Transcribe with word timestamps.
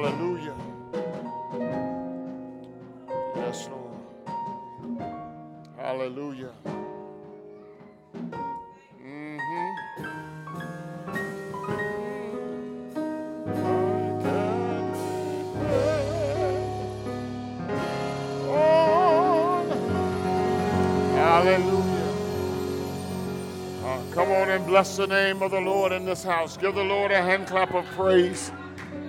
Hallelujah. 0.00 0.54
Yes, 3.34 3.68
Lord. 3.68 3.98
Hallelujah. 5.76 6.52
Mm-hmm. 9.02 9.74
Hallelujah. 21.16 22.14
Uh, 23.84 24.02
come 24.12 24.30
on 24.30 24.48
and 24.50 24.64
bless 24.64 24.96
the 24.96 25.08
name 25.08 25.42
of 25.42 25.50
the 25.50 25.60
Lord 25.60 25.90
in 25.90 26.04
this 26.04 26.22
house. 26.22 26.56
Give 26.56 26.76
the 26.76 26.84
Lord 26.84 27.10
a 27.10 27.20
hand 27.20 27.48
clap 27.48 27.74
of 27.74 27.84
praise. 27.86 28.52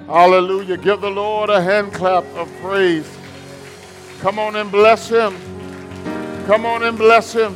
Hallelujah. 0.09 0.75
Give 0.75 0.99
the 0.99 1.11
Lord 1.11 1.51
a 1.51 1.61
hand 1.61 1.93
clap 1.93 2.25
of 2.35 2.51
praise. 2.61 3.07
Come 4.21 4.39
on 4.39 4.55
and 4.55 4.71
bless 4.71 5.07
him. 5.07 5.37
Come 6.47 6.65
on 6.65 6.81
and 6.81 6.97
bless 6.97 7.31
him. 7.31 7.53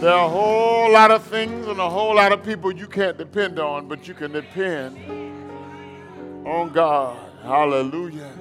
There 0.00 0.12
are 0.12 0.26
a 0.26 0.28
whole 0.28 0.92
lot 0.92 1.12
of 1.12 1.24
things 1.24 1.66
and 1.66 1.80
a 1.80 1.88
whole 1.88 2.16
lot 2.16 2.30
of 2.32 2.44
people 2.44 2.70
you 2.70 2.86
can't 2.86 3.16
depend 3.16 3.58
on, 3.58 3.88
but 3.88 4.06
you 4.06 4.12
can 4.12 4.32
depend 4.32 4.98
on 6.46 6.74
God. 6.74 7.16
Hallelujah. 7.42 8.32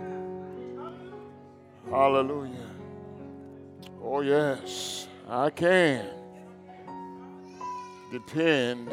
Hallelujah. 1.90 2.70
Oh, 4.04 4.20
yes, 4.20 5.08
I 5.30 5.50
can 5.52 6.06
depend 8.12 8.92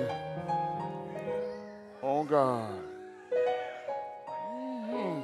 on 2.21 2.27
God. 2.27 2.71
Mhm. 4.91 5.23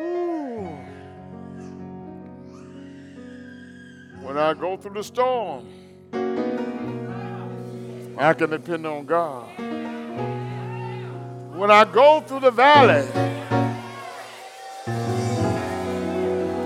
Ooh. 0.00 0.78
When 4.22 4.38
I 4.38 4.54
go 4.54 4.76
through 4.78 4.94
the 4.94 5.04
storm, 5.04 5.66
I 8.16 8.32
can 8.32 8.50
depend 8.50 8.86
on 8.86 9.04
God. 9.04 9.48
When 11.54 11.70
I 11.70 11.84
go 11.84 12.20
through 12.20 12.40
the 12.40 12.50
valley, 12.50 13.06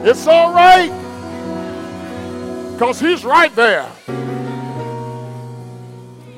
it's 0.09 0.27
all 0.29 0.53
right 0.53 0.93
because 2.75 3.01
He's 3.01 3.25
right 3.25 3.55
there. 3.57 3.89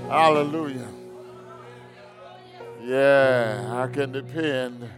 Hallelujah. 0.08 0.93
Yeah, 2.86 3.64
I 3.70 3.86
can 3.86 4.12
depend. 4.12 4.90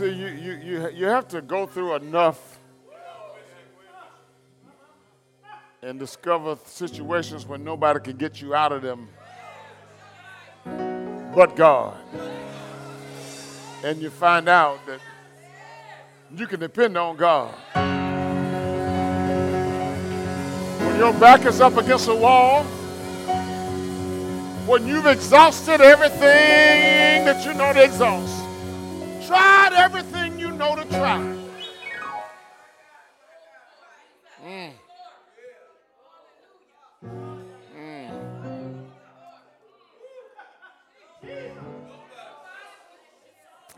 See, 0.00 0.14
you, 0.14 0.28
you, 0.28 0.52
you, 0.52 0.90
you 0.94 1.04
have 1.04 1.28
to 1.28 1.42
go 1.42 1.66
through 1.66 1.94
enough 1.96 2.58
and 5.82 5.98
discover 5.98 6.56
situations 6.64 7.46
when 7.46 7.62
nobody 7.62 8.00
can 8.00 8.16
get 8.16 8.40
you 8.40 8.54
out 8.54 8.72
of 8.72 8.80
them 8.80 9.08
but 11.34 11.54
God. 11.54 11.98
And 13.84 14.00
you 14.00 14.08
find 14.08 14.48
out 14.48 14.78
that 14.86 15.00
you 16.34 16.46
can 16.46 16.60
depend 16.60 16.96
on 16.96 17.16
God. 17.16 17.54
When 20.80 20.96
your 20.98 21.12
back 21.14 21.44
is 21.44 21.60
up 21.60 21.76
against 21.76 22.08
a 22.08 22.14
wall, 22.14 22.64
when 24.64 24.86
you've 24.86 25.06
exhausted 25.06 25.82
everything 25.82 27.26
that 27.26 27.44
you 27.44 27.52
know 27.52 27.74
to 27.74 27.84
exhaust, 27.84 28.49
tried 29.30 29.72
everything 29.76 30.40
you 30.40 30.50
know 30.50 30.74
to 30.74 30.84
try. 30.86 31.36
Mm. 34.44 34.72
Mm. 37.76 38.10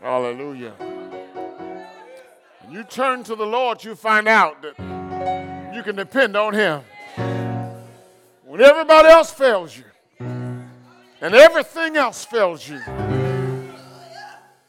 Hallelujah. 0.01 0.71
When 2.61 2.71
you 2.71 2.83
turn 2.85 3.23
to 3.25 3.35
the 3.35 3.45
Lord, 3.45 3.83
you 3.83 3.93
find 3.93 4.27
out 4.27 4.59
that 4.63 4.75
you 5.75 5.83
can 5.83 5.95
depend 5.95 6.35
on 6.35 6.55
Him. 6.55 6.81
When 8.43 8.59
everybody 8.59 9.09
else 9.09 9.29
fails 9.29 9.77
you 9.77 9.83
and 10.19 11.35
everything 11.35 11.95
else 11.95 12.25
fails 12.25 12.67
you, 12.67 12.81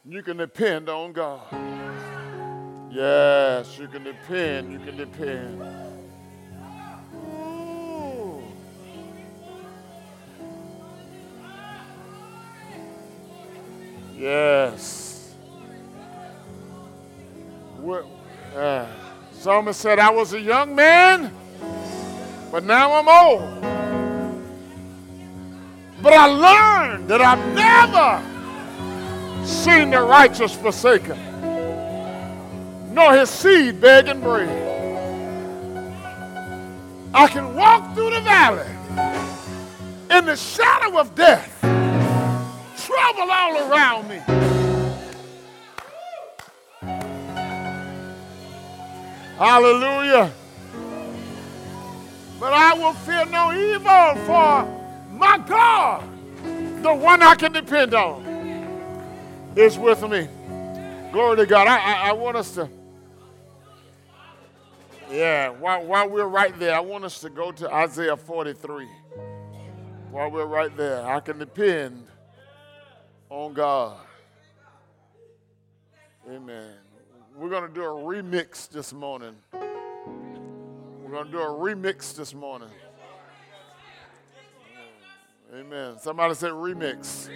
you 0.06 0.22
can 0.22 0.36
depend 0.36 0.88
on 0.88 1.12
God. 1.12 1.40
Yes, 2.90 3.78
you 3.78 3.88
can 3.88 4.04
depend, 4.04 4.70
you 4.70 4.78
can 4.78 4.96
depend. 4.96 5.62
Yes. 14.14 15.34
Uh, 18.54 18.86
Psalmist 19.32 19.80
said, 19.80 19.98
I 19.98 20.10
was 20.10 20.32
a 20.32 20.40
young 20.40 20.74
man, 20.74 21.34
but 22.50 22.62
now 22.64 22.92
I'm 22.92 23.08
old. 23.08 23.60
But 26.02 26.12
I 26.12 26.26
learned 26.26 27.08
that 27.08 27.20
I've 27.20 27.54
never 27.54 28.33
seen 29.44 29.90
the 29.90 30.00
righteous 30.00 30.54
forsaken, 30.54 31.18
nor 32.94 33.14
his 33.14 33.30
seed 33.30 33.80
begging 33.80 34.20
bread. 34.20 34.48
I 37.12 37.28
can 37.28 37.54
walk 37.54 37.94
through 37.94 38.10
the 38.10 38.20
valley 38.20 38.66
in 40.10 40.24
the 40.26 40.36
shadow 40.36 40.98
of 40.98 41.14
death, 41.14 41.60
trouble 41.60 43.30
all 43.30 43.70
around 43.70 44.08
me. 44.08 44.20
Hallelujah. 49.38 50.30
But 52.38 52.52
I 52.52 52.74
will 52.74 52.92
fear 52.92 53.24
no 53.26 53.52
evil, 53.52 54.14
for 54.26 54.64
my 55.10 55.38
God, 55.38 56.02
the 56.82 56.94
one 56.94 57.22
I 57.22 57.34
can 57.34 57.52
depend 57.52 57.94
on, 57.94 58.24
is 59.56 59.78
with 59.78 60.02
me. 60.08 60.28
Glory 61.12 61.36
to 61.36 61.46
God. 61.46 61.68
I, 61.68 61.78
I, 61.78 62.08
I 62.08 62.12
want 62.12 62.36
us 62.36 62.52
to, 62.52 62.68
yeah, 65.10 65.50
while, 65.50 65.84
while 65.84 66.08
we're 66.08 66.26
right 66.26 66.58
there, 66.58 66.74
I 66.74 66.80
want 66.80 67.04
us 67.04 67.20
to 67.20 67.30
go 67.30 67.52
to 67.52 67.72
Isaiah 67.72 68.16
43. 68.16 68.88
While 70.10 70.30
we're 70.30 70.46
right 70.46 70.76
there, 70.76 71.06
I 71.06 71.20
can 71.20 71.38
depend 71.38 72.06
on 73.30 73.52
God. 73.52 73.98
Amen. 76.28 76.70
We're 77.36 77.50
going 77.50 77.68
to 77.68 77.74
do 77.74 77.82
a 77.82 77.86
remix 77.86 78.68
this 78.68 78.92
morning. 78.92 79.34
We're 79.52 81.10
going 81.10 81.26
to 81.26 81.32
do 81.32 81.40
a 81.40 81.46
remix 81.46 82.14
this 82.16 82.34
morning. 82.34 82.70
Amen. 85.54 85.98
Somebody 86.00 86.34
said 86.34 86.52
remix. 86.52 87.28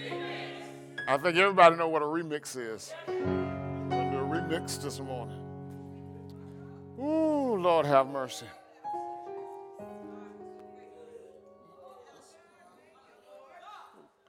I 1.11 1.17
think 1.17 1.39
everybody 1.39 1.75
know 1.75 1.89
what 1.89 2.03
a 2.03 2.05
remix 2.05 2.55
is. 2.55 2.93
We're 3.07 3.15
going 3.15 4.11
to 4.11 4.11
do 4.11 4.19
a 4.19 4.27
remix 4.27 4.83
this 4.83 5.01
morning. 5.01 5.41
Ooh, 7.01 7.57
Lord 7.57 7.87
have 7.87 8.09
mercy. 8.09 8.45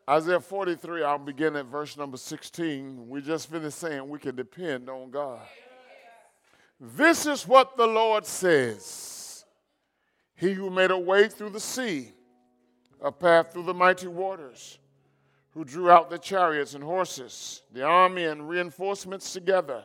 Isaiah 0.10 0.40
43, 0.40 1.04
I'll 1.04 1.18
begin 1.18 1.58
at 1.58 1.66
verse 1.66 1.98
number 1.98 2.16
16. 2.16 3.10
We 3.10 3.20
just 3.20 3.52
finished 3.52 3.78
saying 3.78 4.08
we 4.08 4.18
can 4.18 4.38
depend 4.38 4.90
on 4.90 5.12
God. 5.12 5.42
This 6.80 7.26
is 7.26 7.46
what 7.46 7.76
the 7.76 7.88
Lord 7.88 8.26
says 8.26 9.44
He 10.34 10.54
who 10.54 10.70
made 10.70 10.92
a 10.92 10.98
way 10.98 11.28
through 11.28 11.50
the 11.50 11.60
sea, 11.60 12.14
a 13.02 13.12
path 13.12 13.52
through 13.52 13.64
the 13.64 13.74
mighty 13.74 14.08
waters, 14.08 14.80
who 15.52 15.66
drew 15.66 15.90
out 15.90 16.10
the 16.10 16.18
chariots 16.18 16.74
and 16.74 16.84
horses, 16.84 17.64
the 17.74 17.84
army 17.84 18.26
and 18.26 18.48
reinforcements 18.48 19.34
together, 19.34 19.84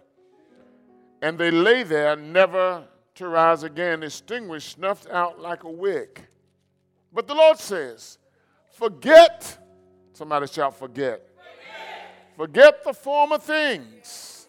and 1.22 1.38
they 1.38 1.50
lay 1.50 1.82
there 1.82 2.16
never 2.16 2.84
to 3.14 3.28
rise 3.28 3.62
again, 3.62 4.02
extinguished, 4.02 4.72
snuffed 4.72 5.08
out 5.10 5.40
like 5.40 5.64
a 5.64 5.70
wick. 5.70 6.28
But 7.12 7.26
the 7.26 7.34
Lord 7.34 7.58
says, 7.58 8.18
Forget 8.72 9.58
Somebody 10.14 10.46
shout, 10.46 10.78
forget. 10.78 11.28
forget. 11.36 12.36
Forget 12.36 12.84
the 12.84 12.92
former 12.92 13.36
things. 13.36 14.46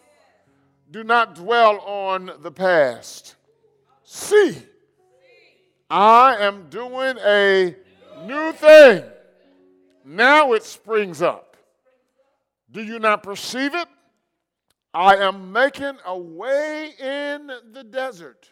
Do 0.92 1.02
not 1.02 1.34
dwell 1.34 1.80
on 1.80 2.30
the 2.40 2.52
past. 2.52 3.34
See, 4.04 4.56
I 5.90 6.36
am 6.36 6.70
doing 6.70 7.16
a 7.18 7.74
new 8.24 8.52
thing. 8.52 9.02
Now 10.06 10.52
it 10.52 10.62
springs 10.62 11.20
up. 11.20 11.56
Do 12.70 12.82
you 12.82 12.98
not 12.98 13.22
perceive 13.22 13.74
it? 13.74 13.88
I 14.94 15.16
am 15.16 15.52
making 15.52 15.98
a 16.06 16.16
way 16.16 16.92
in 16.98 17.50
the 17.72 17.84
desert 17.84 18.50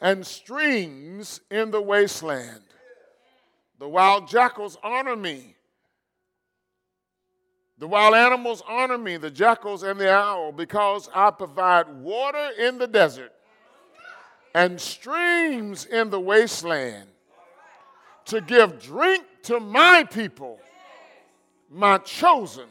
and 0.00 0.24
streams 0.24 1.40
in 1.50 1.70
the 1.70 1.80
wasteland. 1.80 2.62
The 3.78 3.88
wild 3.88 4.28
jackals 4.28 4.78
honor 4.84 5.16
me 5.16 5.56
the 7.82 7.88
wild 7.88 8.14
animals 8.14 8.62
honor 8.68 8.96
me, 8.96 9.16
the 9.16 9.28
jackals 9.28 9.82
and 9.82 9.98
the 9.98 10.08
owl, 10.08 10.52
because 10.52 11.10
I 11.12 11.32
provide 11.32 11.88
water 11.88 12.50
in 12.56 12.78
the 12.78 12.86
desert 12.86 13.32
and 14.54 14.80
streams 14.80 15.84
in 15.86 16.08
the 16.08 16.20
wasteland 16.20 17.08
to 18.26 18.40
give 18.40 18.80
drink 18.80 19.24
to 19.44 19.60
my 19.60 20.04
people, 20.04 20.58
my 21.70 21.98
chosen, 21.98 22.68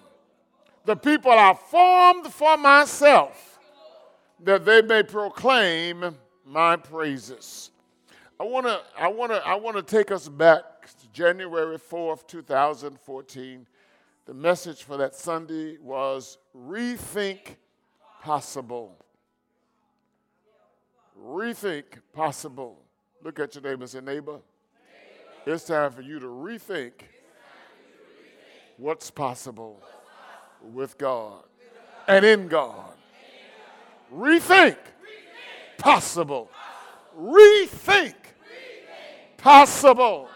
the 0.85 0.95
people 0.95 1.31
I 1.31 1.53
formed 1.53 2.27
for 2.27 2.57
myself, 2.57 3.59
that 4.43 4.65
they 4.65 4.81
may 4.81 5.03
proclaim 5.03 6.15
my 6.45 6.75
praises. 6.75 7.71
I 8.39 8.43
want 8.43 8.65
to 8.65 8.79
I 8.97 9.07
want 9.07 9.31
to 9.31 9.37
I 9.45 9.55
want 9.55 9.77
to 9.77 9.83
take 9.83 10.11
us 10.11 10.27
back 10.27 10.63
to 10.99 11.07
January 11.13 11.77
4th, 11.77 12.27
2014 12.27 13.67
the 14.25 14.33
message 14.33 14.83
for 14.83 14.97
that 14.97 15.15
Sunday 15.15 15.77
was 15.81 16.37
Rethink 16.55 17.55
Possible. 18.21 18.97
Rethink 21.21 21.83
Possible. 22.13 22.81
Look 23.23 23.39
at 23.39 23.55
your 23.55 23.63
neighbor 23.63 23.83
and 23.83 23.89
say, 23.89 23.99
neighbor, 23.99 24.39
it's 25.45 25.63
time 25.65 25.91
for 25.91 26.01
you 26.01 26.19
to 26.19 26.27
rethink 26.27 26.91
what's 28.77 29.09
possible 29.11 29.81
with 30.61 30.97
God 30.97 31.43
and 32.07 32.25
in 32.25 32.47
God. 32.47 32.93
Rethink 34.13 34.77
possible. 35.77 36.49
Rethink 37.17 38.15
possible. 39.37 40.29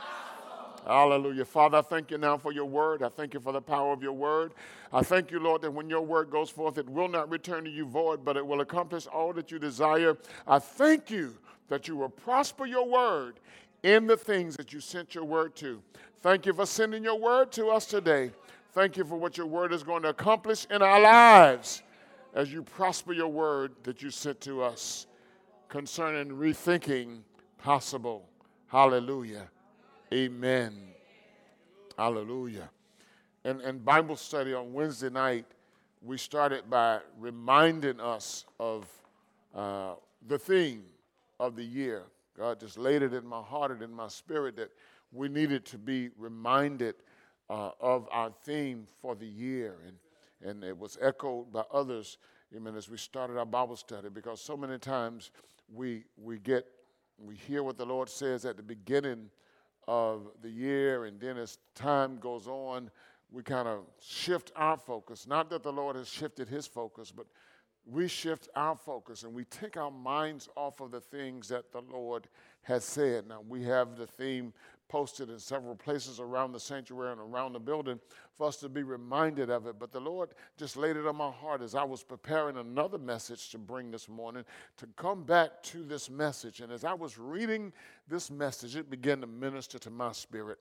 Hallelujah. 0.86 1.46
Father, 1.46 1.80
I 1.80 1.82
thank 1.82 2.12
you 2.12 2.18
now 2.18 2.38
for 2.38 2.52
your 2.52 2.66
word. 2.66 3.02
I 3.02 3.10
thank 3.10 3.34
you 3.34 3.40
for 3.40 3.52
the 3.52 3.62
power 3.62 3.92
of 3.92 4.04
your 4.04 4.14
word. 4.14 4.54
I 4.94 5.02
thank 5.02 5.32
you, 5.32 5.40
Lord, 5.40 5.64
that 5.64 5.72
when 5.72 5.90
your 5.90 6.02
word 6.02 6.30
goes 6.30 6.50
forth, 6.50 6.78
it 6.78 6.88
will 6.88 7.08
not 7.08 7.30
return 7.30 7.64
to 7.64 7.70
you 7.70 7.86
void, 7.86 8.24
but 8.24 8.38
it 8.38 8.46
will 8.46 8.62
accomplish 8.62 9.08
all 9.08 9.34
that 9.34 9.52
you 9.52 9.58
desire. 9.58 10.16
I 10.48 10.60
thank 10.60 11.10
you 11.10 11.36
that 11.70 11.88
you 11.88 11.96
will 11.96 12.10
prosper 12.10 12.68
your 12.68 12.88
word 12.88 13.40
in 13.84 14.08
the 14.08 14.18
things 14.18 14.56
that 14.58 14.74
you 14.74 14.80
sent 14.80 15.16
your 15.16 15.26
word 15.26 15.56
to. 15.58 15.82
Thank 16.22 16.46
you 16.46 16.54
for 16.54 16.66
sending 16.66 17.04
your 17.04 17.20
word 17.20 17.52
to 17.54 17.68
us 17.68 17.86
today. 17.86 18.32
Thank 18.74 18.98
you 18.98 19.06
for 19.06 19.16
what 19.16 19.38
your 19.38 19.48
word 19.48 19.72
is 19.72 19.84
going 19.84 20.04
to 20.04 20.10
accomplish 20.10 20.66
in 20.70 20.82
our 20.82 21.00
lives 21.00 21.84
as 22.34 22.52
you 22.52 22.64
prosper 22.64 23.14
your 23.14 23.30
word 23.30 23.74
that 23.84 24.02
you 24.02 24.10
sent 24.10 24.42
to 24.42 24.62
us 24.62 25.08
concerning 25.70 26.30
rethinking 26.30 27.20
possible. 27.58 28.28
Hallelujah. 28.68 29.50
Amen. 30.14 30.76
Hallelujah. 31.98 32.70
And, 33.46 33.62
and 33.62 33.86
Bible 33.86 34.16
study 34.16 34.54
on 34.54 34.74
Wednesday 34.74 35.10
night, 35.10 35.46
we 36.02 36.18
started 36.18 36.70
by 36.70 37.00
reminding 37.18 38.00
us 38.00 38.46
of 38.60 38.86
uh, 39.56 39.94
the 40.28 40.38
theme 40.38 40.84
of 41.40 41.56
the 41.56 41.64
year. 41.64 42.04
God 42.38 42.60
just 42.60 42.78
laid 42.78 43.02
it 43.02 43.14
in 43.14 43.26
my 43.26 43.42
heart 43.42 43.72
and 43.72 43.82
in 43.82 43.94
my 43.94 44.08
spirit 44.08 44.56
that 44.58 44.72
we 45.12 45.30
needed 45.30 45.66
to 45.68 45.78
be 45.78 46.10
reminded 46.18 46.96
uh, 47.50 47.72
of 47.80 48.08
our 48.12 48.32
theme 48.44 48.86
for 49.02 49.16
the 49.16 49.28
year. 49.28 49.78
And, 49.88 50.50
and 50.50 50.64
it 50.64 50.78
was 50.78 50.98
echoed 51.02 51.52
by 51.54 51.64
others 51.74 52.18
amen, 52.56 52.76
as 52.76 52.90
we 52.90 52.98
started 52.98 53.38
our 53.38 53.46
Bible 53.46 53.76
study 53.76 54.10
because 54.10 54.40
so 54.40 54.56
many 54.56 54.78
times 54.78 55.32
we, 55.74 56.04
we 56.18 56.40
get, 56.40 56.66
we 57.18 57.36
hear 57.36 57.64
what 57.64 57.78
the 57.78 57.86
Lord 57.86 58.10
says 58.10 58.46
at 58.46 58.56
the 58.58 58.64
beginning 58.64 59.30
of 59.88 60.28
the 60.42 60.50
year, 60.50 61.06
and 61.06 61.20
then 61.20 61.38
as 61.38 61.58
time 61.76 62.18
goes 62.18 62.48
on, 62.48 62.90
we 63.32 63.44
kind 63.44 63.68
of 63.68 63.82
shift 64.00 64.52
our 64.56 64.78
focus. 64.78 65.28
Not 65.28 65.50
that 65.50 65.64
the 65.64 65.72
Lord 65.72 65.96
has 65.96 66.08
shifted 66.08 66.48
his 66.48 66.66
focus, 66.66 67.12
but 67.12 67.26
we 67.86 68.08
shift 68.08 68.50
our 68.56 68.76
focus 68.76 69.24
and 69.24 69.34
we 69.34 69.46
take 69.46 69.78
our 69.78 69.92
minds 69.92 70.50
off 70.56 70.82
of 70.82 70.92
the 70.92 71.00
things 71.00 71.48
that 71.50 71.72
the 71.72 71.82
Lord 71.82 72.28
has 72.64 72.84
said. 72.84 73.28
Now, 73.28 73.42
we 73.48 73.64
have 73.64 73.96
the 73.96 74.08
theme 74.08 74.54
posted 74.88 75.30
in 75.30 75.40
several 75.40 75.76
places 75.76 76.20
around 76.20 76.52
the 76.52 76.60
sanctuary 76.60 77.12
and 77.12 77.22
around 77.22 77.54
the 77.54 77.60
building 77.60 78.00
for 78.36 78.48
us 78.48 78.58
to 78.58 78.70
be 78.70 78.84
reminded 78.84 79.50
of 79.50 79.68
it. 79.68 79.80
But 79.80 79.92
the 79.92 80.00
Lord 80.00 80.30
just 80.58 80.78
laid 80.78 80.96
it 80.96 81.08
on 81.08 81.16
my 81.16 81.32
heart 81.32 81.62
as 81.62 81.76
I 81.76 81.84
was 81.84 82.04
preparing 82.04 82.58
another 82.58 82.98
message 82.98 83.50
to 83.50 83.58
bring 83.58 83.92
this 83.92 84.08
morning 84.10 84.46
to 84.78 84.88
come 84.96 85.24
back 85.24 85.62
to 85.64 85.84
this 85.84 86.10
message. 86.10 86.62
And 86.62 86.72
as 86.72 86.84
I 86.84 86.94
was 86.94 87.18
reading 87.18 87.74
this 88.08 88.30
message, 88.30 88.76
it 88.76 88.90
began 88.90 89.22
to 89.22 89.28
minister 89.28 89.80
to 89.80 89.90
my 89.90 90.12
spirit. 90.12 90.60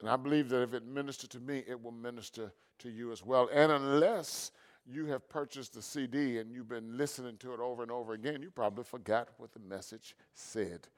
And 0.00 0.08
I 0.08 0.16
believe 0.16 0.48
that 0.50 0.62
if 0.62 0.74
it 0.74 0.86
ministered 0.86 1.30
to 1.30 1.40
me, 1.40 1.62
it 1.66 1.82
will 1.82 1.92
minister 1.92 2.52
to 2.80 2.90
you 2.90 3.12
as 3.12 3.24
well. 3.24 3.48
And 3.52 3.72
unless 3.72 4.50
you 4.90 5.06
have 5.06 5.28
purchased 5.28 5.74
the 5.74 5.82
CD 5.82 6.38
and 6.38 6.50
you've 6.50 6.68
been 6.68 6.96
listening 6.96 7.36
to 7.38 7.54
it 7.54 7.60
over 7.60 7.82
and 7.82 7.90
over 7.90 8.12
again, 8.12 8.42
you 8.42 8.50
probably 8.50 8.84
forgot 8.84 9.28
what 9.38 9.52
the 9.52 9.60
message 9.60 10.14
said. 10.34 10.88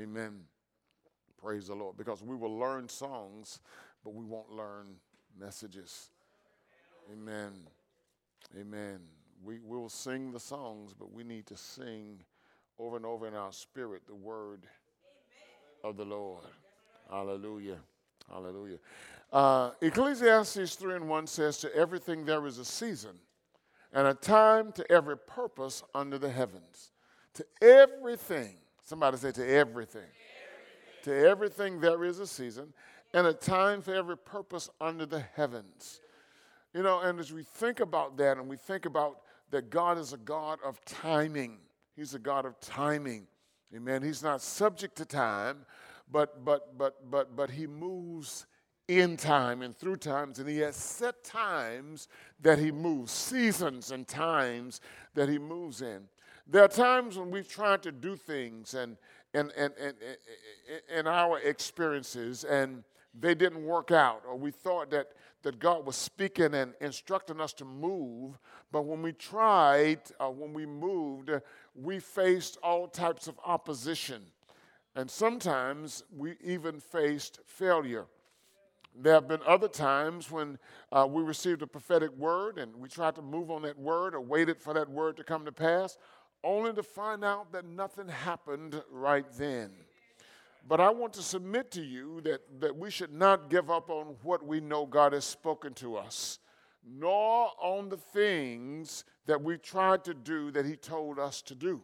Amen. 0.00 0.40
Praise 1.40 1.68
the 1.68 1.74
Lord. 1.74 1.96
Because 1.96 2.22
we 2.22 2.36
will 2.36 2.56
learn 2.58 2.88
songs, 2.88 3.60
but 4.04 4.14
we 4.14 4.24
won't 4.24 4.50
learn 4.50 4.96
messages. 5.38 6.10
Amen. 7.12 7.52
Amen. 8.58 8.98
We 9.44 9.60
we 9.60 9.76
will 9.76 9.88
sing 9.88 10.32
the 10.32 10.40
songs, 10.40 10.92
but 10.98 11.12
we 11.12 11.22
need 11.22 11.46
to 11.46 11.56
sing 11.56 12.20
over 12.78 12.96
and 12.96 13.06
over 13.06 13.26
in 13.26 13.34
our 13.34 13.52
spirit 13.52 14.02
the 14.06 14.14
word 14.14 14.66
of 15.84 15.96
the 15.96 16.04
Lord. 16.04 16.44
Hallelujah. 17.10 17.78
Hallelujah. 18.30 18.78
Uh, 19.32 19.70
Ecclesiastes 19.82 20.74
3 20.76 20.96
and 20.96 21.08
1 21.08 21.26
says, 21.26 21.58
To 21.58 21.74
everything 21.74 22.24
there 22.24 22.46
is 22.46 22.58
a 22.58 22.64
season, 22.64 23.16
and 23.92 24.06
a 24.06 24.14
time 24.14 24.72
to 24.72 24.90
every 24.90 25.18
purpose 25.18 25.82
under 25.94 26.18
the 26.18 26.30
heavens. 26.30 26.92
To 27.34 27.46
everything, 27.60 28.56
somebody 28.84 29.16
say, 29.18 29.32
To 29.32 29.46
everything. 29.46 30.02
everything. 30.02 31.04
To 31.04 31.28
everything 31.28 31.80
there 31.80 32.04
is 32.04 32.18
a 32.18 32.26
season, 32.26 32.72
and 33.12 33.26
a 33.26 33.32
time 33.32 33.82
for 33.82 33.94
every 33.94 34.16
purpose 34.16 34.70
under 34.80 35.06
the 35.06 35.20
heavens. 35.20 36.00
You 36.74 36.82
know, 36.82 37.00
and 37.00 37.18
as 37.18 37.32
we 37.32 37.42
think 37.42 37.80
about 37.80 38.16
that 38.18 38.36
and 38.36 38.48
we 38.48 38.56
think 38.56 38.86
about 38.86 39.20
that 39.50 39.70
God 39.70 39.98
is 39.98 40.12
a 40.12 40.18
God 40.18 40.58
of 40.64 40.82
timing, 40.84 41.58
He's 41.96 42.14
a 42.14 42.18
God 42.18 42.44
of 42.44 42.60
timing. 42.60 43.26
Amen. 43.74 44.02
He's 44.02 44.22
not 44.22 44.40
subject 44.40 44.96
to 44.96 45.04
time, 45.04 45.66
but 46.10 46.44
but 46.44 46.78
but 46.78 47.10
but 47.10 47.36
but 47.36 47.50
he 47.50 47.66
moves 47.66 48.46
in 48.88 49.16
time 49.18 49.60
and 49.62 49.76
through 49.76 49.96
times, 49.96 50.38
and 50.38 50.48
he 50.48 50.58
has 50.58 50.74
set 50.74 51.22
times 51.22 52.08
that 52.40 52.58
he 52.58 52.72
moves, 52.72 53.12
seasons 53.12 53.90
and 53.90 54.08
times 54.08 54.80
that 55.14 55.28
he 55.28 55.38
moves 55.38 55.82
in. 55.82 56.00
There 56.46 56.64
are 56.64 56.68
times 56.68 57.18
when 57.18 57.30
we've 57.30 57.48
tried 57.48 57.82
to 57.82 57.92
do 57.92 58.16
things 58.16 58.74
and 58.74 58.96
and 59.34 59.52
and 59.56 59.74
and 59.78 59.96
in 60.88 61.06
our 61.06 61.38
experiences 61.40 62.44
and 62.44 62.82
they 63.18 63.34
didn't 63.34 63.64
work 63.64 63.90
out, 63.90 64.22
or 64.26 64.36
we 64.36 64.50
thought 64.50 64.90
that 64.90 65.08
that 65.42 65.58
God 65.58 65.86
was 65.86 65.96
speaking 65.96 66.54
and 66.54 66.74
instructing 66.80 67.40
us 67.40 67.52
to 67.54 67.64
move, 67.64 68.38
but 68.72 68.84
when 68.84 69.02
we 69.02 69.12
tried, 69.12 70.00
uh, 70.18 70.28
when 70.28 70.52
we 70.52 70.66
moved, 70.66 71.30
we 71.74 72.00
faced 72.00 72.58
all 72.62 72.88
types 72.88 73.28
of 73.28 73.38
opposition. 73.44 74.22
And 74.96 75.08
sometimes 75.08 76.02
we 76.16 76.34
even 76.42 76.80
faced 76.80 77.38
failure. 77.46 78.06
There 78.94 79.14
have 79.14 79.28
been 79.28 79.40
other 79.46 79.68
times 79.68 80.30
when 80.30 80.58
uh, 80.90 81.06
we 81.08 81.22
received 81.22 81.62
a 81.62 81.66
prophetic 81.66 82.10
word 82.16 82.58
and 82.58 82.74
we 82.76 82.88
tried 82.88 83.14
to 83.14 83.22
move 83.22 83.50
on 83.50 83.62
that 83.62 83.78
word 83.78 84.14
or 84.14 84.20
waited 84.20 84.60
for 84.60 84.74
that 84.74 84.88
word 84.88 85.16
to 85.18 85.24
come 85.24 85.44
to 85.44 85.52
pass, 85.52 85.96
only 86.42 86.72
to 86.72 86.82
find 86.82 87.24
out 87.24 87.52
that 87.52 87.64
nothing 87.64 88.08
happened 88.08 88.82
right 88.90 89.26
then. 89.36 89.70
But 90.66 90.80
I 90.80 90.90
want 90.90 91.14
to 91.14 91.22
submit 91.22 91.70
to 91.72 91.82
you 91.82 92.20
that, 92.22 92.60
that 92.60 92.76
we 92.76 92.90
should 92.90 93.12
not 93.12 93.48
give 93.48 93.70
up 93.70 93.88
on 93.88 94.16
what 94.22 94.44
we 94.44 94.60
know 94.60 94.84
God 94.84 95.14
has 95.14 95.24
spoken 95.24 95.72
to 95.74 95.96
us, 95.96 96.40
nor 96.86 97.50
on 97.60 97.88
the 97.88 97.96
things 97.96 99.04
that 99.26 99.42
we 99.42 99.56
tried 99.56 100.04
to 100.04 100.14
do 100.14 100.50
that 100.50 100.66
He 100.66 100.76
told 100.76 101.18
us 101.18 101.40
to 101.42 101.54
do. 101.54 101.80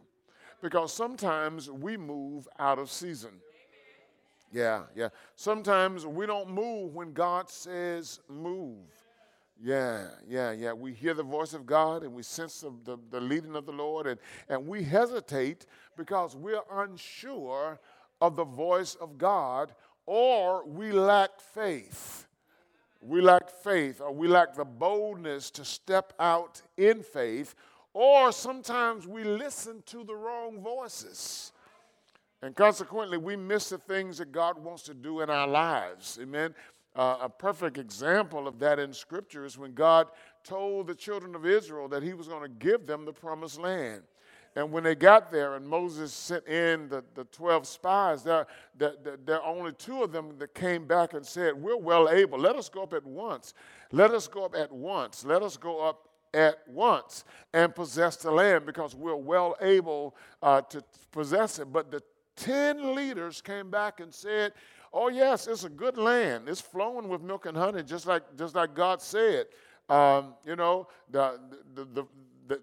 Because 0.61 0.93
sometimes 0.93 1.69
we 1.69 1.97
move 1.97 2.47
out 2.59 2.77
of 2.77 2.91
season. 2.91 3.41
Yeah, 4.51 4.83
yeah. 4.95 5.09
Sometimes 5.35 6.05
we 6.05 6.25
don't 6.25 6.49
move 6.49 6.95
when 6.95 7.13
God 7.13 7.49
says 7.49 8.19
move. 8.29 8.85
Yeah, 9.61 10.07
yeah, 10.27 10.51
yeah. 10.51 10.73
We 10.73 10.93
hear 10.93 11.13
the 11.13 11.23
voice 11.23 11.53
of 11.53 11.65
God 11.65 12.03
and 12.03 12.13
we 12.13 12.23
sense 12.23 12.61
the, 12.61 12.73
the, 12.83 12.97
the, 13.09 13.21
leading 13.21 13.55
of 13.55 13.65
the 13.65 13.71
Lord, 13.71 14.05
and, 14.05 14.19
and 14.49 14.67
we 14.67 14.83
hesitate 14.83 15.65
because 15.95 16.35
we're 16.35 16.63
unsure 16.71 17.79
of 18.21 18.35
the 18.35 18.43
voice 18.43 18.95
of 18.95 19.17
God 19.17 19.73
or 20.05 20.65
we 20.65 20.91
lack 20.91 21.39
faith. 21.39 22.27
We 23.01 23.21
lack 23.21 23.49
faith 23.49 24.01
or 24.01 24.11
we 24.11 24.27
lack 24.27 24.55
the 24.55 24.65
boldness 24.65 25.51
to 25.51 25.65
step 25.65 26.13
out 26.19 26.61
in 26.77 27.01
faith, 27.01 27.55
or 27.93 28.31
sometimes 28.31 29.07
we 29.07 29.23
listen 29.23 29.83
to 29.87 30.03
the 30.03 30.15
wrong 30.15 30.59
voices. 30.59 31.53
And 32.41 32.55
consequently, 32.55 33.17
we 33.17 33.35
miss 33.35 33.69
the 33.69 33.77
things 33.77 34.17
that 34.17 34.31
God 34.31 34.63
wants 34.63 34.83
to 34.83 34.93
do 34.93 35.21
in 35.21 35.29
our 35.29 35.47
lives. 35.47 36.19
Amen. 36.21 36.53
Uh, 36.95 37.17
a 37.21 37.29
perfect 37.29 37.77
example 37.77 38.47
of 38.47 38.59
that 38.59 38.79
in 38.79 38.93
Scripture 38.93 39.45
is 39.45 39.57
when 39.57 39.73
God 39.73 40.07
told 40.43 40.87
the 40.87 40.95
children 40.95 41.35
of 41.35 41.45
Israel 41.45 41.87
that 41.89 42.03
He 42.03 42.13
was 42.13 42.27
going 42.27 42.43
to 42.43 42.65
give 42.65 42.85
them 42.85 43.05
the 43.05 43.11
promised 43.11 43.59
land. 43.59 44.03
And 44.55 44.71
when 44.71 44.85
they 44.85 44.95
got 44.95 45.31
there 45.31 45.55
and 45.55 45.67
Moses 45.67 46.13
sent 46.13 46.47
in 46.47 46.87
the, 46.87 47.03
the 47.13 47.25
12 47.25 47.67
spies, 47.67 48.23
there, 48.23 48.47
there, 48.77 48.93
there 49.25 49.41
are 49.41 49.53
only 49.53 49.73
two 49.73 50.01
of 50.01 50.13
them 50.13 50.37
that 50.39 50.53
came 50.55 50.85
back 50.87 51.13
and 51.13 51.25
said, 51.25 51.53
We're 51.55 51.75
well 51.75 52.09
able. 52.09 52.39
Let 52.39 52.55
us 52.55 52.69
go 52.69 52.83
up 52.83 52.93
at 52.93 53.05
once. 53.05 53.53
Let 53.91 54.11
us 54.11 54.27
go 54.27 54.45
up 54.45 54.55
at 54.55 54.71
once. 54.71 55.25
Let 55.25 55.41
us 55.41 55.57
go 55.57 55.85
up 55.85 56.07
at 56.33 56.59
once 56.67 57.25
and 57.53 57.75
possess 57.75 58.15
the 58.17 58.31
land 58.31 58.65
because 58.65 58.95
we're 58.95 59.15
well 59.15 59.57
able 59.61 60.15
uh, 60.41 60.61
to 60.61 60.81
possess 61.11 61.59
it. 61.59 61.71
But 61.73 61.91
the 61.91 62.01
10 62.37 62.95
leaders 62.95 63.41
came 63.41 63.69
back 63.69 63.99
and 63.99 64.13
said, 64.13 64.53
Oh, 64.97 65.09
yes, 65.09 65.47
it's 65.47 65.65
a 65.65 65.69
good 65.69 65.97
land. 65.97 66.47
It's 66.47 66.61
flowing 66.61 67.09
with 67.09 67.21
milk 67.21 67.45
and 67.45 67.57
honey, 67.57 67.83
just 67.83 68.07
like, 68.07 68.23
just 68.37 68.55
like 68.55 68.73
God 68.73 69.01
said. 69.01 69.47
Um, 69.89 70.35
you 70.45 70.55
know, 70.55 70.87
the, 71.11 71.37
the, 71.73 71.83
the, 71.83 72.07
the, 72.47 72.61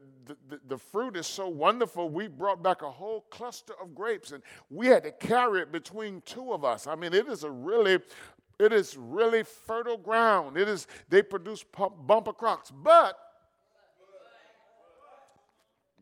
the, 0.49 0.61
the, 0.67 0.79
fruit 0.79 1.17
is 1.17 1.27
so 1.27 1.47
wonderful, 1.49 2.09
we 2.09 2.29
brought 2.29 2.63
back 2.63 2.83
a 2.83 2.91
whole 2.91 3.27
cluster 3.31 3.75
of 3.83 3.95
grapes 3.95 4.33
and 4.33 4.43
we 4.71 4.87
had 4.87 5.03
to 5.05 5.13
carry 5.13 5.61
it 5.61 5.71
between 5.71 6.23
two 6.25 6.53
of 6.53 6.65
us. 6.65 6.87
I 6.87 6.95
mean, 6.95 7.13
it 7.13 7.29
is 7.29 7.45
a 7.45 7.51
really, 7.51 7.99
it 8.59 8.73
is 8.73 8.97
really 8.97 9.43
fertile 9.43 9.99
ground. 9.99 10.57
It 10.57 10.69
is, 10.69 10.87
they 11.11 11.23
produce 11.23 11.65
bumper 12.07 12.33
crops. 12.33 12.73
But 12.75 13.19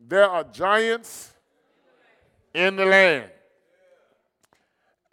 there 0.07 0.29
are 0.29 0.43
giants 0.45 1.33
in 2.53 2.77
the 2.77 2.85
land. 2.85 3.29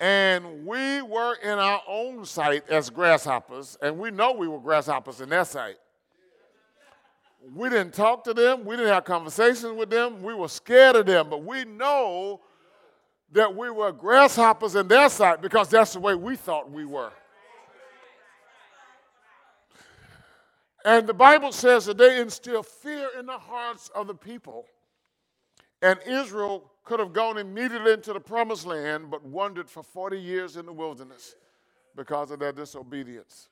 And 0.01 0.65
we 0.65 1.03
were 1.03 1.35
in 1.43 1.59
our 1.59 1.83
own 1.89 2.25
sight 2.25 2.69
as 2.69 2.89
grasshoppers, 2.89 3.77
and 3.83 3.99
we 3.99 4.13
know 4.13 4.33
we 4.33 4.47
were 4.47 4.61
grasshoppers 4.61 5.21
in 5.21 5.29
their 5.29 5.45
sight. 5.45 5.77
We 7.55 7.69
didn't 7.69 7.95
talk 7.95 8.25
to 8.25 8.35
them. 8.35 8.65
We 8.65 8.77
didn't 8.77 8.93
have 8.93 9.05
conversations 9.05 9.77
with 9.77 9.91
them. 9.91 10.23
We 10.23 10.35
were 10.35 10.49
scared 10.49 10.97
of 10.97 11.07
them. 11.07 11.31
But 11.31 11.45
we 11.45 11.65
know 11.65 12.41
that 13.33 13.55
we 13.55 13.71
were 13.71 13.93
grasshoppers 13.93 14.75
in 14.75 14.89
their 14.89 15.09
sight 15.09 15.41
because 15.41 15.69
that's 15.69 15.95
the 15.95 16.01
way 16.01 16.15
we 16.15 16.37
thought 16.37 16.71
we 16.71 16.85
were. 16.85 17.13
And 20.85 21.07
the 21.07 21.15
Bible 21.15 21.53
says 21.53 21.87
that 21.87 21.99
they 21.99 22.21
instill 22.21 22.63
fear 22.63 23.09
in 23.19 23.27
the 23.27 23.39
hearts 23.39 23.91
of 23.95 24.07
the 24.07 24.15
people. 24.15 24.65
And 25.83 25.99
Israel 26.07 26.71
could 26.89 27.01
have 27.01 27.13
gone 27.13 27.37
immediately 27.37 27.93
into 27.93 28.15
the 28.15 28.21
promised 28.21 28.67
land, 28.67 29.11
but 29.11 29.23
wandered 29.23 29.69
for 29.69 29.83
40 29.83 30.19
years 30.19 30.57
in 30.57 30.65
the 30.65 30.73
wilderness 30.73 31.37
because 31.95 32.31
of 32.31 32.39
their 32.39 32.53
disobedience. 32.53 33.51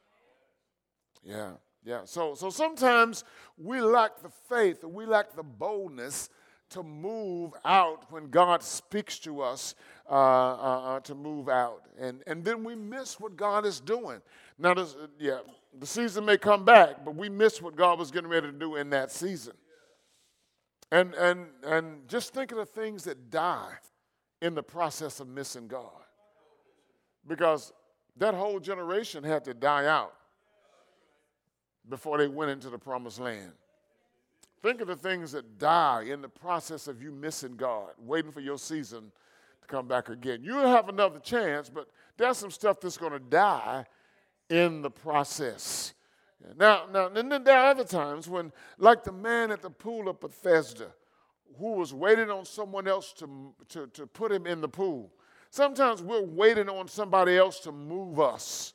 Yeah. 1.23 1.53
Yeah, 1.85 2.01
so, 2.05 2.35
so 2.35 2.51
sometimes 2.51 3.23
we 3.57 3.81
lack 3.81 4.21
the 4.21 4.31
faith, 4.49 4.83
we 4.83 5.07
lack 5.07 5.37
the 5.37 5.45
boldness 5.45 6.31
to 6.71 6.83
move 6.83 7.53
out 7.65 8.11
when 8.11 8.29
God 8.29 8.61
speaks 8.63 9.21
to 9.21 9.41
us 9.41 9.77
uh, 10.11 10.15
uh, 10.15 10.17
uh, 10.17 11.01
to 11.01 11.15
move 11.15 11.49
out. 11.49 11.83
And, 11.97 12.25
and 12.27 12.45
then 12.45 12.65
we 12.65 12.75
miss 12.75 13.21
what 13.21 13.37
God 13.37 13.65
is 13.65 13.79
doing. 13.79 14.21
Now, 14.59 14.75
this, 14.75 14.97
yeah, 15.21 15.39
the 15.79 15.87
season 15.87 16.25
may 16.25 16.39
come 16.39 16.65
back, 16.65 17.05
but 17.05 17.15
we 17.15 17.29
miss 17.29 17.63
what 17.63 17.77
God 17.77 18.01
was 18.01 18.11
getting 18.11 18.31
ready 18.31 18.49
to 18.49 18.59
do 18.59 18.75
in 18.77 18.91
that 18.91 19.13
season. 19.13 19.53
And, 20.93 21.15
and, 21.15 21.47
and 21.65 22.09
just 22.09 22.33
think 22.33 22.53
of 22.53 22.59
the 22.59 22.67
things 22.67 23.05
that 23.05 23.31
die 23.31 23.73
in 24.41 24.55
the 24.55 24.63
process 24.63 25.21
of 25.21 25.29
missing 25.29 25.67
God. 25.67 25.91
Because 27.27 27.73
that 28.17 28.35
whole 28.35 28.61
generation 28.61 29.25
had 29.25 29.45
to 29.45 29.55
die 29.55 29.87
out 29.87 30.15
before 31.89 32.19
they 32.19 32.29
went 32.29 32.51
into 32.51 32.71
the 32.71 32.79
promised 32.79 33.19
land. 33.19 33.53
Think 34.63 34.81
of 34.81 34.89
the 34.89 34.97
things 34.97 35.33
that 35.33 35.59
die 35.59 36.05
in 36.09 36.23
the 36.23 36.29
process 36.29 36.89
of 36.89 37.03
you 37.03 37.13
missing 37.13 37.57
God, 37.57 37.91
waiting 37.99 38.33
for 38.33 38.41
your 38.41 38.59
season 38.59 39.13
to 39.61 39.69
come 39.69 39.87
back 39.87 40.09
again. 40.09 40.41
You'll 40.43 40.67
have 40.67 40.89
another 40.89 41.19
chance, 41.19 41.69
but 41.69 41.89
there's 42.17 42.39
some 42.39 42.51
stuff 42.51 42.81
that's 42.81 42.97
going 42.97 43.13
to 43.13 43.19
die 43.19 43.85
in 44.49 44.83
the 44.83 44.91
process. 44.91 45.93
Now, 46.59 46.85
now, 46.93 47.09
then 47.09 47.29
there 47.29 47.59
are 47.59 47.71
other 47.71 47.85
times 47.85 48.29
when, 48.29 48.53
like 48.79 49.03
the 49.05 49.13
man 49.13 49.51
at 49.51 49.63
the 49.63 49.71
pool 49.71 50.09
of 50.09 50.21
Bethesda, 50.21 50.93
who 51.59 51.73
was 51.73 51.93
waiting 51.93 52.31
on 52.31 52.45
someone 52.45 52.87
else 52.87 53.13
to, 53.15 53.55
to, 53.71 53.87
to 53.89 54.07
put 54.07 54.31
him 54.31 54.47
in 54.47 54.61
the 54.61 54.69
pool. 54.69 55.11
Sometimes 55.51 56.03
we're 56.03 56.23
waiting 56.23 56.69
on 56.69 56.87
somebody 56.89 57.37
else 57.37 57.61
to 57.61 57.73
move 57.73 58.21
us. 58.21 58.75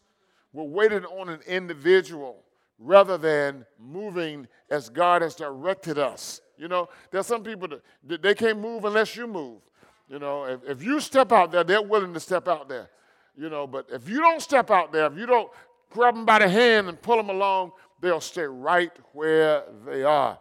We're 0.53 0.63
waiting 0.63 1.05
on 1.05 1.29
an 1.29 1.41
individual 1.47 2.43
rather 2.79 3.17
than 3.17 3.65
moving 3.79 4.47
as 4.69 4.89
God 4.89 5.21
has 5.21 5.35
directed 5.35 5.99
us. 5.99 6.41
You 6.57 6.67
know, 6.67 6.89
there's 7.11 7.27
some 7.27 7.43
people 7.43 7.67
that 8.07 8.21
they 8.21 8.35
can't 8.35 8.59
move 8.59 8.85
unless 8.85 9.15
you 9.15 9.27
move. 9.27 9.61
You 10.09 10.19
know, 10.19 10.45
if, 10.45 10.63
if 10.67 10.83
you 10.83 10.99
step 10.99 11.31
out 11.31 11.51
there, 11.51 11.63
they're 11.63 11.81
willing 11.81 12.13
to 12.13 12.19
step 12.19 12.47
out 12.47 12.67
there. 12.67 12.89
You 13.37 13.49
know, 13.49 13.65
but 13.65 13.87
if 13.91 14.09
you 14.09 14.19
don't 14.19 14.41
step 14.41 14.69
out 14.69 14.91
there, 14.91 15.05
if 15.05 15.17
you 15.17 15.25
don't 15.25 15.49
grab 15.91 16.15
them 16.15 16.25
by 16.25 16.39
the 16.39 16.49
hand 16.49 16.89
and 16.89 16.99
pull 17.01 17.17
them 17.17 17.29
along, 17.29 17.71
they'll 18.01 18.21
stay 18.21 18.43
right 18.43 18.91
where 19.13 19.63
they 19.85 20.03
are. 20.03 20.39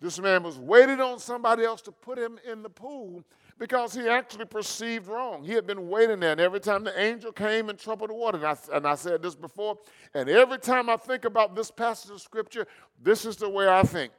This 0.00 0.18
man 0.18 0.42
was 0.42 0.58
waiting 0.58 1.00
on 1.00 1.18
somebody 1.18 1.64
else 1.64 1.80
to 1.82 1.92
put 1.92 2.18
him 2.18 2.38
in 2.50 2.62
the 2.62 2.70
pool 2.70 3.22
because 3.58 3.94
he 3.94 4.08
actually 4.08 4.46
perceived 4.46 5.06
wrong. 5.06 5.44
He 5.44 5.52
had 5.52 5.64
been 5.64 5.88
waiting 5.88 6.18
there, 6.18 6.32
and 6.32 6.40
every 6.40 6.58
time 6.58 6.82
the 6.82 7.00
angel 7.00 7.30
came 7.30 7.68
and 7.68 7.78
troubled 7.78 8.10
the 8.10 8.14
water, 8.14 8.38
and 8.38 8.46
I, 8.46 8.56
and 8.76 8.84
I 8.84 8.96
said 8.96 9.22
this 9.22 9.36
before, 9.36 9.78
and 10.12 10.28
every 10.28 10.58
time 10.58 10.90
I 10.90 10.96
think 10.96 11.24
about 11.24 11.54
this 11.54 11.70
passage 11.70 12.10
of 12.10 12.20
scripture, 12.20 12.66
this 13.00 13.24
is 13.24 13.36
the 13.36 13.48
way 13.48 13.68
I 13.68 13.84
think. 13.84 14.12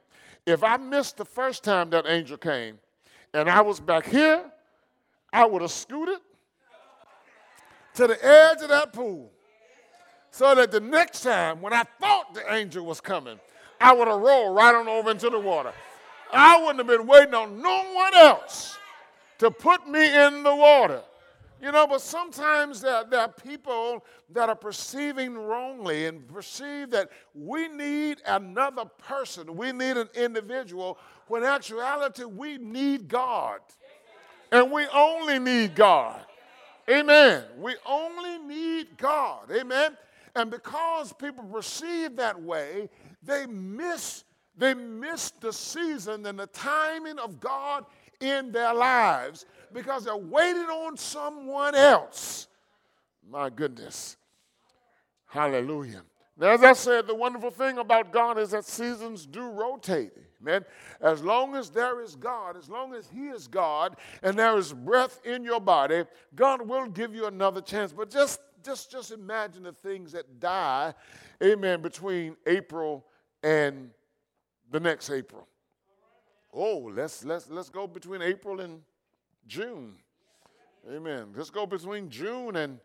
If 0.46 0.64
I 0.64 0.78
missed 0.78 1.18
the 1.18 1.26
first 1.26 1.66
time 1.66 1.90
that 1.90 2.06
angel 2.08 2.38
came 2.38 2.80
and 3.34 3.50
I 3.50 3.60
was 3.60 3.82
back 3.82 4.06
here, 4.06 4.46
I 5.34 5.46
would 5.46 5.62
have 5.62 5.72
scooted 5.72 6.20
to 7.96 8.08
the 8.08 8.26
edge 8.26 8.62
of 8.62 8.70
that 8.70 8.94
pool 8.94 9.33
so 10.34 10.56
that 10.56 10.72
the 10.72 10.80
next 10.80 11.22
time 11.22 11.62
when 11.62 11.74
I 11.74 11.84
thought 12.00 12.34
the 12.34 12.52
angel 12.52 12.84
was 12.88 13.00
coming, 13.00 13.40
I 13.80 13.94
would 13.94 14.08
have 14.08 14.20
rolled 14.20 14.56
right 14.56 14.74
on 14.74 14.88
over 14.88 15.12
into 15.12 15.30
the 15.30 15.40
water. 15.40 15.72
I 16.34 16.60
wouldn't 16.60 16.80
have 16.80 16.88
been 16.88 17.06
waiting 17.06 17.36
on 17.36 17.62
no 17.62 17.94
one 17.94 18.16
else 18.16 18.76
to 19.38 19.52
put 19.52 19.88
me 19.88 20.04
in 20.04 20.42
the 20.42 20.56
water. 20.56 21.04
You 21.62 21.72
know, 21.72 21.86
but 21.86 22.02
sometimes 22.02 22.82
there, 22.82 23.04
there, 23.04 23.20
are 23.20 23.30
people 23.30 24.04
that 24.32 24.50
are 24.50 24.56
perceiving 24.56 25.36
wrongly 25.36 26.08
and 26.08 26.28
perceive 26.28 26.90
that 26.90 27.12
we 27.36 27.68
need 27.68 28.18
another 28.26 28.86
person, 28.86 29.56
we 29.56 29.72
need 29.72 29.98
an 29.98 30.10
individual, 30.16 30.98
when 31.28 31.44
in 31.44 31.48
actuality 31.48 32.24
we 32.24 32.58
need 32.58 33.08
God. 33.08 33.60
And 34.52 34.72
we 34.72 34.88
only 34.88 35.38
need 35.38 35.76
God. 35.76 36.26
Amen. 36.90 37.44
We 37.60 37.76
only 37.86 38.40
need 38.40 38.98
God. 38.98 39.52
Amen. 39.52 39.96
And 40.36 40.50
because 40.50 41.14
people 41.14 41.44
perceive 41.44 42.16
that 42.16 42.42
way, 42.42 42.90
they 43.22 43.46
miss 43.46 44.24
they 44.56 44.74
miss 44.74 45.32
the 45.32 45.52
season 45.52 46.26
and 46.26 46.38
the 46.38 46.48
timing 46.48 47.18
of 47.18 47.40
God 47.40 47.86
in 48.20 48.52
their 48.52 48.74
lives 48.74 49.46
because 49.74 50.06
they're 50.06 50.16
waiting 50.16 50.64
on 50.64 50.96
someone 50.96 51.74
else. 51.74 52.48
My 53.28 53.50
goodness. 53.50 54.18
Hallelujah. 55.26 56.04
Now, 56.38 56.52
as 56.52 56.64
I 56.64 56.74
said, 56.74 57.08
the 57.08 57.16
wonderful 57.16 57.52
thing 57.52 57.78
about 57.78 58.12
God 58.12 58.38
is 58.38 58.52
that 58.52 58.66
seasons 58.66 59.26
do 59.26 59.42
rotate. 59.42 60.12
Man, 60.40 60.66
as 61.00 61.24
long 61.24 61.56
as 61.56 61.70
there 61.70 62.02
is 62.02 62.16
God, 62.16 62.58
as 62.58 62.70
long 62.70 62.94
as 62.94 63.08
He 63.08 63.28
is 63.28 63.48
God, 63.48 63.96
and 64.22 64.38
there 64.38 64.58
is 64.58 64.74
breath 64.74 65.22
in 65.26 65.44
your 65.44 65.62
body, 65.62 66.04
God 66.36 66.68
will 66.68 66.88
give 66.88 67.16
you 67.16 67.28
another 67.28 67.62
chance. 67.62 67.94
But 67.94 68.10
just 68.10 68.42
just, 68.64 68.92
just 68.92 69.12
imagine 69.12 69.64
the 69.64 69.74
things 69.74 70.12
that 70.14 70.40
die, 70.40 70.94
amen, 71.44 71.82
between 71.82 72.36
April 72.46 73.06
and 73.44 73.90
the 74.72 74.80
next 74.80 75.10
April. 75.10 75.48
Oh, 76.54 76.92
let's, 76.94 77.26
let's, 77.26 77.50
let's 77.50 77.70
go 77.70 77.88
between 77.88 78.22
April 78.22 78.62
and 78.62 78.82
June. 79.48 79.96
Amen. 80.92 81.30
Let's 81.36 81.50
go 81.50 81.66
between 81.66 82.10
June 82.10 82.56
and 82.58 82.80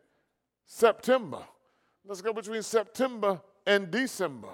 September. 0.65 1.43
Let's 2.07 2.23
go 2.23 2.33
between 2.33 2.63
September 2.63 3.41
and 3.67 3.91
December. 3.91 4.49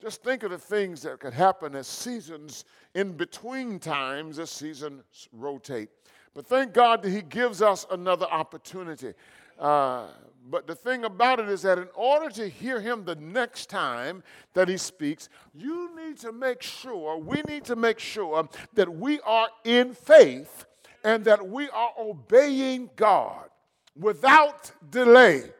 Just 0.00 0.22
think 0.22 0.42
of 0.44 0.50
the 0.50 0.58
things 0.58 1.02
that 1.02 1.20
could 1.20 1.34
happen 1.34 1.74
as 1.74 1.86
seasons 1.86 2.64
in 2.94 3.12
between 3.12 3.78
times 3.78 4.38
as 4.38 4.50
seasons 4.50 5.28
rotate. 5.32 5.90
But 6.34 6.46
thank 6.46 6.72
God 6.72 7.02
that 7.02 7.10
He 7.10 7.22
gives 7.22 7.60
us 7.60 7.86
another 7.90 8.26
opportunity. 8.26 9.12
Uh, 9.58 10.06
but 10.48 10.66
the 10.66 10.74
thing 10.74 11.04
about 11.04 11.40
it 11.40 11.48
is 11.48 11.62
that 11.62 11.78
in 11.78 11.88
order 11.94 12.30
to 12.30 12.48
hear 12.48 12.80
him 12.80 13.04
the 13.04 13.16
next 13.16 13.68
time 13.68 14.22
that 14.54 14.68
he 14.68 14.76
speaks, 14.76 15.28
you 15.54 15.94
need 15.96 16.18
to 16.18 16.32
make 16.32 16.62
sure, 16.62 17.18
we 17.18 17.42
need 17.42 17.64
to 17.64 17.76
make 17.76 17.98
sure 17.98 18.48
that 18.74 18.88
we 18.88 19.20
are 19.20 19.48
in 19.64 19.92
faith 19.94 20.64
and 21.04 21.24
that 21.24 21.46
we 21.46 21.68
are 21.70 21.92
obeying 21.98 22.90
God 22.96 23.48
without 23.96 24.72
delay 24.90 25.50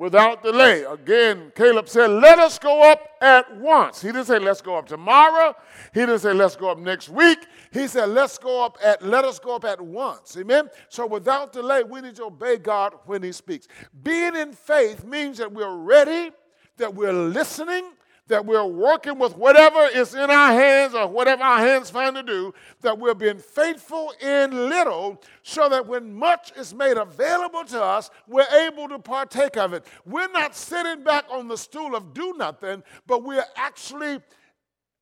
without 0.00 0.42
delay. 0.42 0.82
Again, 0.84 1.52
Caleb 1.54 1.88
said, 1.88 2.08
Let 2.08 2.38
us 2.38 2.58
go 2.58 2.82
up 2.90 3.09
at 3.20 3.56
once. 3.56 4.00
He 4.00 4.08
didn't 4.08 4.26
say, 4.26 4.38
Let's 4.38 4.60
go 4.60 4.76
up 4.76 4.86
tomorrow. 4.86 5.54
He 5.92 6.00
didn't 6.00 6.20
say, 6.20 6.32
Let's 6.32 6.56
go 6.56 6.70
up 6.70 6.78
next 6.78 7.08
week. 7.08 7.46
He 7.72 7.86
said, 7.86 8.06
Let's 8.06 8.38
go 8.38 8.64
up 8.64 8.78
at, 8.82 9.02
let 9.02 9.24
us 9.24 9.38
go 9.38 9.56
up 9.56 9.64
at 9.64 9.80
once. 9.80 10.36
Amen? 10.36 10.68
So 10.88 11.06
without 11.06 11.52
delay, 11.52 11.82
we 11.82 12.00
need 12.00 12.16
to 12.16 12.24
obey 12.24 12.56
God 12.56 12.94
when 13.06 13.22
He 13.22 13.32
speaks. 13.32 13.68
Being 14.02 14.36
in 14.36 14.52
faith 14.52 15.04
means 15.04 15.38
that 15.38 15.52
we're 15.52 15.76
ready, 15.76 16.30
that 16.78 16.94
we're 16.94 17.12
listening, 17.12 17.84
that 18.30 18.46
we're 18.46 18.64
working 18.64 19.18
with 19.18 19.36
whatever 19.36 19.86
is 19.86 20.14
in 20.14 20.30
our 20.30 20.52
hands 20.52 20.94
or 20.94 21.06
whatever 21.06 21.42
our 21.42 21.58
hands 21.58 21.90
find 21.90 22.16
to 22.16 22.22
do, 22.22 22.54
that 22.80 22.98
we're 22.98 23.14
being 23.14 23.38
faithful 23.38 24.12
in 24.20 24.68
little 24.68 25.22
so 25.42 25.68
that 25.68 25.86
when 25.86 26.14
much 26.14 26.52
is 26.56 26.74
made 26.74 26.96
available 26.96 27.64
to 27.64 27.82
us, 27.82 28.10
we're 28.26 28.48
able 28.66 28.88
to 28.88 28.98
partake 28.98 29.56
of 29.56 29.72
it. 29.72 29.84
We're 30.06 30.30
not 30.32 30.56
sitting 30.56 31.04
back 31.04 31.26
on 31.30 31.48
the 31.48 31.56
stool 31.56 31.94
of 31.94 32.14
do 32.14 32.34
nothing, 32.36 32.82
but 33.06 33.22
we're 33.22 33.46
actually 33.56 34.20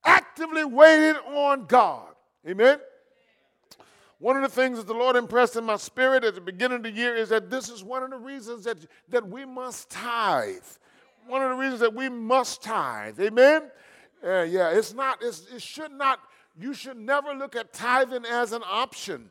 actively 0.05 0.65
waiting 0.65 1.17
on 1.35 1.67
God. 1.67 2.09
Amen? 2.47 2.79
One 4.19 4.37
of 4.37 4.43
the 4.43 4.49
things 4.49 4.79
that 4.79 4.89
the 4.89 4.95
Lord 4.95 5.15
impressed 5.15 5.55
in 5.55 5.65
my 5.65 5.77
spirit 5.77 6.25
at 6.25 6.35
the 6.35 6.41
beginning 6.41 6.79
of 6.79 6.83
the 6.83 6.91
year 6.91 7.15
is 7.15 7.29
that 7.29 7.51
this 7.51 7.69
is 7.69 7.85
one 7.85 8.03
of 8.03 8.11
the 8.11 8.17
reasons 8.17 8.65
that, 8.65 8.79
that 9.11 9.29
we 9.29 9.45
must 9.45 9.91
tithe 9.91 10.57
one 11.29 11.43
of 11.43 11.51
the 11.51 11.57
reasons 11.57 11.81
that 11.81 11.95
we 11.95 12.09
must 12.09 12.63
tithe. 12.63 13.21
Amen? 13.21 13.71
Uh, 14.25 14.43
yeah, 14.43 14.71
it's 14.71 14.95
not, 14.95 15.19
it's, 15.23 15.47
it 15.55 15.63
should 15.63 15.93
not, 15.93 16.21
you 16.59 16.75
should 16.75 16.97
never 16.97 17.35
look 17.35 17.55
at 17.55 17.73
tithing 17.73 18.25
as 18.25 18.53
an 18.53 18.63
option. 18.69 19.31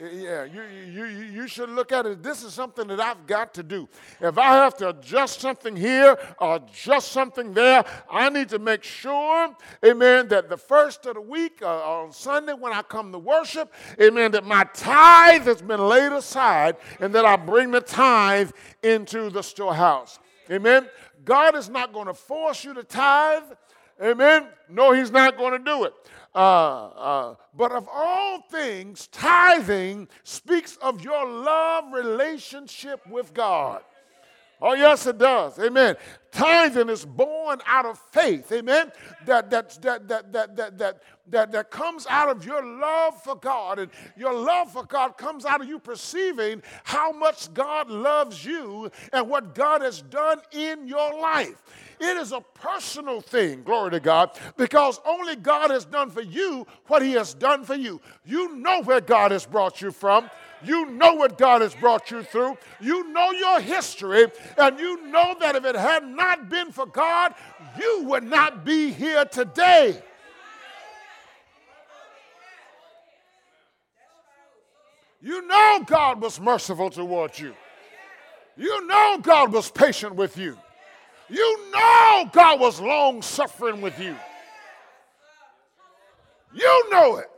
Yeah, 0.00 0.44
you, 0.44 0.62
you, 0.62 1.06
you 1.06 1.48
should 1.48 1.70
look 1.70 1.90
at 1.90 2.06
it. 2.06 2.22
This 2.22 2.44
is 2.44 2.54
something 2.54 2.86
that 2.86 3.00
I've 3.00 3.26
got 3.26 3.52
to 3.54 3.64
do. 3.64 3.88
If 4.20 4.38
I 4.38 4.54
have 4.54 4.76
to 4.76 4.90
adjust 4.90 5.40
something 5.40 5.74
here 5.74 6.16
or 6.40 6.56
adjust 6.56 7.10
something 7.10 7.52
there, 7.52 7.84
I 8.08 8.28
need 8.28 8.48
to 8.50 8.60
make 8.60 8.84
sure, 8.84 9.56
amen, 9.84 10.28
that 10.28 10.48
the 10.48 10.56
first 10.56 11.04
of 11.06 11.14
the 11.14 11.20
week 11.20 11.62
uh, 11.62 11.66
on 11.66 12.12
Sunday 12.12 12.52
when 12.52 12.72
I 12.72 12.82
come 12.82 13.10
to 13.10 13.18
worship, 13.18 13.72
amen, 14.00 14.30
that 14.32 14.44
my 14.44 14.62
tithe 14.72 15.46
has 15.46 15.62
been 15.62 15.80
laid 15.80 16.12
aside 16.12 16.76
and 17.00 17.12
that 17.16 17.24
I 17.24 17.34
bring 17.34 17.72
the 17.72 17.80
tithe 17.80 18.52
into 18.84 19.30
the 19.30 19.42
storehouse. 19.42 20.20
Amen. 20.48 20.88
God 21.28 21.54
is 21.56 21.68
not 21.68 21.92
going 21.92 22.06
to 22.06 22.14
force 22.14 22.64
you 22.64 22.72
to 22.72 22.82
tithe. 22.82 23.42
Amen. 24.02 24.46
No, 24.70 24.92
He's 24.92 25.10
not 25.10 25.36
going 25.36 25.52
to 25.52 25.58
do 25.58 25.84
it. 25.84 25.92
Uh, 26.34 26.38
uh, 26.38 27.34
but 27.54 27.70
of 27.70 27.86
all 27.92 28.40
things, 28.50 29.08
tithing 29.08 30.08
speaks 30.24 30.78
of 30.80 31.04
your 31.04 31.28
love 31.28 31.92
relationship 31.92 33.06
with 33.06 33.34
God. 33.34 33.82
Oh, 34.60 34.74
yes, 34.74 35.06
it 35.06 35.18
does. 35.18 35.58
Amen. 35.58 35.96
Tithing 36.32 36.88
is 36.88 37.04
born 37.04 37.60
out 37.64 37.86
of 37.86 37.98
faith. 38.10 38.50
Amen. 38.50 38.90
That, 39.24 39.50
that, 39.50 39.80
that, 39.82 40.08
that, 40.08 40.32
that, 40.32 40.56
that, 40.56 40.78
that, 40.78 41.02
that, 41.28 41.52
that 41.52 41.70
comes 41.70 42.06
out 42.08 42.28
of 42.28 42.44
your 42.44 42.64
love 42.64 43.22
for 43.22 43.36
God. 43.36 43.78
And 43.78 43.90
your 44.16 44.34
love 44.34 44.72
for 44.72 44.84
God 44.84 45.16
comes 45.16 45.44
out 45.44 45.60
of 45.60 45.68
you 45.68 45.78
perceiving 45.78 46.62
how 46.82 47.12
much 47.12 47.52
God 47.54 47.88
loves 47.88 48.44
you 48.44 48.90
and 49.12 49.28
what 49.28 49.54
God 49.54 49.80
has 49.82 50.02
done 50.02 50.40
in 50.52 50.88
your 50.88 51.20
life. 51.20 51.62
It 52.00 52.16
is 52.16 52.32
a 52.32 52.40
personal 52.54 53.20
thing, 53.20 53.62
glory 53.62 53.92
to 53.92 54.00
God, 54.00 54.30
because 54.56 55.00
only 55.04 55.36
God 55.36 55.70
has 55.70 55.84
done 55.84 56.10
for 56.10 56.22
you 56.22 56.66
what 56.86 57.02
He 57.02 57.12
has 57.12 57.34
done 57.34 57.64
for 57.64 57.74
you. 57.74 58.00
You 58.24 58.56
know 58.56 58.82
where 58.82 59.00
God 59.00 59.30
has 59.30 59.46
brought 59.46 59.80
you 59.80 59.90
from. 59.90 60.30
You 60.64 60.86
know 60.86 61.14
what 61.14 61.38
God 61.38 61.62
has 61.62 61.74
brought 61.74 62.10
you 62.10 62.22
through. 62.22 62.56
You 62.80 63.12
know 63.12 63.30
your 63.32 63.60
history, 63.60 64.26
and 64.56 64.78
you 64.78 65.06
know 65.06 65.36
that 65.40 65.56
if 65.56 65.64
it 65.64 65.76
had 65.76 66.06
not 66.06 66.48
been 66.48 66.72
for 66.72 66.86
God, 66.86 67.34
you 67.78 68.04
would 68.04 68.24
not 68.24 68.64
be 68.64 68.90
here 68.90 69.24
today. 69.24 70.02
You 75.20 75.46
know 75.46 75.84
God 75.86 76.20
was 76.20 76.40
merciful 76.40 76.90
towards 76.90 77.38
you. 77.38 77.54
You 78.56 78.86
know 78.86 79.18
God 79.22 79.52
was 79.52 79.70
patient 79.70 80.14
with 80.14 80.36
you. 80.36 80.56
You 81.28 81.70
know 81.72 82.30
God 82.32 82.60
was 82.60 82.80
long 82.80 83.22
suffering 83.22 83.80
with 83.80 83.98
you. 83.98 84.16
You 86.54 86.90
know 86.90 87.16
it. 87.16 87.30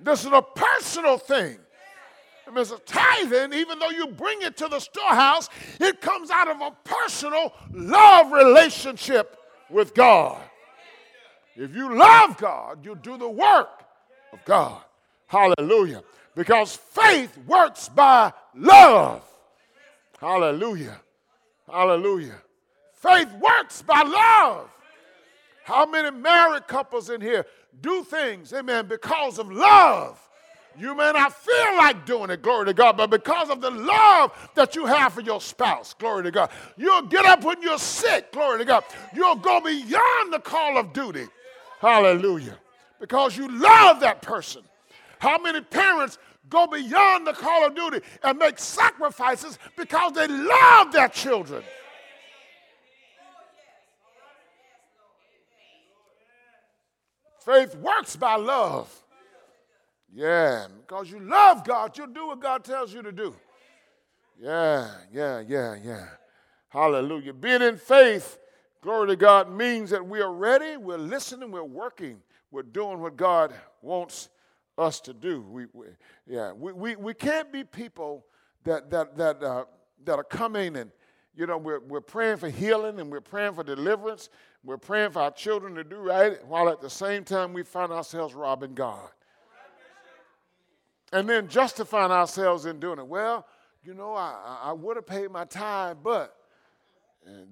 This 0.00 0.24
is 0.24 0.32
a 0.32 0.42
personal 0.42 1.18
thing. 1.18 1.58
Means 2.52 2.72
tithing, 2.86 3.52
even 3.52 3.78
though 3.78 3.90
you 3.90 4.06
bring 4.06 4.42
it 4.42 4.56
to 4.58 4.68
the 4.68 4.78
storehouse, 4.78 5.48
it 5.80 6.00
comes 6.00 6.30
out 6.30 6.48
of 6.48 6.60
a 6.60 6.70
personal 6.84 7.52
love 7.72 8.32
relationship 8.32 9.36
with 9.70 9.94
God. 9.94 10.40
If 11.56 11.74
you 11.74 11.96
love 11.96 12.36
God, 12.36 12.84
you 12.84 12.96
do 12.96 13.16
the 13.16 13.28
work 13.28 13.84
of 14.32 14.44
God. 14.44 14.82
Hallelujah. 15.26 16.02
Because 16.34 16.76
faith 16.76 17.36
works 17.46 17.88
by 17.88 18.32
love. 18.54 19.22
Hallelujah. 20.18 21.00
Hallelujah. 21.70 22.40
Faith 22.92 23.32
works 23.40 23.82
by 23.82 24.02
love. 24.02 24.70
How 25.64 25.86
many 25.86 26.10
married 26.10 26.66
couples 26.66 27.08
in 27.08 27.20
here 27.20 27.46
do 27.80 28.04
things, 28.04 28.52
amen, 28.52 28.86
because 28.86 29.38
of 29.38 29.50
love? 29.50 30.20
You 30.78 30.94
may 30.94 31.12
not 31.12 31.32
feel 31.32 31.76
like 31.76 32.04
doing 32.04 32.30
it, 32.30 32.42
glory 32.42 32.66
to 32.66 32.74
God, 32.74 32.96
but 32.96 33.10
because 33.10 33.48
of 33.50 33.60
the 33.60 33.70
love 33.70 34.32
that 34.54 34.74
you 34.74 34.86
have 34.86 35.12
for 35.12 35.20
your 35.20 35.40
spouse, 35.40 35.94
glory 35.94 36.24
to 36.24 36.30
God, 36.30 36.50
you'll 36.76 37.02
get 37.02 37.24
up 37.24 37.44
when 37.44 37.62
you're 37.62 37.78
sick, 37.78 38.32
glory 38.32 38.58
to 38.58 38.64
God. 38.64 38.84
You'll 39.14 39.36
go 39.36 39.60
beyond 39.60 40.32
the 40.32 40.40
call 40.40 40.76
of 40.76 40.92
duty. 40.92 41.26
Hallelujah. 41.80 42.58
Because 43.00 43.36
you 43.36 43.48
love 43.48 44.00
that 44.00 44.22
person. 44.22 44.62
How 45.18 45.38
many 45.38 45.60
parents 45.60 46.18
go 46.48 46.66
beyond 46.66 47.26
the 47.26 47.32
call 47.32 47.66
of 47.66 47.74
duty 47.74 48.00
and 48.22 48.38
make 48.38 48.58
sacrifices 48.58 49.58
because 49.76 50.12
they 50.12 50.26
love 50.26 50.92
their 50.92 51.08
children? 51.08 51.62
Faith 57.44 57.74
works 57.76 58.16
by 58.16 58.36
love. 58.36 59.03
Yeah, 60.14 60.68
because 60.80 61.10
you 61.10 61.18
love 61.18 61.64
God, 61.64 61.98
you'll 61.98 62.06
do 62.06 62.28
what 62.28 62.40
God 62.40 62.62
tells 62.62 62.94
you 62.94 63.02
to 63.02 63.10
do. 63.10 63.34
Yeah, 64.40 64.88
yeah, 65.12 65.42
yeah, 65.46 65.76
yeah. 65.82 66.06
Hallelujah. 66.68 67.32
Being 67.32 67.62
in 67.62 67.76
faith, 67.76 68.38
glory 68.80 69.08
to 69.08 69.16
God, 69.16 69.50
means 69.50 69.90
that 69.90 70.06
we 70.06 70.20
are 70.20 70.32
ready, 70.32 70.76
we're 70.76 70.98
listening, 70.98 71.50
we're 71.50 71.64
working, 71.64 72.22
we're 72.52 72.62
doing 72.62 73.00
what 73.00 73.16
God 73.16 73.52
wants 73.82 74.28
us 74.78 75.00
to 75.00 75.12
do. 75.12 75.42
We, 75.42 75.66
we 75.72 75.86
yeah, 76.28 76.52
we, 76.52 76.72
we, 76.72 76.94
we 76.94 77.12
can't 77.12 77.52
be 77.52 77.64
people 77.64 78.24
that, 78.62 78.90
that, 78.90 79.16
that, 79.16 79.42
uh, 79.42 79.64
that 80.04 80.14
are 80.14 80.24
coming 80.24 80.76
and, 80.76 80.92
you 81.36 81.46
know, 81.48 81.58
we're, 81.58 81.80
we're 81.80 82.00
praying 82.00 82.36
for 82.36 82.48
healing 82.48 83.00
and 83.00 83.10
we're 83.10 83.20
praying 83.20 83.54
for 83.54 83.64
deliverance. 83.64 84.28
We're 84.62 84.78
praying 84.78 85.10
for 85.10 85.22
our 85.22 85.32
children 85.32 85.74
to 85.74 85.82
do 85.82 85.96
right, 85.96 86.44
while 86.46 86.68
at 86.68 86.80
the 86.80 86.90
same 86.90 87.24
time 87.24 87.52
we 87.52 87.64
find 87.64 87.90
ourselves 87.90 88.34
robbing 88.34 88.74
God 88.74 89.10
and 91.14 91.28
then 91.28 91.46
justifying 91.46 92.10
ourselves 92.10 92.66
in 92.66 92.80
doing 92.80 92.98
it. 92.98 93.06
Well, 93.06 93.46
you 93.84 93.94
know, 93.94 94.14
I, 94.14 94.58
I 94.64 94.72
would 94.72 94.96
have 94.96 95.06
paid 95.06 95.30
my 95.30 95.44
tithe, 95.44 95.98
but 96.02 96.36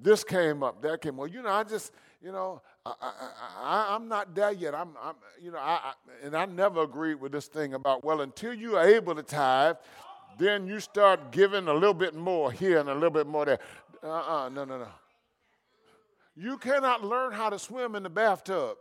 this 0.02 0.24
came 0.24 0.64
up, 0.64 0.82
that 0.82 1.00
came. 1.00 1.16
Well, 1.16 1.28
you 1.28 1.42
know, 1.42 1.48
I 1.48 1.62
just, 1.62 1.92
you 2.20 2.32
know, 2.32 2.60
I, 2.84 3.94
am 3.94 4.08
not 4.08 4.34
there 4.34 4.50
yet. 4.50 4.74
I'm, 4.74 4.90
I'm 5.00 5.14
you 5.40 5.52
know, 5.52 5.58
I, 5.58 5.78
I, 5.84 5.92
and 6.24 6.36
I 6.36 6.44
never 6.46 6.82
agreed 6.82 7.14
with 7.14 7.30
this 7.30 7.46
thing 7.46 7.74
about 7.74 8.04
well, 8.04 8.22
until 8.22 8.52
you 8.52 8.76
are 8.76 8.84
able 8.84 9.14
to 9.14 9.22
tithe, 9.22 9.76
then 10.38 10.66
you 10.66 10.80
start 10.80 11.30
giving 11.30 11.68
a 11.68 11.72
little 11.72 11.94
bit 11.94 12.16
more 12.16 12.50
here 12.50 12.80
and 12.80 12.88
a 12.88 12.94
little 12.94 13.10
bit 13.10 13.28
more 13.28 13.44
there. 13.44 13.60
Uh-uh, 14.02 14.48
no, 14.48 14.64
no, 14.64 14.78
no. 14.78 14.88
You 16.34 16.58
cannot 16.58 17.04
learn 17.04 17.32
how 17.32 17.48
to 17.48 17.58
swim 17.60 17.94
in 17.94 18.02
the 18.02 18.10
bathtub. 18.10 18.76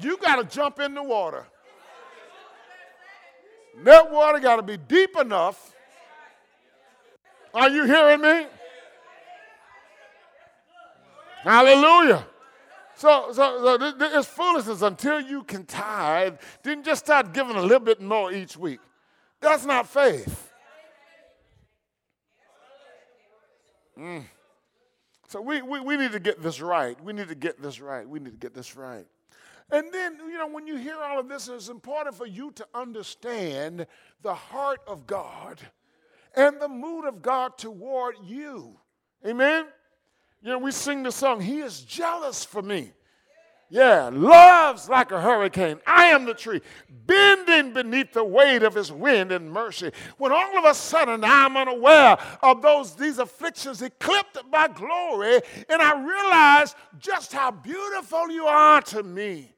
You 0.00 0.16
got 0.18 0.36
to 0.36 0.44
jump 0.56 0.80
in 0.80 0.94
the 0.94 1.02
water. 1.02 1.46
That 3.84 4.10
water 4.10 4.40
got 4.40 4.56
to 4.56 4.62
be 4.62 4.76
deep 4.76 5.16
enough. 5.16 5.74
Are 7.54 7.68
you 7.68 7.84
hearing 7.84 8.20
me? 8.20 8.46
Hallelujah. 11.42 12.26
So, 12.94 13.32
so, 13.32 13.78
so 13.78 13.94
it's 13.98 14.28
foolishness 14.28 14.82
until 14.82 15.20
you 15.20 15.42
can 15.42 15.64
tithe. 15.64 16.36
Then 16.62 16.82
just 16.82 17.06
start 17.06 17.32
giving 17.32 17.56
a 17.56 17.62
little 17.62 17.80
bit 17.80 18.00
more 18.00 18.30
each 18.30 18.56
week. 18.56 18.80
That's 19.40 19.64
not 19.64 19.88
faith. 19.88 20.52
Mm. 23.98 24.24
So 25.28 25.40
we, 25.40 25.62
we, 25.62 25.80
we 25.80 25.96
need 25.96 26.12
to 26.12 26.20
get 26.20 26.42
this 26.42 26.60
right. 26.60 27.02
We 27.02 27.12
need 27.12 27.28
to 27.28 27.34
get 27.34 27.62
this 27.62 27.80
right. 27.80 28.06
We 28.06 28.18
need 28.18 28.32
to 28.32 28.36
get 28.36 28.54
this 28.54 28.76
right. 28.76 29.06
And 29.72 29.92
then, 29.92 30.16
you 30.28 30.38
know, 30.38 30.48
when 30.48 30.66
you 30.66 30.76
hear 30.76 30.96
all 30.96 31.20
of 31.20 31.28
this, 31.28 31.48
it's 31.48 31.68
important 31.68 32.16
for 32.16 32.26
you 32.26 32.50
to 32.52 32.66
understand 32.74 33.86
the 34.22 34.34
heart 34.34 34.80
of 34.86 35.06
God 35.06 35.60
and 36.34 36.60
the 36.60 36.68
mood 36.68 37.04
of 37.04 37.22
God 37.22 37.56
toward 37.56 38.16
you. 38.24 38.78
Amen? 39.26 39.66
You 40.42 40.50
know, 40.50 40.58
we 40.58 40.72
sing 40.72 41.02
the 41.02 41.12
song, 41.12 41.40
He 41.40 41.60
is 41.60 41.80
jealous 41.82 42.44
for 42.44 42.62
me. 42.62 42.92
Yeah, 43.72 44.10
loves 44.12 44.88
like 44.88 45.12
a 45.12 45.20
hurricane. 45.20 45.78
I 45.86 46.06
am 46.06 46.24
the 46.24 46.34
tree, 46.34 46.60
bending 47.06 47.72
beneath 47.72 48.12
the 48.12 48.24
weight 48.24 48.64
of 48.64 48.74
his 48.74 48.90
wind 48.90 49.30
and 49.30 49.48
mercy. 49.48 49.92
When 50.18 50.32
all 50.32 50.58
of 50.58 50.64
a 50.64 50.74
sudden 50.74 51.22
I'm 51.22 51.56
unaware 51.56 52.18
of 52.42 52.62
those 52.62 52.96
these 52.96 53.20
afflictions 53.20 53.80
eclipsed 53.80 54.50
by 54.50 54.66
glory, 54.66 55.40
and 55.68 55.80
I 55.80 56.02
realize 56.02 56.74
just 56.98 57.32
how 57.32 57.52
beautiful 57.52 58.28
you 58.32 58.46
are 58.46 58.82
to 58.82 59.04
me 59.04 59.52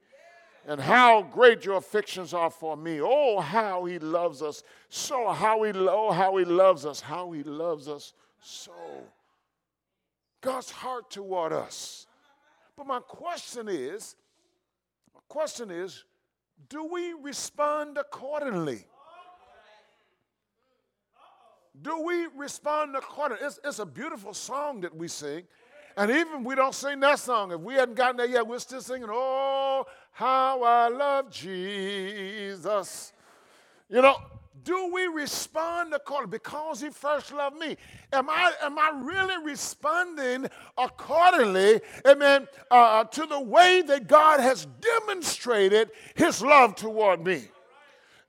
and 0.66 0.80
how 0.80 1.22
great 1.22 1.64
your 1.64 1.76
affections 1.76 2.32
are 2.32 2.50
for 2.50 2.76
me. 2.76 3.00
Oh, 3.00 3.40
how 3.40 3.84
he 3.84 3.98
loves 3.98 4.42
us 4.42 4.62
so. 4.88 5.32
How 5.32 5.62
he, 5.64 5.72
oh, 5.74 6.12
how 6.12 6.36
he 6.36 6.44
loves 6.44 6.86
us. 6.86 7.00
How 7.00 7.32
he 7.32 7.42
loves 7.42 7.88
us 7.88 8.12
so. 8.40 8.72
God's 10.40 10.70
heart 10.70 11.10
toward 11.10 11.52
us. 11.52 12.06
But 12.76 12.86
my 12.86 13.00
question 13.00 13.68
is, 13.68 14.16
my 15.14 15.20
question 15.28 15.70
is, 15.70 16.04
do 16.68 16.84
we 16.84 17.12
respond 17.12 17.98
accordingly? 17.98 18.86
Do 21.80 22.02
we 22.02 22.26
respond 22.36 22.94
accordingly? 22.94 23.44
It's, 23.44 23.58
it's 23.64 23.78
a 23.78 23.86
beautiful 23.86 24.34
song 24.34 24.82
that 24.82 24.94
we 24.94 25.08
sing. 25.08 25.44
And 25.96 26.10
even 26.10 26.44
we 26.44 26.54
don't 26.54 26.74
sing 26.74 27.00
that 27.00 27.18
song. 27.18 27.52
If 27.52 27.60
we 27.60 27.74
hadn't 27.74 27.96
gotten 27.96 28.16
there 28.16 28.26
yet, 28.26 28.46
we're 28.46 28.58
still 28.58 28.80
singing, 28.80 29.08
Oh, 29.10 29.84
how 30.12 30.62
I 30.62 30.88
love 30.88 31.30
Jesus. 31.30 33.12
You 33.88 34.02
know, 34.02 34.16
do 34.62 34.90
we 34.92 35.06
respond 35.06 35.92
accordingly? 35.94 36.38
Because 36.38 36.80
he 36.80 36.90
first 36.90 37.32
loved 37.32 37.56
me. 37.56 37.76
Am 38.12 38.28
I, 38.30 38.52
am 38.62 38.78
I 38.78 38.92
really 39.02 39.42
responding 39.44 40.48
accordingly, 40.78 41.80
amen, 42.06 42.46
uh, 42.70 43.04
to 43.04 43.26
the 43.26 43.40
way 43.40 43.82
that 43.82 44.06
God 44.06 44.40
has 44.40 44.66
demonstrated 44.80 45.90
his 46.14 46.42
love 46.42 46.76
toward 46.76 47.24
me? 47.24 47.44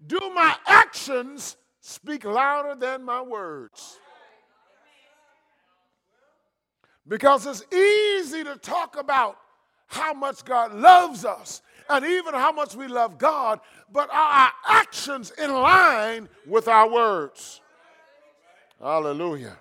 Do 0.07 0.19
my 0.33 0.55
actions 0.65 1.57
speak 1.81 2.25
louder 2.25 2.75
than 2.75 3.03
my 3.03 3.21
words? 3.21 3.99
Because 7.07 7.45
it's 7.45 7.65
easy 7.73 8.43
to 8.45 8.55
talk 8.55 8.97
about 8.97 9.37
how 9.87 10.13
much 10.13 10.45
God 10.45 10.73
loves 10.73 11.25
us 11.25 11.61
and 11.89 12.05
even 12.05 12.33
how 12.33 12.51
much 12.51 12.75
we 12.75 12.87
love 12.87 13.17
God, 13.17 13.59
but 13.91 14.09
are 14.09 14.15
our 14.45 14.51
actions 14.67 15.31
in 15.31 15.51
line 15.51 16.29
with 16.45 16.67
our 16.67 16.89
words? 16.89 17.61
Hallelujah. 18.79 19.57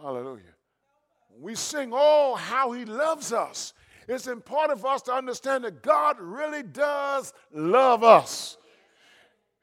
Hallelujah. 0.00 0.42
We 1.38 1.54
sing, 1.54 1.90
Oh, 1.92 2.34
how 2.34 2.72
He 2.72 2.84
loves 2.84 3.32
us. 3.32 3.72
It's 4.08 4.26
important 4.26 4.80
for 4.80 4.88
us 4.88 5.02
to 5.02 5.12
understand 5.12 5.64
that 5.64 5.82
God 5.82 6.16
really 6.20 6.62
does 6.62 7.32
love 7.52 8.02
us. 8.02 8.56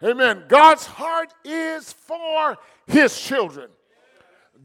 Amen. 0.04 0.44
God's 0.48 0.86
heart 0.86 1.34
is 1.44 1.92
for 1.92 2.58
His 2.88 3.20
children. 3.20 3.70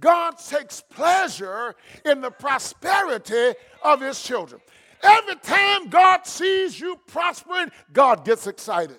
God 0.03 0.33
takes 0.37 0.83
pleasure 0.83 1.75
in 2.05 2.21
the 2.21 2.31
prosperity 2.31 3.55
of 3.83 4.01
his 4.01 4.21
children. 4.21 4.61
Every 5.03 5.37
time 5.37 5.89
God 5.89 6.27
sees 6.27 6.79
you 6.79 6.99
prospering, 7.07 7.71
God 7.93 8.25
gets 8.25 8.47
excited. 8.47 8.99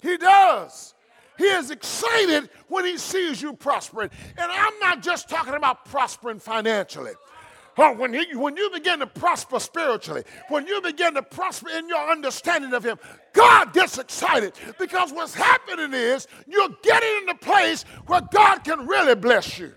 He 0.00 0.16
does. 0.16 0.94
He 1.38 1.44
is 1.44 1.70
excited 1.70 2.50
when 2.68 2.84
he 2.84 2.98
sees 2.98 3.40
you 3.40 3.54
prospering. 3.54 4.10
And 4.36 4.52
I'm 4.52 4.78
not 4.80 5.02
just 5.02 5.28
talking 5.28 5.54
about 5.54 5.84
prospering 5.86 6.40
financially. 6.40 7.12
Oh, 7.78 7.94
when, 7.94 8.12
he, 8.12 8.36
when 8.36 8.56
you 8.56 8.70
begin 8.70 8.98
to 8.98 9.06
prosper 9.06 9.58
spiritually, 9.58 10.24
when 10.48 10.66
you 10.66 10.82
begin 10.82 11.14
to 11.14 11.22
prosper 11.22 11.70
in 11.70 11.88
your 11.88 12.10
understanding 12.10 12.74
of 12.74 12.84
Him, 12.84 12.98
God 13.32 13.72
gets 13.72 13.96
excited 13.96 14.52
because 14.78 15.10
what's 15.10 15.32
happening 15.32 15.94
is 15.94 16.26
you're 16.46 16.68
getting 16.82 17.16
in 17.20 17.26
the 17.26 17.34
place 17.36 17.84
where 18.06 18.20
God 18.30 18.58
can 18.58 18.86
really 18.86 19.14
bless 19.14 19.58
you. 19.58 19.72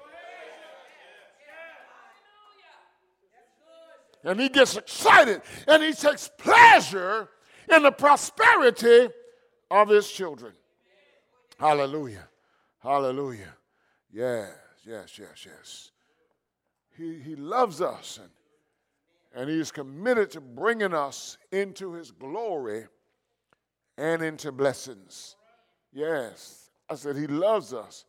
And 4.25 4.39
He 4.39 4.49
gets 4.49 4.75
excited 4.75 5.41
and 5.67 5.83
He 5.83 5.93
takes 5.93 6.29
pleasure 6.37 7.29
in 7.73 7.83
the 7.83 7.91
prosperity 7.91 9.07
of 9.71 9.87
His 9.87 10.11
children. 10.11 10.53
Hallelujah. 11.57 12.27
Hallelujah. 12.79 13.55
Yes, 14.11 14.51
yes, 14.85 15.17
yes, 15.17 15.45
yes. 15.45 15.91
He, 16.97 17.19
he 17.19 17.35
loves 17.35 17.81
us 17.81 18.19
and, 18.21 19.41
and 19.41 19.49
He's 19.49 19.71
committed 19.71 20.31
to 20.31 20.41
bringing 20.41 20.93
us 20.93 21.37
into 21.51 21.93
His 21.93 22.11
glory 22.11 22.87
and 23.97 24.21
into 24.21 24.51
blessings. 24.51 25.35
Yes, 25.93 26.69
I 26.89 26.95
said 26.95 27.15
He 27.15 27.27
loves 27.27 27.73
us 27.73 28.05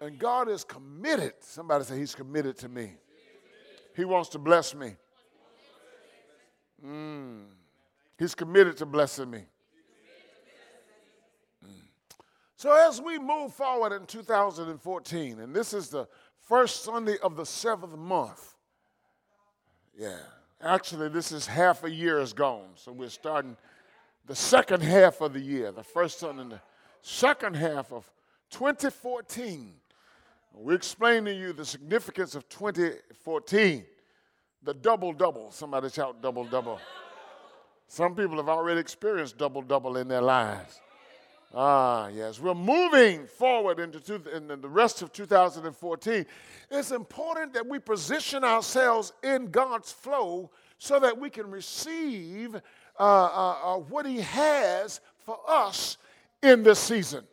And 0.00 0.18
God 0.18 0.48
is 0.48 0.64
committed. 0.64 1.34
Somebody 1.40 1.84
say, 1.84 1.98
He's 1.98 2.14
committed 2.14 2.56
to 2.58 2.68
me. 2.68 2.92
He 3.96 4.04
wants 4.04 4.28
to 4.30 4.38
bless 4.38 4.74
me. 4.74 4.96
Mm. 6.84 7.44
He's 8.18 8.34
committed 8.34 8.76
to 8.78 8.86
blessing 8.86 9.30
me. 9.30 9.44
Mm. 11.64 11.70
So, 12.56 12.72
as 12.88 13.00
we 13.00 13.18
move 13.18 13.52
forward 13.52 13.92
in 13.92 14.06
2014, 14.06 15.40
and 15.40 15.54
this 15.54 15.72
is 15.72 15.88
the 15.88 16.06
first 16.42 16.84
Sunday 16.84 17.16
of 17.22 17.36
the 17.36 17.46
seventh 17.46 17.96
month, 17.96 18.54
yeah, 19.98 20.18
actually, 20.62 21.08
this 21.08 21.32
is 21.32 21.46
half 21.46 21.84
a 21.84 21.90
year 21.90 22.20
is 22.20 22.32
gone. 22.32 22.70
So, 22.74 22.92
we're 22.92 23.08
starting 23.08 23.56
the 24.26 24.36
second 24.36 24.82
half 24.82 25.20
of 25.20 25.32
the 25.32 25.40
year, 25.40 25.72
the 25.72 25.82
first 25.82 26.18
Sunday 26.18 26.42
in 26.42 26.48
the 26.50 26.60
second 27.02 27.56
half 27.56 27.92
of 27.92 28.10
2014. 28.50 29.74
We 30.54 30.74
explain 30.74 31.24
to 31.26 31.32
you 31.32 31.52
the 31.52 31.64
significance 31.64 32.34
of 32.34 32.48
2014, 32.48 33.84
the 34.62 34.74
double 34.74 35.12
double. 35.12 35.50
Somebody 35.50 35.90
shout 35.90 36.20
double 36.22 36.44
double. 36.44 36.80
Some 37.86 38.14
people 38.14 38.36
have 38.36 38.48
already 38.48 38.80
experienced 38.80 39.38
double 39.38 39.62
double 39.62 39.96
in 39.96 40.08
their 40.08 40.20
lives. 40.20 40.80
Ah, 41.54 42.08
yes. 42.08 42.38
We're 42.38 42.54
moving 42.54 43.26
forward 43.26 43.80
into, 43.80 44.00
two, 44.00 44.18
the 44.18 44.68
rest 44.68 45.00
of 45.00 45.12
2014. 45.12 46.26
It's 46.70 46.90
important 46.90 47.54
that 47.54 47.66
we 47.66 47.78
position 47.78 48.44
ourselves 48.44 49.12
in 49.22 49.50
God's 49.50 49.90
flow 49.90 50.50
so 50.76 51.00
that 51.00 51.18
we 51.18 51.30
can 51.30 51.50
receive 51.50 52.54
uh, 52.54 52.58
uh, 53.00 53.56
uh, 53.64 53.78
what 53.78 54.04
He 54.04 54.20
has 54.20 55.00
for 55.24 55.38
us 55.48 55.96
in 56.42 56.62
this 56.62 56.78
season. 56.78 57.24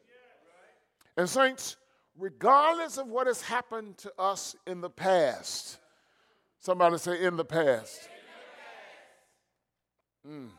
And, 1.18 1.30
Saints, 1.30 1.76
regardless 2.18 2.98
of 2.98 3.08
what 3.08 3.28
has 3.28 3.42
happened 3.42 3.98
to 4.00 4.14
us 4.18 4.56
in 4.66 4.80
the 4.80 4.90
past, 4.90 5.80
somebody 6.66 6.98
say, 6.98 7.24
in 7.24 7.38
the 7.38 7.46
past. 7.46 8.10
Mm. 10.28 10.50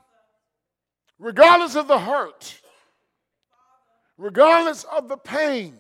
Regardless 1.19 1.75
of 1.75 1.89
the 1.89 1.99
hurt, 1.99 2.61
regardless 4.17 4.85
of 4.85 5.09
the 5.09 5.17
pain, 5.17 5.77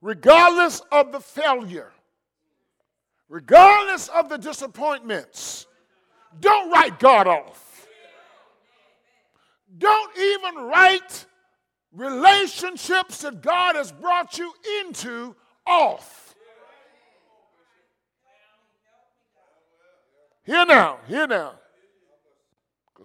regardless 0.00 0.82
of 0.90 1.12
the 1.12 1.20
failure, 1.20 1.92
regardless 3.28 4.08
of 4.08 4.28
the 4.28 4.36
disappointments, 4.36 5.66
don't 6.40 6.72
write 6.72 6.98
God 6.98 7.28
off. 7.28 7.86
Don't 9.78 10.18
even 10.18 10.64
write 10.64 11.24
relationships 11.92 13.22
that 13.22 13.42
God 13.42 13.76
has 13.76 13.92
brought 13.92 14.38
you 14.38 14.52
into 14.80 15.36
off. 15.66 16.31
Here 20.44 20.64
now, 20.66 20.98
here 21.06 21.26
now. 21.26 21.54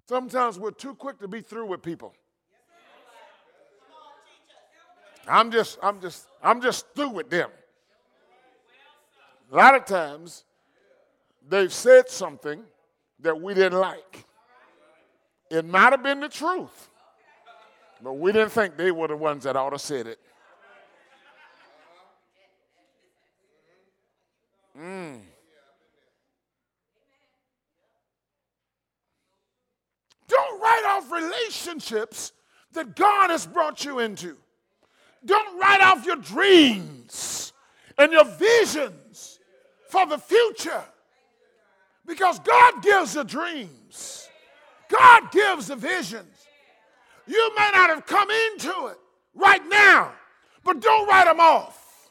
Sometimes 0.08 0.58
we're 0.58 0.70
too 0.70 0.94
quick 0.94 1.18
to 1.20 1.28
be 1.28 1.40
through 1.40 1.66
with 1.66 1.82
people. 1.82 2.14
I'm 5.26 5.50
just, 5.50 5.78
I'm 5.82 6.00
just, 6.00 6.26
I'm 6.42 6.60
just 6.60 6.86
through 6.94 7.10
with 7.10 7.28
them. 7.28 7.50
A 9.52 9.56
lot 9.56 9.74
of 9.74 9.84
times 9.84 10.44
they've 11.48 11.72
said 11.72 12.08
something 12.08 12.62
that 13.20 13.38
we 13.40 13.54
didn't 13.54 13.78
like. 13.78 14.24
It 15.50 15.64
might 15.64 15.92
have 15.92 16.02
been 16.02 16.20
the 16.20 16.28
truth. 16.28 16.88
But 18.02 18.14
we 18.14 18.32
didn't 18.32 18.50
think 18.50 18.76
they 18.76 18.90
were 18.90 19.08
the 19.08 19.16
ones 19.16 19.44
that 19.44 19.56
ought 19.56 19.70
to 19.70 19.78
said 19.78 20.06
it. 20.06 20.18
Mm. 24.78 25.20
Don't 30.28 30.60
write 30.60 30.84
off 30.86 31.10
relationships 31.48 32.32
that 32.72 32.94
God 32.94 33.30
has 33.30 33.46
brought 33.46 33.84
you 33.84 33.98
into. 34.00 34.36
Don't 35.24 35.58
write 35.58 35.80
off 35.80 36.04
your 36.04 36.16
dreams 36.16 37.52
and 37.96 38.12
your 38.12 38.24
visions 38.24 39.40
for 39.88 40.06
the 40.06 40.18
future 40.18 40.84
because 42.06 42.38
God 42.40 42.82
gives 42.82 43.14
the 43.14 43.24
dreams, 43.24 44.28
God 44.88 45.30
gives 45.32 45.68
the 45.68 45.76
visions. 45.76 46.46
You 47.26 47.52
may 47.56 47.70
not 47.74 47.90
have 47.90 48.06
come 48.06 48.28
into 48.30 48.86
it 48.86 48.98
right 49.34 49.66
now, 49.68 50.12
but 50.64 50.80
don't 50.80 51.06
write 51.08 51.26
them 51.26 51.40
off. 51.40 52.08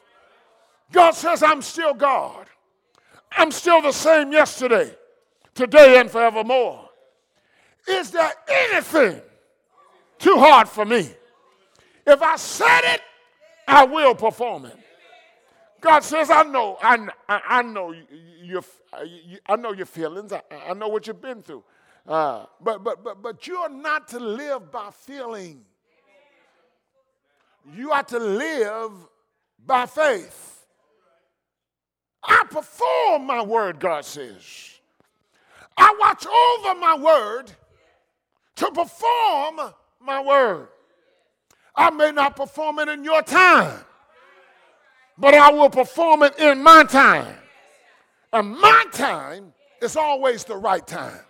God 0.92 1.12
says, 1.12 1.42
I'm 1.42 1.60
still 1.62 1.92
God. 1.92 2.46
I'm 3.32 3.50
still 3.50 3.82
the 3.82 3.92
same 3.92 4.32
yesterday, 4.32 4.94
today, 5.54 5.98
and 5.98 6.10
forevermore. 6.10 6.88
Is 7.88 8.10
there 8.10 8.32
anything 8.48 9.20
too 10.18 10.36
hard 10.36 10.68
for 10.68 10.84
me? 10.84 11.08
If 12.06 12.22
I 12.22 12.36
said 12.36 12.94
it, 12.94 13.00
I 13.66 13.84
will 13.84 14.14
perform 14.14 14.66
it. 14.66 14.76
God 15.80 16.00
says, 16.00 16.30
I 16.30 16.42
know, 16.42 16.76
I, 16.82 17.08
I, 17.28 17.62
know 17.62 17.94
your, 18.42 18.62
I 19.46 19.56
know 19.56 19.72
your 19.72 19.86
feelings. 19.86 20.32
I, 20.32 20.42
I 20.68 20.74
know 20.74 20.88
what 20.88 21.06
you've 21.06 21.20
been 21.20 21.42
through. 21.42 21.62
Uh, 22.06 22.46
but, 22.60 22.82
but, 22.82 23.04
but, 23.04 23.22
but 23.22 23.46
you're 23.46 23.68
not 23.68 24.08
to 24.08 24.18
live 24.18 24.72
by 24.72 24.90
feeling. 24.90 25.64
You 27.74 27.92
are 27.92 28.02
to 28.04 28.18
live 28.18 28.92
by 29.64 29.86
faith. 29.86 30.66
I 32.24 32.44
perform 32.50 33.26
my 33.26 33.42
word, 33.42 33.78
God 33.78 34.04
says. 34.04 34.80
I 35.76 35.94
watch 36.00 36.26
over 36.26 36.80
my 36.80 36.96
word 36.96 37.52
to 38.56 38.70
perform 38.72 39.74
my 40.00 40.20
word. 40.20 40.68
I 41.74 41.90
may 41.90 42.10
not 42.10 42.36
perform 42.36 42.80
it 42.80 42.88
in 42.88 43.04
your 43.04 43.22
time, 43.22 43.78
but 45.16 45.34
I 45.34 45.50
will 45.50 45.70
perform 45.70 46.22
it 46.24 46.38
in 46.38 46.62
my 46.62 46.84
time. 46.84 47.34
And 48.32 48.50
my 48.58 48.84
time 48.92 49.52
is 49.80 49.96
always 49.96 50.44
the 50.44 50.56
right 50.56 50.86
time. 50.86 51.20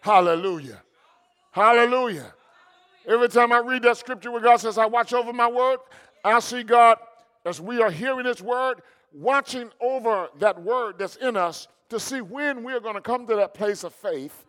Hallelujah. 0.00 0.82
Hallelujah. 1.52 2.34
Every 3.06 3.28
time 3.28 3.52
I 3.52 3.58
read 3.58 3.82
that 3.82 3.96
scripture 3.96 4.30
where 4.30 4.40
God 4.40 4.56
says, 4.56 4.78
I 4.78 4.86
watch 4.86 5.12
over 5.12 5.32
my 5.32 5.48
word, 5.48 5.78
I 6.24 6.38
see 6.40 6.62
God, 6.62 6.98
as 7.44 7.60
we 7.60 7.80
are 7.80 7.90
hearing 7.90 8.26
His 8.26 8.42
word, 8.42 8.82
watching 9.12 9.70
over 9.80 10.28
that 10.38 10.60
word 10.62 10.98
that's 10.98 11.16
in 11.16 11.36
us 11.36 11.68
to 11.88 11.98
see 11.98 12.20
when 12.20 12.62
we 12.62 12.72
are 12.72 12.80
going 12.80 12.94
to 12.94 13.00
come 13.00 13.26
to 13.26 13.36
that 13.36 13.54
place 13.54 13.84
of 13.84 13.94
faith 13.94 14.44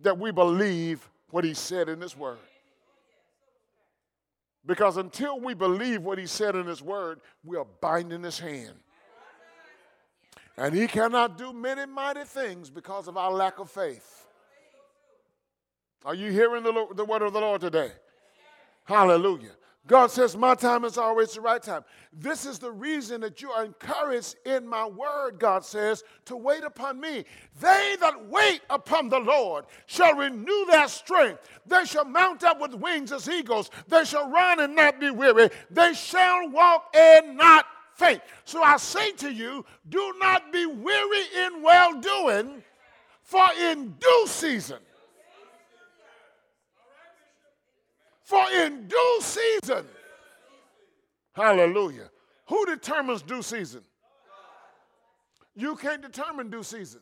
that 0.00 0.18
we 0.18 0.30
believe 0.30 1.08
what 1.30 1.44
He 1.44 1.54
said 1.54 1.88
in 1.88 2.00
His 2.00 2.16
word. 2.16 2.38
Because 4.66 4.96
until 4.96 5.40
we 5.40 5.54
believe 5.54 6.02
what 6.02 6.18
He 6.18 6.26
said 6.26 6.54
in 6.54 6.66
His 6.66 6.82
word, 6.82 7.20
we 7.44 7.56
are 7.56 7.66
binding 7.80 8.22
His 8.22 8.38
hand. 8.38 8.74
And 10.56 10.74
He 10.74 10.86
cannot 10.86 11.38
do 11.38 11.52
many 11.52 11.86
mighty 11.86 12.24
things 12.24 12.68
because 12.70 13.08
of 13.08 13.16
our 13.16 13.32
lack 13.32 13.58
of 13.58 13.70
faith. 13.70 14.26
Are 16.04 16.14
you 16.14 16.30
hearing 16.30 16.62
the, 16.62 16.86
the 16.94 17.04
word 17.04 17.22
of 17.22 17.32
the 17.32 17.40
Lord 17.40 17.60
today? 17.60 17.92
Hallelujah. 18.84 19.57
God 19.88 20.10
says, 20.10 20.36
My 20.36 20.54
time 20.54 20.84
is 20.84 20.98
always 20.98 21.32
the 21.32 21.40
right 21.40 21.62
time. 21.62 21.82
This 22.12 22.44
is 22.44 22.58
the 22.58 22.70
reason 22.70 23.22
that 23.22 23.40
you 23.40 23.50
are 23.50 23.64
encouraged 23.64 24.36
in 24.44 24.66
my 24.66 24.86
word, 24.86 25.38
God 25.38 25.64
says, 25.64 26.04
to 26.26 26.36
wait 26.36 26.62
upon 26.62 27.00
me. 27.00 27.24
They 27.60 27.96
that 27.98 28.26
wait 28.26 28.60
upon 28.68 29.08
the 29.08 29.18
Lord 29.18 29.64
shall 29.86 30.14
renew 30.14 30.66
their 30.66 30.88
strength. 30.88 31.48
They 31.66 31.86
shall 31.86 32.04
mount 32.04 32.44
up 32.44 32.60
with 32.60 32.74
wings 32.74 33.12
as 33.12 33.30
eagles. 33.30 33.70
They 33.88 34.04
shall 34.04 34.30
run 34.30 34.60
and 34.60 34.76
not 34.76 35.00
be 35.00 35.10
weary. 35.10 35.48
They 35.70 35.94
shall 35.94 36.50
walk 36.50 36.94
and 36.94 37.38
not 37.38 37.64
faint. 37.94 38.20
So 38.44 38.62
I 38.62 38.76
say 38.76 39.12
to 39.12 39.32
you, 39.32 39.64
do 39.88 40.14
not 40.20 40.52
be 40.52 40.66
weary 40.66 41.22
in 41.46 41.62
well 41.62 41.98
doing, 41.98 42.62
for 43.22 43.44
in 43.58 43.94
due 43.98 44.24
season 44.26 44.78
For 48.28 48.44
in 48.62 48.86
due 48.88 49.18
season, 49.22 49.86
hallelujah. 51.32 52.10
Who 52.48 52.66
determines 52.66 53.22
due 53.22 53.40
season? 53.40 53.80
You 55.56 55.76
can't 55.76 56.02
determine 56.02 56.50
due 56.50 56.62
season. 56.62 57.00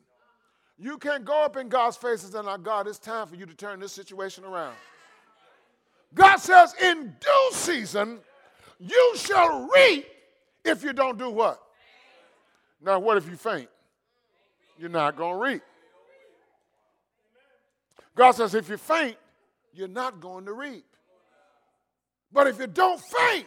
You 0.79 0.99
can't 0.99 1.25
go 1.25 1.45
up 1.45 1.57
in 1.57 1.69
God's 1.69 1.97
face 1.97 2.23
and 2.23 2.33
say, 2.33 2.43
Now, 2.43 2.57
God, 2.57 2.87
it's 2.87 3.01
time 3.01 3.27
for 3.27 3.35
you 3.35 3.45
to 3.45 3.55
turn 3.55 3.81
this 3.81 3.91
situation 3.91 4.45
around. 4.45 4.77
God 6.15 6.37
says, 6.37 6.77
In 6.81 7.13
due 7.19 7.51
season, 7.51 8.21
you 8.79 9.15
shall 9.17 9.69
reap 9.75 10.07
if 10.65 10.85
you 10.85 10.93
don't 10.93 11.19
do 11.19 11.31
what? 11.31 11.61
Now, 12.81 13.01
what 13.01 13.17
if 13.17 13.29
you 13.29 13.35
faint? 13.35 13.69
You're 14.79 14.91
not 14.91 15.17
going 15.17 15.41
to 15.41 15.45
reap. 15.45 15.63
God 18.15 18.31
says, 18.31 18.55
If 18.55 18.69
you 18.69 18.77
faint, 18.77 19.17
you're 19.75 19.89
not 19.89 20.21
going 20.21 20.45
to 20.45 20.53
reap. 20.53 20.85
But 22.37 22.49
if 22.49 22.59
you 22.59 22.67
don't 22.67 23.01
faint, 23.01 23.47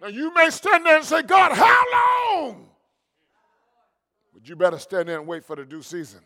Now 0.00 0.08
you 0.08 0.34
may 0.34 0.50
stand 0.50 0.84
there 0.84 0.96
and 0.96 1.04
say, 1.04 1.22
God, 1.22 1.52
how 1.52 1.84
long? 1.94 2.66
But 4.34 4.48
you 4.48 4.56
better 4.56 4.80
stand 4.80 5.08
there 5.08 5.20
and 5.20 5.26
wait 5.28 5.44
for 5.44 5.54
the 5.54 5.64
due 5.64 5.82
season. 5.82 6.18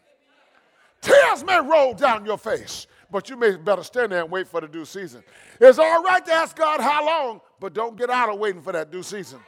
Tears 1.03 1.45
may 1.45 1.61
roll 1.61 1.93
down 1.93 2.25
your 2.25 2.39
face, 2.39 2.87
but 3.11 3.29
you 3.29 3.37
may 3.37 3.57
better 3.57 3.83
stand 3.83 4.12
there 4.12 4.23
and 4.23 4.31
wait 4.31 4.49
for 4.49 4.62
the 4.62 4.67
due 4.67 4.87
season. 4.87 5.23
It's 5.61 5.79
all 5.79 6.03
right 6.03 6.25
to 6.25 6.33
ask 6.33 6.57
God 6.57 6.81
how 6.81 7.05
long, 7.05 7.43
but 7.61 7.75
don't 7.75 7.95
get 7.95 8.09
out 8.09 8.31
of 8.31 8.39
waiting 8.39 8.62
for 8.62 8.73
that 8.73 8.91
due 8.91 9.03
season. 9.03 9.41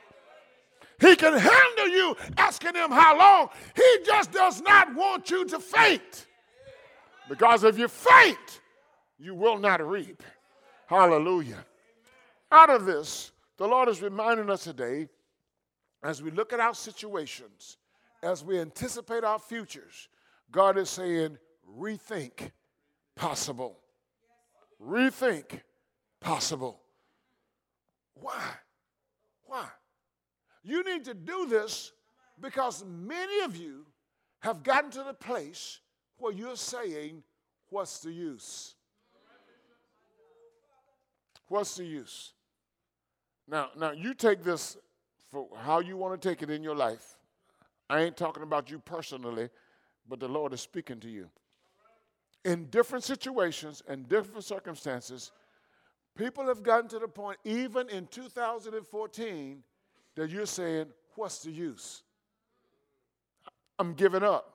He 1.00 1.16
can 1.16 1.32
handle 1.32 1.88
you 1.88 2.14
asking 2.36 2.74
him 2.74 2.90
how 2.90 3.18
long. 3.18 3.48
He 3.74 3.98
just 4.04 4.32
does 4.32 4.60
not 4.60 4.94
want 4.94 5.30
you 5.30 5.46
to 5.46 5.58
faint. 5.58 6.26
Because 7.26 7.64
if 7.64 7.78
you 7.78 7.88
faint, 7.88 8.60
you 9.18 9.34
will 9.34 9.56
not 9.56 9.80
reap. 9.80 10.22
Hallelujah. 10.88 11.64
Out 12.50 12.70
of 12.70 12.86
this, 12.86 13.32
the 13.56 13.66
Lord 13.66 13.88
is 13.88 14.00
reminding 14.00 14.48
us 14.50 14.64
today 14.64 15.08
as 16.02 16.22
we 16.22 16.30
look 16.30 16.52
at 16.52 16.60
our 16.60 16.74
situations, 16.74 17.76
as 18.22 18.44
we 18.44 18.58
anticipate 18.58 19.24
our 19.24 19.38
futures, 19.38 20.08
God 20.50 20.78
is 20.78 20.88
saying, 20.88 21.36
rethink 21.76 22.52
possible. 23.14 23.78
Rethink 24.82 25.60
possible. 26.20 26.80
Why? 28.14 28.42
Why? 29.44 29.66
You 30.62 30.84
need 30.84 31.04
to 31.04 31.14
do 31.14 31.46
this 31.46 31.92
because 32.40 32.84
many 32.84 33.40
of 33.40 33.56
you 33.56 33.86
have 34.40 34.62
gotten 34.62 34.90
to 34.92 35.02
the 35.02 35.14
place 35.14 35.80
where 36.16 36.32
you're 36.32 36.56
saying, 36.56 37.22
What's 37.70 37.98
the 38.00 38.10
use? 38.10 38.74
What's 41.48 41.76
the 41.76 41.84
use? 41.84 42.32
Now, 43.50 43.70
now 43.76 43.92
you 43.92 44.14
take 44.14 44.42
this 44.42 44.76
for 45.30 45.48
how 45.56 45.80
you 45.80 45.96
want 45.96 46.20
to 46.20 46.28
take 46.28 46.42
it 46.42 46.50
in 46.50 46.62
your 46.62 46.76
life. 46.76 47.16
I 47.88 48.00
ain't 48.02 48.16
talking 48.16 48.42
about 48.42 48.70
you 48.70 48.78
personally, 48.78 49.48
but 50.08 50.20
the 50.20 50.28
Lord 50.28 50.52
is 50.52 50.60
speaking 50.60 51.00
to 51.00 51.08
you. 51.08 51.28
In 52.44 52.66
different 52.66 53.04
situations 53.04 53.82
and 53.88 54.08
different 54.08 54.44
circumstances, 54.44 55.32
people 56.16 56.46
have 56.46 56.62
gotten 56.62 56.88
to 56.90 56.98
the 56.98 57.08
point, 57.08 57.38
even 57.44 57.88
in 57.88 58.06
2014, 58.08 59.62
that 60.14 60.30
you're 60.30 60.46
saying, 60.46 60.86
What's 61.14 61.40
the 61.40 61.50
use? 61.50 62.02
I'm 63.78 63.94
giving 63.94 64.22
up. 64.22 64.54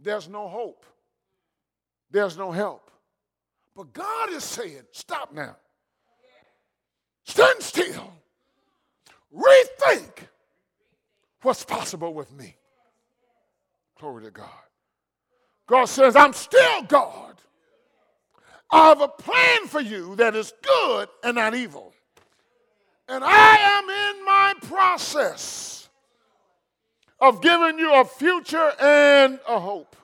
There's 0.00 0.28
no 0.28 0.46
hope. 0.46 0.86
There's 2.10 2.36
no 2.36 2.52
help. 2.52 2.90
But 3.74 3.92
God 3.92 4.30
is 4.30 4.44
saying, 4.44 4.82
Stop 4.92 5.32
now. 5.32 5.56
Stand 7.28 7.62
still. 7.62 8.10
Rethink 9.36 10.26
what's 11.42 11.62
possible 11.62 12.14
with 12.14 12.32
me. 12.32 12.56
Glory 14.00 14.24
to 14.24 14.30
God. 14.30 14.48
God 15.66 15.84
says, 15.84 16.16
I'm 16.16 16.32
still 16.32 16.82
God. 16.84 17.34
I 18.72 18.88
have 18.88 19.02
a 19.02 19.08
plan 19.08 19.66
for 19.66 19.80
you 19.80 20.16
that 20.16 20.34
is 20.34 20.54
good 20.62 21.08
and 21.22 21.34
not 21.34 21.54
evil. 21.54 21.92
And 23.08 23.22
I 23.22 23.56
am 23.58 23.84
in 23.84 24.24
my 24.24 24.54
process 24.62 25.90
of 27.20 27.42
giving 27.42 27.78
you 27.78 27.94
a 27.94 28.06
future 28.06 28.72
and 28.80 29.38
a 29.46 29.60
hope. 29.60 29.96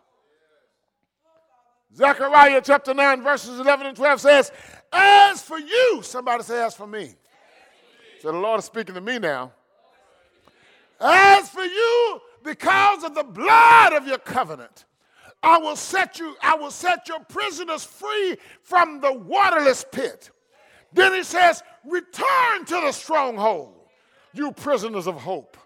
Zechariah 1.96 2.60
chapter 2.62 2.92
9, 2.92 3.22
verses 3.22 3.58
11 3.60 3.87
and 3.87 3.96
12 3.96 4.20
says, 4.20 4.52
As 4.94 5.42
for 5.42 5.59
you, 5.59 6.00
somebody 6.02 6.44
say, 6.44 6.62
As 6.62 6.74
for 6.74 6.87
me. 6.87 7.14
So 8.20 8.33
the 8.33 8.38
Lord 8.38 8.61
is 8.61 8.64
speaking 8.64 8.94
to 8.94 9.00
me 9.00 9.18
now. 9.18 9.52
As 11.00 11.48
for 11.50 11.64
you, 11.64 12.20
because 12.44 13.02
of 13.02 13.14
the 13.14 13.24
blood 13.24 13.92
of 13.92 14.07
your 14.07 14.18
covenant, 14.18 14.85
I 15.42 15.59
will 15.59 15.76
set 15.76 16.18
you, 16.18 16.37
I 16.40 16.57
will 16.57 16.70
set 16.70 17.09
your 17.09 17.20
prisoners 17.20 17.85
free 17.85 18.37
from 18.62 19.00
the 19.00 19.12
waterless 19.12 19.85
pit. 19.90 20.30
Then 20.92 21.12
he 21.12 21.22
says, 21.24 21.62
Return 21.85 22.64
to 22.66 22.74
the 22.74 22.92
stronghold, 22.92 23.74
you 24.33 24.52
prisoners 24.52 25.07
of 25.07 25.16
hope. 25.16 25.57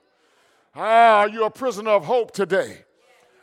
Ah, 0.74 1.26
you're 1.26 1.46
a 1.46 1.50
prisoner 1.50 1.90
of 1.90 2.04
hope 2.04 2.32
today. 2.32 2.84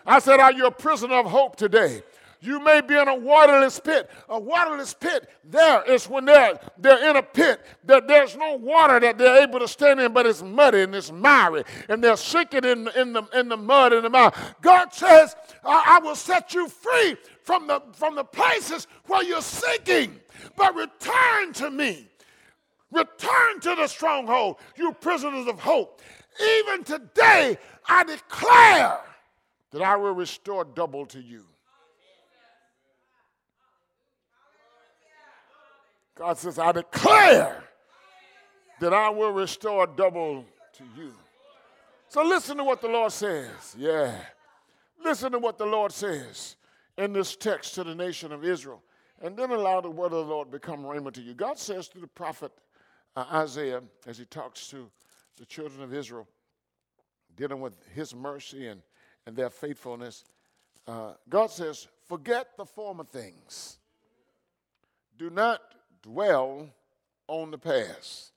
I 0.05 0.19
said, 0.19 0.39
Are 0.39 0.51
you 0.51 0.65
a 0.65 0.71
prisoner 0.71 1.15
of 1.15 1.27
hope 1.27 1.55
today? 1.55 2.03
You 2.45 2.63
may 2.63 2.81
be 2.81 2.95
in 2.95 3.07
a 3.07 3.15
waterless 3.15 3.79
pit. 3.79 4.09
A 4.29 4.39
waterless 4.39 4.93
pit, 4.93 5.27
there 5.43 5.83
is 5.91 6.07
when 6.07 6.25
they're, 6.25 6.59
they're 6.77 7.09
in 7.09 7.15
a 7.15 7.23
pit 7.23 7.59
that 7.85 8.07
there's 8.07 8.37
no 8.37 8.55
water 8.55 8.99
that 8.99 9.17
they're 9.17 9.41
able 9.41 9.59
to 9.59 9.67
stand 9.67 9.99
in, 9.99 10.13
but 10.13 10.27
it's 10.27 10.43
muddy 10.43 10.81
and 10.83 10.93
it's 10.93 11.11
miry, 11.11 11.63
and 11.89 12.03
they're 12.03 12.15
sinking 12.15 12.63
in, 12.63 12.87
in, 12.95 13.13
the, 13.13 13.23
in 13.33 13.49
the 13.49 13.57
mud 13.57 13.93
and 13.93 14.05
the 14.05 14.09
mire. 14.09 14.31
God 14.61 14.93
says, 14.93 15.35
I, 15.63 15.97
I 15.97 15.99
will 16.05 16.15
set 16.15 16.53
you 16.53 16.67
free 16.69 17.17
from 17.41 17.65
the, 17.65 17.81
from 17.93 18.15
the 18.15 18.23
places 18.23 18.87
where 19.07 19.23
you're 19.23 19.41
sinking, 19.41 20.19
but 20.55 20.75
return 20.75 21.53
to 21.53 21.71
me. 21.71 22.07
Return 22.91 23.59
to 23.61 23.75
the 23.75 23.87
stronghold, 23.87 24.57
you 24.77 24.93
prisoners 24.93 25.47
of 25.47 25.59
hope. 25.59 26.01
Even 26.59 26.83
today, 26.83 27.57
I 27.87 28.03
declare 28.03 28.99
that 29.71 29.81
I 29.81 29.95
will 29.95 30.13
restore 30.13 30.63
double 30.63 31.05
to 31.07 31.19
you. 31.19 31.45
God 36.15 36.37
says, 36.37 36.57
I 36.57 36.71
declare 36.71 37.63
that 38.79 38.93
I 38.93 39.09
will 39.09 39.31
restore 39.31 39.85
double 39.85 40.45
to 40.73 40.83
you. 40.97 41.13
So 42.07 42.23
listen 42.23 42.57
to 42.57 42.63
what 42.63 42.81
the 42.81 42.87
Lord 42.87 43.11
says. 43.11 43.75
Yeah. 43.77 44.15
Listen 45.03 45.31
to 45.33 45.39
what 45.39 45.57
the 45.57 45.65
Lord 45.65 45.91
says 45.91 46.55
in 46.97 47.13
this 47.13 47.35
text 47.35 47.75
to 47.75 47.83
the 47.83 47.93
nation 47.93 48.31
of 48.31 48.45
Israel. 48.45 48.81
And 49.21 49.35
then 49.35 49.51
allow 49.51 49.81
the 49.81 49.89
word 49.89 50.13
of 50.13 50.25
the 50.25 50.33
Lord 50.33 50.51
become 50.51 50.83
rhema 50.83 51.11
to 51.13 51.21
you. 51.21 51.33
God 51.33 51.57
says 51.57 51.87
to 51.89 51.99
the 51.99 52.07
prophet 52.07 52.51
uh, 53.15 53.25
Isaiah, 53.33 53.81
as 54.07 54.17
he 54.17 54.25
talks 54.25 54.67
to 54.69 54.89
the 55.37 55.45
children 55.45 55.83
of 55.83 55.93
Israel, 55.93 56.27
dealing 57.35 57.59
with 57.59 57.75
his 57.93 58.15
mercy 58.15 58.67
and, 58.67 58.81
and 59.25 59.35
their 59.35 59.49
faithfulness, 59.49 60.23
uh, 60.87 61.13
God 61.29 61.49
says, 61.49 61.87
Forget 62.07 62.47
the 62.57 62.65
former 62.65 63.03
things. 63.03 63.79
Do 65.17 65.29
not 65.29 65.61
dwell 66.05 66.69
on 67.27 67.51
the 67.51 67.57
past. 67.57 68.31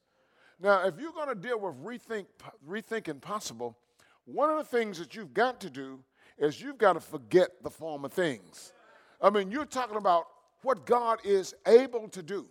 Now, 0.61 0.87
if 0.87 0.99
you're 0.99 1.13
going 1.13 1.29
to 1.29 1.35
deal 1.35 1.61
with 1.61 1.75
rethink, 1.85 2.27
rethinking 2.69 3.21
possible, 3.21 3.77
one 4.25 4.51
of 4.51 4.59
the 4.59 4.65
things 4.65 4.99
that 4.99 5.15
you've 5.15 5.35
got 5.35 5.61
to 5.61 5.71
do 5.71 6.01
is 6.39 6.61
you've 6.61 6.79
got 6.79 6.95
to 6.95 7.01
forget 7.01 7.63
the 7.63 7.71
former 7.71 8.09
things. 8.09 8.73
I 9.21 9.31
mean, 9.31 9.51
you're 9.51 9.65
talking 9.65 9.97
about 9.97 10.25
what 10.63 10.87
God 10.87 11.19
is 11.25 11.55
able 11.67 12.09
to 12.09 12.23
do. 12.23 12.47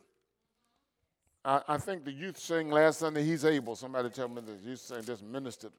I, 1.44 1.62
I 1.68 1.78
think 1.78 2.06
the 2.06 2.12
youth 2.12 2.38
sang 2.38 2.70
last 2.70 3.00
Sunday, 3.00 3.24
He's 3.24 3.44
able. 3.46 3.76
Somebody 3.76 4.10
tell 4.10 4.28
me 4.28 4.42
the 4.42 4.70
youth 4.70 4.80
sang 4.80 5.04
just 5.04 5.24
ministered 5.24 5.72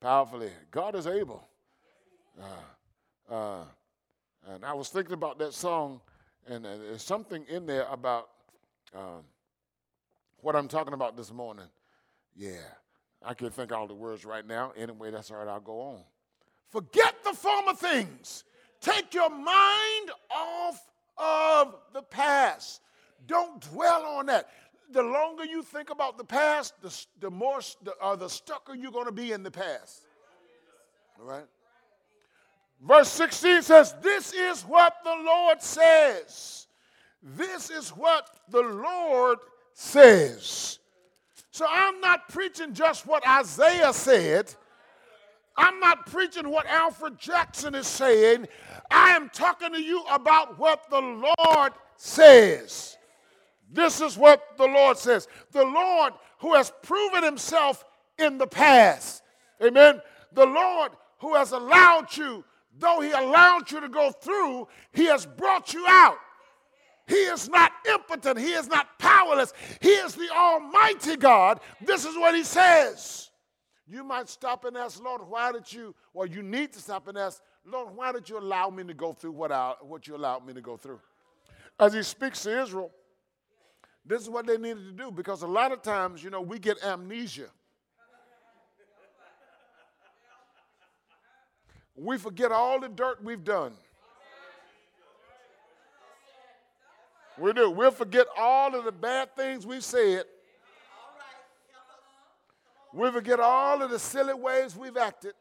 powerfully. 0.00 0.50
God 0.70 0.94
is 0.94 1.06
able. 1.06 1.46
Uh, 2.40 3.34
uh, 3.34 3.64
and 4.48 4.64
I 4.64 4.74
was 4.74 4.88
thinking 4.88 5.14
about 5.14 5.38
that 5.38 5.54
song, 5.54 6.00
and 6.46 6.66
uh, 6.66 6.76
there's 6.76 7.02
something 7.02 7.44
in 7.48 7.66
there 7.66 7.86
about 7.90 8.28
um, 8.94 9.24
what 10.40 10.54
I'm 10.54 10.68
talking 10.68 10.94
about 10.94 11.16
this 11.16 11.32
morning, 11.32 11.66
yeah, 12.36 12.60
I 13.22 13.34
can't 13.34 13.52
think 13.52 13.72
all 13.72 13.86
the 13.86 13.94
words 13.94 14.24
right 14.24 14.46
now. 14.46 14.72
Anyway, 14.76 15.10
that's 15.10 15.30
all 15.30 15.38
right, 15.38 15.48
I'll 15.48 15.60
go 15.60 15.80
on. 15.80 16.00
Forget 16.70 17.14
the 17.24 17.32
former 17.32 17.74
things. 17.74 18.44
Take 18.80 19.14
your 19.14 19.30
mind 19.30 20.10
off 20.30 20.80
of 21.16 21.76
the 21.92 22.02
past. 22.02 22.80
Don't 23.26 23.60
dwell 23.72 24.02
on 24.04 24.26
that. 24.26 24.48
The 24.90 25.02
longer 25.02 25.44
you 25.44 25.62
think 25.62 25.90
about 25.90 26.18
the 26.18 26.24
past, 26.24 26.74
the, 26.82 27.06
the 27.20 27.30
more 27.30 27.60
the, 27.82 27.94
uh, 28.00 28.16
the 28.16 28.28
stucker 28.28 28.74
you're 28.74 28.92
going 28.92 29.06
to 29.06 29.12
be 29.12 29.32
in 29.32 29.42
the 29.42 29.50
past. 29.50 30.02
All 31.18 31.26
right? 31.26 31.46
Verse 32.82 33.08
16 33.08 33.62
says, 33.62 33.94
This 34.02 34.32
is 34.34 34.62
what 34.62 34.94
the 35.04 35.16
Lord 35.24 35.62
says. 35.62 36.66
This 37.24 37.70
is 37.70 37.88
what 37.88 38.28
the 38.50 38.60
Lord 38.60 39.38
says. 39.72 40.78
So 41.50 41.66
I'm 41.68 42.00
not 42.00 42.28
preaching 42.28 42.74
just 42.74 43.06
what 43.06 43.26
Isaiah 43.26 43.94
said. 43.94 44.54
I'm 45.56 45.80
not 45.80 46.06
preaching 46.06 46.50
what 46.50 46.66
Alfred 46.66 47.18
Jackson 47.18 47.74
is 47.74 47.86
saying. 47.86 48.46
I 48.90 49.10
am 49.10 49.30
talking 49.30 49.72
to 49.72 49.80
you 49.80 50.04
about 50.12 50.58
what 50.58 50.90
the 50.90 51.00
Lord 51.00 51.72
says. 51.96 52.98
This 53.72 54.00
is 54.00 54.18
what 54.18 54.42
the 54.58 54.66
Lord 54.66 54.98
says. 54.98 55.26
The 55.52 55.64
Lord 55.64 56.12
who 56.38 56.54
has 56.54 56.72
proven 56.82 57.22
himself 57.22 57.84
in 58.18 58.36
the 58.36 58.46
past. 58.46 59.22
Amen. 59.64 60.02
The 60.32 60.46
Lord 60.46 60.92
who 61.18 61.34
has 61.36 61.52
allowed 61.52 62.14
you, 62.16 62.44
though 62.78 63.00
he 63.00 63.12
allowed 63.12 63.70
you 63.70 63.80
to 63.80 63.88
go 63.88 64.10
through, 64.10 64.68
he 64.92 65.06
has 65.06 65.24
brought 65.24 65.72
you 65.72 65.86
out. 65.88 66.18
He 67.06 67.14
is 67.14 67.48
not 67.48 67.72
impotent. 67.88 68.38
He 68.38 68.52
is 68.52 68.66
not 68.66 68.98
powerless. 68.98 69.52
He 69.80 69.90
is 69.90 70.14
the 70.14 70.28
Almighty 70.30 71.16
God. 71.16 71.60
This 71.80 72.04
is 72.04 72.16
what 72.16 72.34
He 72.34 72.42
says. 72.42 73.30
You 73.86 74.02
might 74.02 74.28
stop 74.28 74.64
and 74.64 74.76
ask, 74.76 75.02
Lord, 75.02 75.20
why 75.28 75.52
did 75.52 75.70
you, 75.70 75.94
or 76.14 76.26
you 76.26 76.42
need 76.42 76.72
to 76.72 76.80
stop 76.80 77.06
and 77.08 77.18
ask, 77.18 77.42
Lord, 77.66 77.94
why 77.94 78.12
did 78.12 78.28
you 78.28 78.38
allow 78.38 78.70
me 78.70 78.84
to 78.84 78.94
go 78.94 79.12
through 79.12 79.32
what, 79.32 79.52
I, 79.52 79.74
what 79.82 80.06
you 80.06 80.16
allowed 80.16 80.46
me 80.46 80.54
to 80.54 80.62
go 80.62 80.76
through? 80.78 81.00
As 81.78 81.92
He 81.92 82.02
speaks 82.02 82.42
to 82.44 82.62
Israel, 82.62 82.90
this 84.06 84.22
is 84.22 84.30
what 84.30 84.46
they 84.46 84.56
needed 84.56 84.84
to 84.84 84.92
do 84.92 85.10
because 85.10 85.42
a 85.42 85.46
lot 85.46 85.72
of 85.72 85.82
times, 85.82 86.22
you 86.22 86.30
know, 86.30 86.40
we 86.40 86.58
get 86.58 86.82
amnesia. 86.82 87.48
We 91.96 92.18
forget 92.18 92.50
all 92.50 92.80
the 92.80 92.88
dirt 92.88 93.22
we've 93.22 93.44
done. 93.44 93.74
We 97.38 97.52
do. 97.52 97.70
We'll 97.70 97.90
forget 97.90 98.26
all 98.38 98.74
of 98.74 98.84
the 98.84 98.92
bad 98.92 99.34
things 99.34 99.66
we've 99.66 99.84
said. 99.84 100.24
We 102.92 103.10
forget 103.10 103.40
all 103.40 103.82
of 103.82 103.90
the 103.90 103.98
silly 103.98 104.34
ways 104.34 104.76
we've 104.76 104.96
acted. 104.96 105.34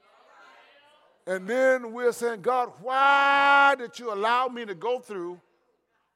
And 1.27 1.47
then 1.47 1.93
we're 1.93 2.11
saying, 2.11 2.41
God, 2.41 2.71
why 2.81 3.75
did 3.77 3.97
you 3.99 4.11
allow 4.11 4.47
me 4.47 4.65
to 4.65 4.75
go 4.75 4.99
through 4.99 5.39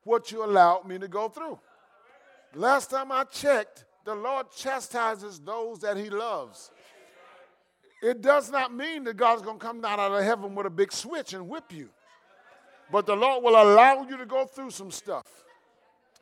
what 0.03 0.31
you 0.31 0.43
allowed 0.43 0.85
me 0.85 0.97
to 0.97 1.07
go 1.07 1.29
through? 1.29 1.59
Last 2.55 2.89
time 2.89 3.11
I 3.11 3.23
checked, 3.25 3.85
the 4.03 4.15
Lord 4.15 4.47
chastises 4.55 5.39
those 5.39 5.79
that 5.79 5.95
he 5.95 6.09
loves. 6.09 6.71
It 8.01 8.21
does 8.21 8.51
not 8.51 8.73
mean 8.73 9.03
that 9.05 9.15
God's 9.17 9.41
going 9.41 9.59
to 9.59 9.65
come 9.65 9.81
down 9.81 9.99
out 9.99 10.11
of 10.11 10.23
heaven 10.23 10.55
with 10.55 10.65
a 10.65 10.71
big 10.71 10.91
switch 10.91 11.33
and 11.33 11.47
whip 11.47 11.71
you. 11.71 11.89
But 12.91 13.05
the 13.05 13.15
Lord 13.15 13.43
will 13.43 13.61
allow 13.61 14.05
you 14.09 14.17
to 14.17 14.25
go 14.25 14.45
through 14.45 14.71
some 14.71 14.91
stuff. 14.91 15.25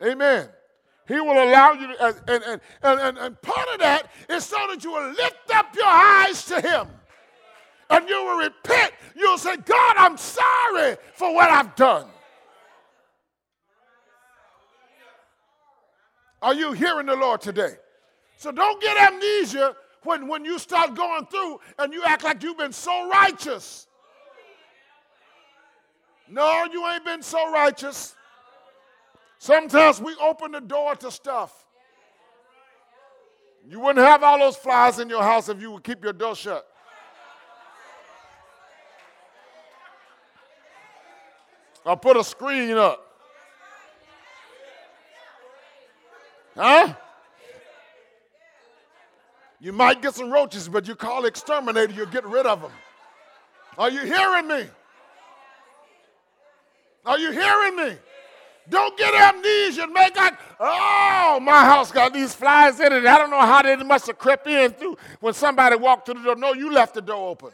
Amen. 0.02 0.48
He 1.08 1.20
will 1.20 1.42
allow 1.42 1.72
you 1.72 1.86
to, 1.86 2.04
and, 2.04 2.42
and, 2.44 2.60
and, 2.82 3.18
and, 3.18 3.42
part 3.42 3.68
of 3.72 3.78
that 3.78 4.10
is 4.28 4.44
so 4.44 4.56
that 4.68 4.82
you 4.82 4.90
will 4.90 5.08
lift 5.10 5.54
up 5.54 5.74
your 5.74 5.86
eyes 5.86 6.44
to 6.46 6.60
Him. 6.60 6.88
And 7.88 8.08
you 8.08 8.24
will 8.24 8.38
repent. 8.38 8.92
You'll 9.14 9.38
say, 9.38 9.56
God, 9.56 9.94
I'm 9.96 10.16
sorry 10.16 10.96
for 11.14 11.32
what 11.32 11.48
I've 11.48 11.76
done. 11.76 12.06
Are 16.42 16.54
you 16.54 16.72
hearing 16.72 17.06
the 17.06 17.14
Lord 17.14 17.40
today? 17.40 17.76
So 18.36 18.50
don't 18.50 18.82
get 18.82 18.96
amnesia 18.96 19.76
when, 20.02 20.26
when 20.26 20.44
you 20.44 20.58
start 20.58 20.94
going 20.94 21.26
through 21.26 21.60
and 21.78 21.92
you 21.92 22.02
act 22.04 22.24
like 22.24 22.42
you've 22.42 22.58
been 22.58 22.72
so 22.72 23.08
righteous. 23.08 23.86
No, 26.28 26.66
you 26.72 26.86
ain't 26.88 27.04
been 27.04 27.22
so 27.22 27.52
righteous. 27.52 28.15
Sometimes 29.38 30.00
we 30.00 30.14
open 30.20 30.52
the 30.52 30.60
door 30.60 30.94
to 30.96 31.10
stuff. 31.10 31.64
You 33.68 33.80
wouldn't 33.80 34.04
have 34.04 34.22
all 34.22 34.38
those 34.38 34.56
flies 34.56 34.98
in 34.98 35.08
your 35.08 35.22
house 35.22 35.48
if 35.48 35.60
you 35.60 35.72
would 35.72 35.84
keep 35.84 36.02
your 36.02 36.12
door 36.12 36.36
shut. 36.36 36.66
I'll 41.84 41.96
put 41.96 42.16
a 42.16 42.24
screen 42.24 42.76
up. 42.76 43.02
Huh? 46.56 46.94
You 49.60 49.72
might 49.72 50.02
get 50.02 50.14
some 50.14 50.30
roaches, 50.30 50.68
but 50.68 50.88
you 50.88 50.94
call 50.94 51.24
exterminator, 51.26 51.92
you'll 51.92 52.06
get 52.06 52.24
rid 52.24 52.46
of 52.46 52.62
them. 52.62 52.72
Are 53.78 53.90
you 53.90 54.00
hearing 54.00 54.48
me? 54.48 54.64
Are 57.04 57.18
you 57.18 57.30
hearing 57.30 57.76
me? 57.76 57.96
Don't 58.68 58.96
get 58.98 59.14
amnesia 59.14 59.86
make 59.86 60.16
like, 60.16 60.34
oh, 60.58 61.38
my 61.40 61.64
house 61.64 61.92
got 61.92 62.12
these 62.12 62.34
flies 62.34 62.80
in 62.80 62.92
it. 62.92 63.06
I 63.06 63.18
don't 63.18 63.30
know 63.30 63.40
how 63.40 63.62
they 63.62 63.76
must 63.76 64.06
have 64.08 64.18
crept 64.18 64.46
in 64.46 64.72
through 64.72 64.96
when 65.20 65.34
somebody 65.34 65.76
walked 65.76 66.06
through 66.06 66.14
the 66.14 66.22
door. 66.22 66.36
No, 66.36 66.52
you 66.52 66.72
left 66.72 66.94
the 66.94 67.02
door 67.02 67.28
open. 67.28 67.50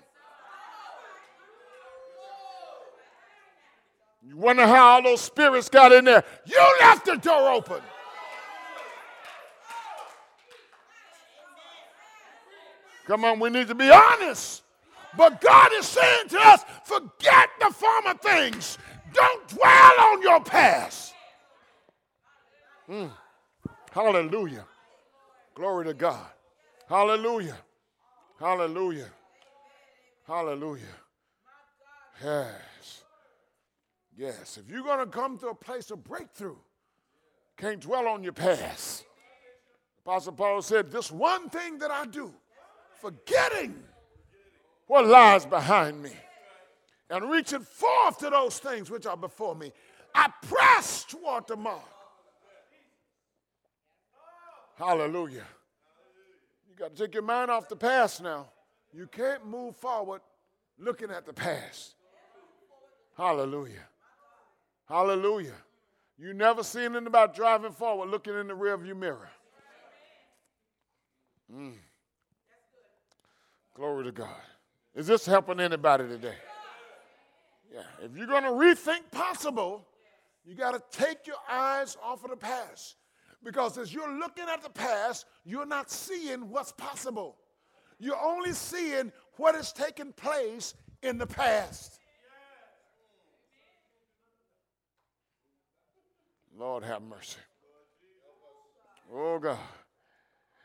You 4.26 4.38
wonder 4.38 4.66
how 4.66 4.92
all 4.92 5.02
those 5.02 5.20
spirits 5.20 5.68
got 5.68 5.92
in 5.92 6.06
there. 6.06 6.24
You 6.46 6.76
left 6.80 7.04
the 7.04 7.16
door 7.16 7.50
open. 7.50 7.82
Come 13.06 13.24
on, 13.24 13.40
we 13.40 13.50
need 13.50 13.68
to 13.68 13.74
be 13.74 13.90
honest. 13.90 14.62
But 15.16 15.40
God 15.40 15.70
is 15.74 15.86
saying 15.86 16.28
to 16.28 16.38
us, 16.40 16.64
forget 16.84 17.50
the 17.60 17.70
former 17.74 18.14
things. 18.14 18.78
Don't 19.12 19.48
dwell 19.48 20.00
on 20.00 20.22
your 20.22 20.42
past. 20.42 21.14
Mm. 22.88 23.10
Hallelujah. 23.90 24.64
Glory 25.54 25.86
to 25.86 25.94
God. 25.94 26.26
Hallelujah. 26.88 27.56
Hallelujah. 28.38 29.10
Hallelujah. 30.26 30.82
Yes. 32.22 33.04
Yes. 34.16 34.58
If 34.58 34.70
you're 34.70 34.82
going 34.82 34.98
to 34.98 35.06
come 35.06 35.38
to 35.38 35.48
a 35.48 35.54
place 35.54 35.90
of 35.90 36.02
breakthrough, 36.04 36.56
can't 37.56 37.80
dwell 37.80 38.08
on 38.08 38.22
your 38.22 38.32
past. 38.32 39.04
Apostle 40.04 40.32
Paul 40.32 40.62
said, 40.62 40.90
This 40.90 41.12
one 41.12 41.48
thing 41.48 41.78
that 41.78 41.90
I 41.90 42.06
do, 42.06 42.32
forgetting 43.00 43.74
what 44.86 45.06
lies 45.06 45.46
behind 45.46 46.02
me 46.02 46.10
and 47.12 47.30
reaching 47.30 47.60
forth 47.60 48.18
to 48.18 48.30
those 48.30 48.58
things 48.58 48.90
which 48.90 49.04
are 49.04 49.18
before 49.18 49.54
me, 49.54 49.70
I 50.14 50.30
press 50.48 51.04
toward 51.04 51.46
the 51.46 51.56
mark. 51.56 51.82
Hallelujah. 54.76 55.44
You 56.68 56.74
got 56.74 56.96
to 56.96 57.04
take 57.04 57.12
your 57.12 57.22
mind 57.22 57.50
off 57.50 57.68
the 57.68 57.76
past 57.76 58.22
now. 58.22 58.48
You 58.94 59.06
can't 59.06 59.46
move 59.46 59.76
forward 59.76 60.22
looking 60.78 61.10
at 61.10 61.26
the 61.26 61.34
past. 61.34 61.94
Hallelujah. 63.16 63.86
Hallelujah. 64.88 65.54
You 66.18 66.32
never 66.32 66.62
seen 66.62 66.82
anything 66.82 67.08
about 67.08 67.34
driving 67.34 67.72
forward 67.72 68.08
looking 68.08 68.38
in 68.38 68.48
the 68.48 68.54
rearview 68.54 68.96
mirror. 68.96 69.28
Mm. 71.54 71.74
Glory 73.74 74.04
to 74.04 74.12
God. 74.12 74.28
Is 74.94 75.06
this 75.06 75.26
helping 75.26 75.60
anybody 75.60 76.08
today? 76.08 76.36
Yeah. 77.72 77.80
If 78.02 78.16
you're 78.16 78.26
going 78.26 78.44
to 78.44 78.50
rethink 78.50 79.10
possible, 79.10 79.86
you 80.44 80.54
got 80.54 80.72
to 80.72 80.98
take 80.98 81.26
your 81.26 81.36
eyes 81.50 81.96
off 82.02 82.24
of 82.24 82.30
the 82.30 82.36
past. 82.36 82.96
Because 83.42 83.78
as 83.78 83.92
you're 83.92 84.18
looking 84.18 84.44
at 84.48 84.62
the 84.62 84.70
past, 84.70 85.26
you're 85.44 85.66
not 85.66 85.90
seeing 85.90 86.48
what's 86.48 86.72
possible. 86.72 87.36
You're 87.98 88.20
only 88.20 88.52
seeing 88.52 89.12
what 89.36 89.54
has 89.54 89.72
taken 89.72 90.12
place 90.12 90.74
in 91.02 91.18
the 91.18 91.26
past. 91.26 91.98
Lord 96.56 96.84
have 96.84 97.02
mercy. 97.02 97.38
Oh 99.12 99.38
God. 99.38 99.58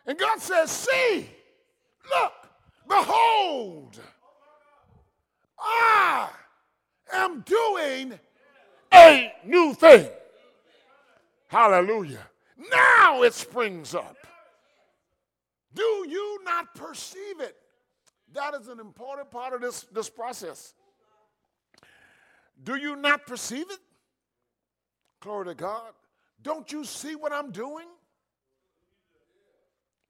And 0.05 0.17
God 0.17 0.39
says, 0.39 0.69
See, 0.69 1.29
look, 2.09 2.33
Behold, 2.87 3.99
I 5.59 6.29
am 7.13 7.41
doing 7.41 8.19
a 8.93 9.33
new 9.45 9.73
thing. 9.73 10.07
Hallelujah. 11.47 12.27
Now 12.71 13.23
it 13.23 13.33
springs 13.33 13.95
up. 13.95 14.17
Do 15.73 15.83
you 15.83 16.39
not 16.43 16.73
perceive 16.73 17.39
it? 17.39 17.55
That 18.33 18.53
is 18.55 18.67
an 18.67 18.79
important 18.79 19.31
part 19.31 19.53
of 19.53 19.61
this, 19.61 19.85
this 19.91 20.09
process. 20.09 20.73
Do 22.63 22.75
you 22.75 22.95
not 22.95 23.25
perceive 23.25 23.65
it? 23.69 23.79
Glory 25.19 25.45
to 25.45 25.55
God. 25.55 25.93
Don't 26.41 26.71
you 26.71 26.83
see 26.83 27.15
what 27.15 27.31
I'm 27.31 27.51
doing? 27.51 27.85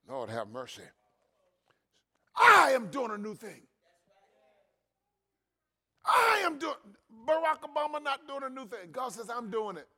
Lord, 0.08 0.30
have 0.30 0.48
mercy. 0.48 0.82
I 2.34 2.72
am 2.72 2.86
doing 2.86 3.10
a 3.10 3.18
new 3.18 3.34
thing. 3.34 3.67
I 6.08 6.42
am 6.44 6.58
doing, 6.58 6.74
Barack 7.26 7.60
Obama 7.62 8.02
not 8.02 8.26
doing 8.26 8.42
a 8.44 8.48
new 8.50 8.66
thing. 8.66 8.90
God 8.92 9.12
says, 9.12 9.28
I'm 9.30 9.50
doing 9.50 9.76
it. 9.76 9.88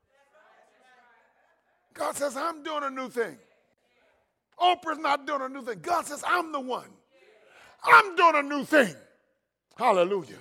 God 1.94 2.16
says, 2.16 2.36
I'm 2.36 2.62
doing 2.62 2.84
a 2.84 2.90
new 2.90 3.08
thing. 3.08 3.36
Oprah's 4.60 4.98
not 4.98 5.26
doing 5.26 5.42
a 5.42 5.48
new 5.48 5.62
thing. 5.62 5.78
God 5.80 6.06
says, 6.06 6.22
I'm 6.26 6.52
the 6.52 6.60
one. 6.60 6.90
I'm 7.84 8.14
doing 8.16 8.36
a 8.36 8.42
new 8.42 8.64
thing. 8.64 8.94
Hallelujah. 9.76 10.38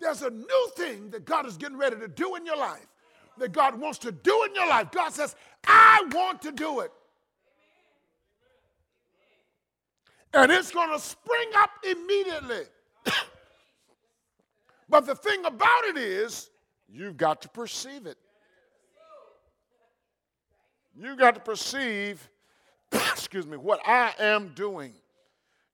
There's 0.00 0.22
a 0.22 0.30
new 0.30 0.70
thing 0.76 1.10
that 1.10 1.24
God 1.24 1.46
is 1.46 1.56
getting 1.56 1.76
ready 1.76 1.96
to 1.96 2.08
do 2.08 2.36
in 2.36 2.46
your 2.46 2.56
life, 2.56 2.86
that 3.38 3.52
God 3.52 3.78
wants 3.78 3.98
to 4.00 4.12
do 4.12 4.44
in 4.48 4.54
your 4.54 4.68
life. 4.68 4.90
God 4.90 5.12
says, 5.12 5.36
I 5.66 6.08
want 6.12 6.42
to 6.42 6.52
do 6.52 6.80
it. 6.80 6.92
and 10.34 10.52
it's 10.52 10.70
going 10.70 10.90
to 10.90 11.00
spring 11.00 11.48
up 11.56 11.70
immediately. 11.84 12.64
But 14.88 15.06
the 15.06 15.14
thing 15.14 15.44
about 15.44 15.84
it 15.84 15.96
is, 15.96 16.50
you've 16.88 17.16
got 17.16 17.42
to 17.42 17.48
perceive 17.48 18.06
it. 18.06 18.16
You've 20.96 21.18
got 21.18 21.34
to 21.34 21.40
perceive, 21.40 22.28
excuse 22.92 23.46
me, 23.46 23.56
what 23.56 23.80
I 23.86 24.12
am 24.18 24.52
doing. 24.54 24.92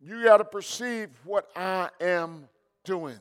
You 0.00 0.22
got 0.22 0.38
to 0.38 0.44
perceive 0.44 1.08
what 1.24 1.48
I 1.56 1.88
am 2.00 2.48
doing. 2.84 3.18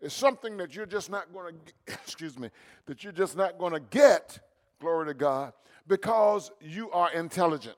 It's 0.00 0.14
something 0.14 0.56
that 0.58 0.74
you're 0.74 0.86
just 0.86 1.10
not 1.10 1.32
going 1.32 1.54
to, 1.54 1.92
excuse 2.04 2.38
me, 2.38 2.48
that 2.86 3.04
you're 3.04 3.12
just 3.12 3.36
not 3.36 3.58
going 3.58 3.72
to 3.72 3.80
get, 3.80 4.38
glory 4.80 5.06
to 5.06 5.14
God, 5.14 5.52
because 5.86 6.50
you 6.60 6.90
are 6.92 7.12
intelligent. 7.12 7.76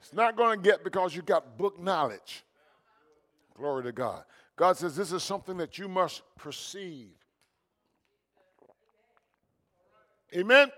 It's 0.00 0.12
not 0.12 0.36
going 0.36 0.58
to 0.58 0.62
get 0.62 0.84
because 0.84 1.16
you 1.16 1.22
got 1.22 1.56
book 1.56 1.80
knowledge. 1.80 2.44
Glory 3.56 3.84
to 3.84 3.92
God. 3.92 4.24
God 4.56 4.76
says 4.76 4.94
this 4.96 5.12
is 5.12 5.22
something 5.22 5.56
that 5.56 5.78
you 5.78 5.88
must 5.88 6.22
perceive. 6.36 7.10
Amen? 10.34 10.70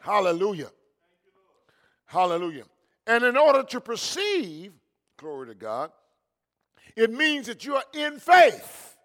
Hallelujah. 0.00 0.70
Hallelujah. 2.06 2.64
And 3.06 3.24
in 3.24 3.36
order 3.36 3.62
to 3.62 3.80
perceive, 3.80 4.72
glory 5.16 5.48
to 5.48 5.54
God, 5.54 5.90
it 6.96 7.10
means 7.10 7.46
that 7.46 7.64
you 7.64 7.76
are 7.76 7.84
in 7.94 8.18
faith. 8.18 8.96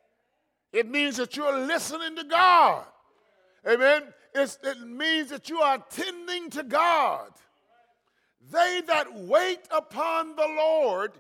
It 0.74 0.90
means 0.90 1.18
that 1.18 1.38
you're 1.38 1.66
listening 1.66 2.16
to 2.18 2.24
God. 2.26 2.86
Amen. 3.68 4.04
It's, 4.36 4.60
it 4.64 4.80
means 4.82 5.30
that 5.30 5.50
you 5.50 5.60
are 5.60 5.84
tending 5.90 6.50
to 6.52 6.64
God. 6.64 7.30
They 8.52 8.82
that 8.88 9.14
wait 9.14 9.60
upon 9.72 10.36
the 10.36 10.48
Lord 10.48 11.14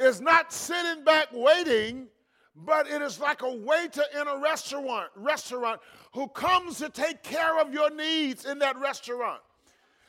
is 0.00 0.20
not 0.20 0.52
sitting 0.52 1.04
back 1.04 1.28
waiting, 1.32 2.08
but 2.56 2.88
it 2.88 3.02
is 3.02 3.20
like 3.20 3.42
a 3.42 3.54
waiter 3.54 4.02
in 4.20 4.26
a 4.26 4.38
restaurant, 4.38 5.08
restaurant 5.14 5.80
who 6.12 6.28
comes 6.28 6.78
to 6.78 6.88
take 6.88 7.22
care 7.22 7.60
of 7.60 7.72
your 7.72 7.90
needs 7.94 8.44
in 8.44 8.58
that 8.58 8.78
restaurant. 8.78 9.40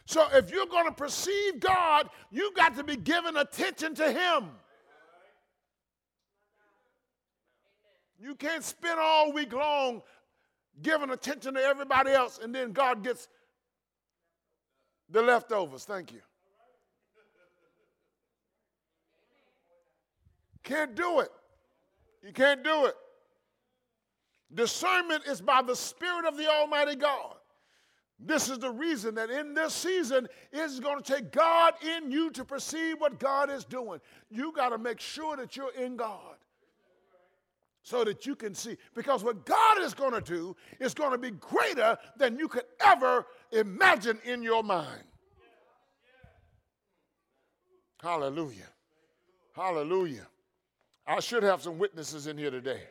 So 0.05 0.27
if 0.33 0.51
you're 0.51 0.65
going 0.65 0.87
to 0.87 0.91
perceive 0.91 1.59
God, 1.59 2.09
you've 2.31 2.55
got 2.55 2.75
to 2.77 2.83
be 2.83 2.95
giving 2.95 3.37
attention 3.37 3.93
to 3.95 4.11
him. 4.11 4.49
You 8.19 8.35
can't 8.35 8.63
spend 8.63 8.99
all 8.99 9.31
week 9.33 9.51
long 9.53 10.01
giving 10.81 11.09
attention 11.09 11.55
to 11.55 11.61
everybody 11.61 12.11
else 12.11 12.39
and 12.41 12.53
then 12.53 12.71
God 12.71 13.03
gets 13.03 13.27
the 15.09 15.21
leftovers. 15.21 15.85
Thank 15.85 16.13
you. 16.13 16.21
Can't 20.63 20.95
do 20.95 21.19
it. 21.19 21.29
You 22.23 22.31
can't 22.31 22.63
do 22.63 22.85
it. 22.85 22.95
Discernment 24.53 25.23
is 25.27 25.41
by 25.41 25.61
the 25.61 25.75
Spirit 25.75 26.25
of 26.25 26.37
the 26.37 26.47
Almighty 26.47 26.95
God. 26.95 27.35
This 28.23 28.49
is 28.49 28.59
the 28.59 28.69
reason 28.69 29.15
that 29.15 29.31
in 29.31 29.55
this 29.55 29.73
season 29.73 30.27
it's 30.51 30.79
going 30.79 31.01
to 31.01 31.13
take 31.13 31.31
God 31.31 31.73
in 31.97 32.11
you 32.11 32.29
to 32.31 32.45
perceive 32.45 32.99
what 32.99 33.19
God 33.19 33.49
is 33.49 33.65
doing. 33.65 33.99
You 34.29 34.53
got 34.55 34.69
to 34.69 34.77
make 34.77 34.99
sure 34.99 35.35
that 35.37 35.57
you're 35.57 35.73
in 35.73 35.95
God 35.95 36.35
so 37.83 38.03
that 38.03 38.27
you 38.27 38.35
can 38.35 38.53
see. 38.53 38.77
Because 38.93 39.23
what 39.23 39.45
God 39.45 39.79
is 39.79 39.95
going 39.95 40.13
to 40.13 40.21
do 40.21 40.55
is 40.79 40.93
going 40.93 41.11
to 41.11 41.17
be 41.17 41.31
greater 41.31 41.97
than 42.17 42.37
you 42.37 42.47
could 42.47 42.65
ever 42.85 43.25
imagine 43.51 44.19
in 44.23 44.43
your 44.43 44.63
mind. 44.63 45.03
Hallelujah. 48.01 48.69
Hallelujah. 49.55 50.27
I 51.07 51.19
should 51.19 51.43
have 51.43 51.61
some 51.61 51.77
witnesses 51.77 52.27
in 52.27 52.37
here 52.37 52.51
today. 52.51 52.81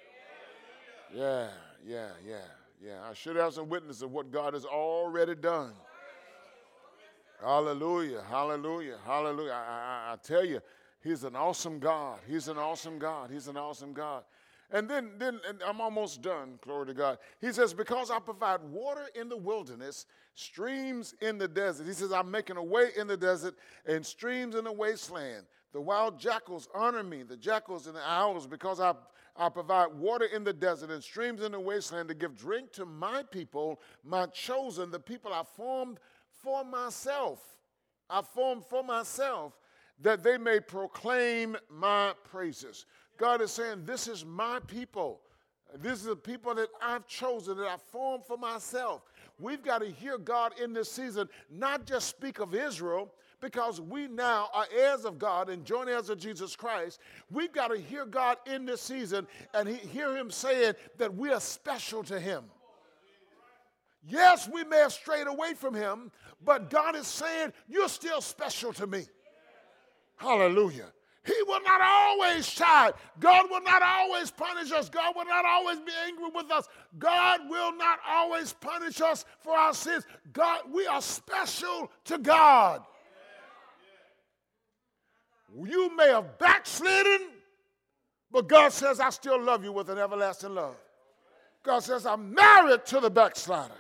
Yeah, 1.15 1.49
yeah, 1.87 2.11
yeah, 2.27 2.37
yeah. 2.85 3.01
I 3.09 3.15
should 3.15 3.37
have 3.37 3.55
some 3.55 3.69
witnesses 3.69 4.03
of 4.03 4.11
what 4.11 4.31
God 4.31 4.55
has 4.55 4.65
already 4.65 5.35
done. 5.35 5.73
Hallelujah, 7.41 8.23
hallelujah, 8.29 8.99
hallelujah. 9.05 9.53
I, 9.53 10.11
I, 10.11 10.13
I 10.13 10.17
tell 10.23 10.45
you, 10.45 10.61
He's 11.03 11.25
an 11.25 11.35
awesome 11.35 11.79
God. 11.79 12.19
He's 12.29 12.49
an 12.49 12.59
awesome 12.59 12.99
God. 12.99 13.31
He's 13.31 13.49
an 13.49 13.57
awesome 13.57 13.95
God. 13.95 14.25
And 14.73 14.89
then, 14.89 15.11
then 15.19 15.41
and 15.49 15.61
I'm 15.67 15.81
almost 15.81 16.23
done, 16.23 16.59
glory 16.63 16.87
to 16.87 16.95
God. 16.95 17.19
He 17.41 17.53
says, 17.53 17.75
Because 17.75 18.11
I 18.11 18.19
provide 18.19 18.63
water 18.63 19.07
in 19.15 19.29
the 19.29 19.37
wilderness, 19.37 20.07
streams 20.35 21.15
in 21.21 21.39
the 21.39 21.49
desert. 21.49 21.87
He 21.87 21.93
says, 21.93 22.13
I'm 22.13 22.31
making 22.31 22.57
a 22.57 22.63
way 22.63 22.91
in 22.97 23.07
the 23.07 23.17
desert 23.17 23.55
and 23.87 24.05
streams 24.05 24.55
in 24.55 24.65
the 24.65 24.73
wasteland. 24.73 25.47
The 25.73 25.81
wild 25.81 26.19
jackals 26.19 26.69
honor 26.75 27.03
me, 27.03 27.23
the 27.23 27.37
jackals 27.37 27.87
and 27.87 27.97
the 27.97 28.09
owls, 28.09 28.47
because 28.47 28.81
I, 28.81 28.95
I 29.37 29.49
provide 29.49 29.95
water 29.95 30.27
in 30.27 30.43
the 30.45 30.53
desert 30.53 30.91
and 30.91 31.03
streams 31.03 31.43
in 31.43 31.53
the 31.53 31.61
wasteland 31.61 32.09
to 32.09 32.15
give 32.15 32.37
drink 32.37 32.73
to 32.73 32.87
my 32.87 33.23
people, 33.23 33.81
my 34.05 34.27
chosen, 34.27 34.91
the 34.91 34.99
people 34.99 35.33
I 35.33 35.43
formed 35.57 35.99
for 36.43 36.65
myself. 36.65 37.41
I 38.09 38.23
formed 38.23 38.65
for 38.65 38.83
myself 38.83 39.57
that 40.03 40.23
they 40.23 40.39
may 40.39 40.61
proclaim 40.61 41.57
my 41.69 42.15
praises. 42.25 42.87
God 43.21 43.43
is 43.43 43.51
saying, 43.51 43.85
This 43.85 44.09
is 44.09 44.25
my 44.25 44.61
people. 44.67 45.21
This 45.81 46.01
is 46.01 46.05
the 46.05 46.17
people 46.17 46.55
that 46.55 46.69
I've 46.83 47.07
chosen, 47.07 47.59
that 47.59 47.67
I 47.67 47.77
formed 47.93 48.25
for 48.25 48.37
myself. 48.37 49.03
We've 49.39 49.63
got 49.63 49.83
to 49.83 49.91
hear 49.91 50.19
God 50.19 50.59
in 50.59 50.73
this 50.73 50.91
season, 50.91 51.29
not 51.49 51.87
just 51.87 52.09
speak 52.09 52.41
of 52.41 52.55
Israel, 52.55 53.13
because 53.41 53.81
we 53.81 54.09
now 54.09 54.49
are 54.53 54.65
heirs 54.77 55.05
of 55.05 55.19
God 55.19 55.49
and 55.49 55.65
joint 55.65 55.89
heirs 55.89 56.11
of 56.11 56.19
Jesus 56.19 56.57
Christ, 56.57 56.99
we've 57.31 57.53
got 57.53 57.69
to 57.69 57.79
hear 57.79 58.05
God 58.05 58.39
in 58.47 58.67
this 58.67 58.83
season 58.83 59.27
and 59.55 59.69
he, 59.69 59.77
hear 59.77 60.17
Him 60.17 60.31
saying 60.31 60.75
that 60.99 61.15
we 61.15 61.31
are 61.31 61.41
special 61.41 62.03
to 62.05 62.19
Him. 62.19 62.45
Yes, 64.07 64.49
we 64.49 64.65
may 64.65 64.79
have 64.79 64.93
strayed 64.93 65.27
away 65.27 65.55
from 65.55 65.75
Him, 65.75 66.11
but 66.45 66.71
God 66.71 66.97
is 66.97 67.07
saying, 67.07 67.53
You're 67.69 67.89
still 67.89 68.21
special 68.21 68.73
to 68.75 68.87
me. 68.87 69.07
Hallelujah. 70.17 70.93
He 71.25 71.35
will 71.47 71.63
not 71.63 71.81
always 71.83 72.47
chide. 72.47 72.95
God 73.19 73.47
will 73.51 73.63
not 73.63 73.83
always 73.83 74.31
punish 74.31 74.73
us. 74.73 74.89
God 74.89 75.15
will 75.15 75.27
not 75.27 75.45
always 75.45 75.79
be 75.79 75.93
angry 76.07 76.31
with 76.35 76.51
us. 76.51 76.67
God 76.99 77.41
will 77.49 77.77
not 77.77 77.99
always 78.09 78.55
punish 78.55 79.01
us 79.03 79.27
for 79.41 79.55
our 79.55 79.75
sins. 79.75 80.05
God, 80.33 80.63
we 80.73 80.87
are 80.87 81.03
special 81.03 81.91
to 82.05 82.19
God. 82.19 82.83
You 85.55 85.95
may 85.95 86.09
have 86.09 86.39
backslidden, 86.39 87.29
but 88.31 88.49
God 88.49 88.73
says, 88.73 88.99
I 88.99 89.11
still 89.11 89.41
love 89.43 89.63
you 89.63 89.73
with 89.73 89.91
an 89.91 89.99
everlasting 89.99 90.55
love. 90.55 90.77
God 91.63 91.81
says, 91.81 92.07
I'm 92.07 92.33
married 92.33 92.87
to 92.87 93.01
the 93.01 93.11
backslider. 93.11 93.75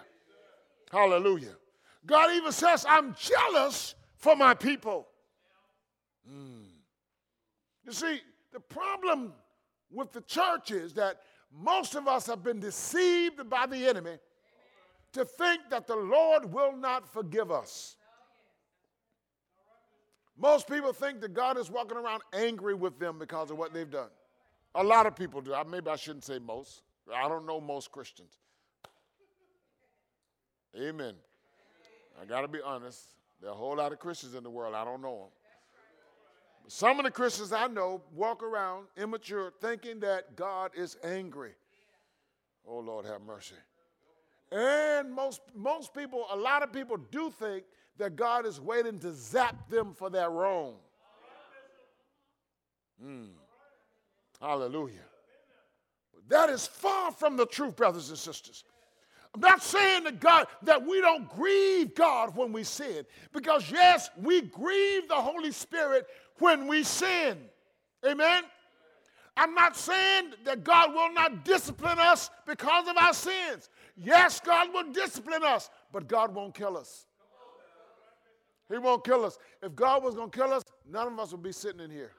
Hallelujah. 0.92 1.54
God 2.04 2.32
even 2.32 2.52
says, 2.52 2.84
I'm 2.86 3.14
jealous 3.14 3.94
for 4.16 4.36
my 4.36 4.52
people. 4.52 5.06
Mm. 6.30 6.59
You 7.90 7.94
see, 7.94 8.20
the 8.52 8.60
problem 8.60 9.32
with 9.90 10.12
the 10.12 10.20
church 10.20 10.70
is 10.70 10.92
that 10.92 11.22
most 11.52 11.96
of 11.96 12.06
us 12.06 12.24
have 12.26 12.40
been 12.40 12.60
deceived 12.60 13.50
by 13.50 13.66
the 13.66 13.88
enemy 13.88 14.16
to 15.12 15.24
think 15.24 15.62
that 15.70 15.88
the 15.88 15.96
Lord 15.96 16.52
will 16.52 16.76
not 16.76 17.12
forgive 17.12 17.50
us. 17.50 17.96
Most 20.38 20.68
people 20.68 20.92
think 20.92 21.20
that 21.22 21.34
God 21.34 21.58
is 21.58 21.68
walking 21.68 21.96
around 21.98 22.22
angry 22.32 22.74
with 22.74 22.96
them 23.00 23.18
because 23.18 23.50
of 23.50 23.58
what 23.58 23.74
they've 23.74 23.90
done. 23.90 24.10
A 24.76 24.84
lot 24.84 25.06
of 25.06 25.16
people 25.16 25.40
do. 25.40 25.52
Maybe 25.68 25.90
I 25.90 25.96
shouldn't 25.96 26.24
say 26.24 26.38
most. 26.38 26.82
I 27.12 27.28
don't 27.28 27.44
know 27.44 27.60
most 27.60 27.90
Christians. 27.90 28.38
Amen. 30.80 31.14
I 32.22 32.24
got 32.24 32.42
to 32.42 32.48
be 32.48 32.60
honest. 32.64 33.00
There 33.40 33.50
are 33.50 33.52
a 33.52 33.56
whole 33.56 33.78
lot 33.78 33.90
of 33.90 33.98
Christians 33.98 34.36
in 34.36 34.44
the 34.44 34.50
world. 34.50 34.76
I 34.76 34.84
don't 34.84 35.02
know 35.02 35.18
them. 35.18 35.39
Some 36.68 37.00
of 37.00 37.04
the 37.04 37.10
Christians 37.10 37.52
I 37.52 37.66
know 37.66 38.02
walk 38.14 38.42
around 38.42 38.86
immature 38.96 39.52
thinking 39.60 40.00
that 40.00 40.36
God 40.36 40.70
is 40.76 40.96
angry. 41.02 41.52
Oh, 42.66 42.78
Lord, 42.78 43.06
have 43.06 43.22
mercy. 43.22 43.56
And 44.52 45.12
most, 45.12 45.40
most 45.54 45.94
people, 45.94 46.26
a 46.30 46.36
lot 46.36 46.62
of 46.62 46.72
people 46.72 46.96
do 46.96 47.30
think 47.30 47.64
that 47.98 48.16
God 48.16 48.46
is 48.46 48.60
waiting 48.60 48.98
to 49.00 49.12
zap 49.12 49.68
them 49.68 49.92
for 49.94 50.10
their 50.10 50.30
wrong. 50.30 50.74
Mm. 53.04 53.28
Hallelujah. 54.40 54.94
That 56.28 56.50
is 56.50 56.66
far 56.66 57.10
from 57.12 57.36
the 57.36 57.46
truth, 57.46 57.76
brothers 57.76 58.08
and 58.10 58.18
sisters. 58.18 58.64
I'm 59.34 59.40
not 59.40 59.62
saying 59.62 60.04
that 60.04 60.18
God 60.18 60.46
that 60.62 60.84
we 60.84 61.00
don't 61.00 61.28
grieve 61.28 61.94
God 61.94 62.34
when 62.34 62.52
we 62.52 62.64
sin, 62.64 63.04
because 63.32 63.70
yes, 63.70 64.10
we 64.16 64.40
grieve 64.40 65.08
the 65.08 65.14
Holy 65.14 65.52
Spirit 65.52 66.06
when 66.40 66.66
we 66.66 66.82
sin. 66.82 67.38
Amen. 68.04 68.44
I'm 69.36 69.54
not 69.54 69.76
saying 69.76 70.32
that 70.44 70.64
God 70.64 70.92
will 70.92 71.12
not 71.12 71.44
discipline 71.44 71.98
us 71.98 72.30
because 72.46 72.88
of 72.88 72.96
our 72.96 73.14
sins. 73.14 73.70
Yes, 73.96 74.40
God 74.40 74.72
will 74.72 74.92
discipline 74.92 75.44
us, 75.44 75.70
but 75.92 76.08
God 76.08 76.34
won't 76.34 76.54
kill 76.54 76.76
us. 76.76 77.06
He 78.70 78.78
won't 78.78 79.04
kill 79.04 79.24
us. 79.24 79.38
If 79.62 79.74
God 79.74 80.02
was 80.02 80.14
going 80.14 80.30
to 80.30 80.38
kill 80.38 80.52
us, 80.52 80.62
none 80.90 81.08
of 81.08 81.18
us 81.18 81.32
would 81.32 81.42
be 81.42 81.52
sitting 81.52 81.80
in 81.80 81.90
here. 81.90 82.12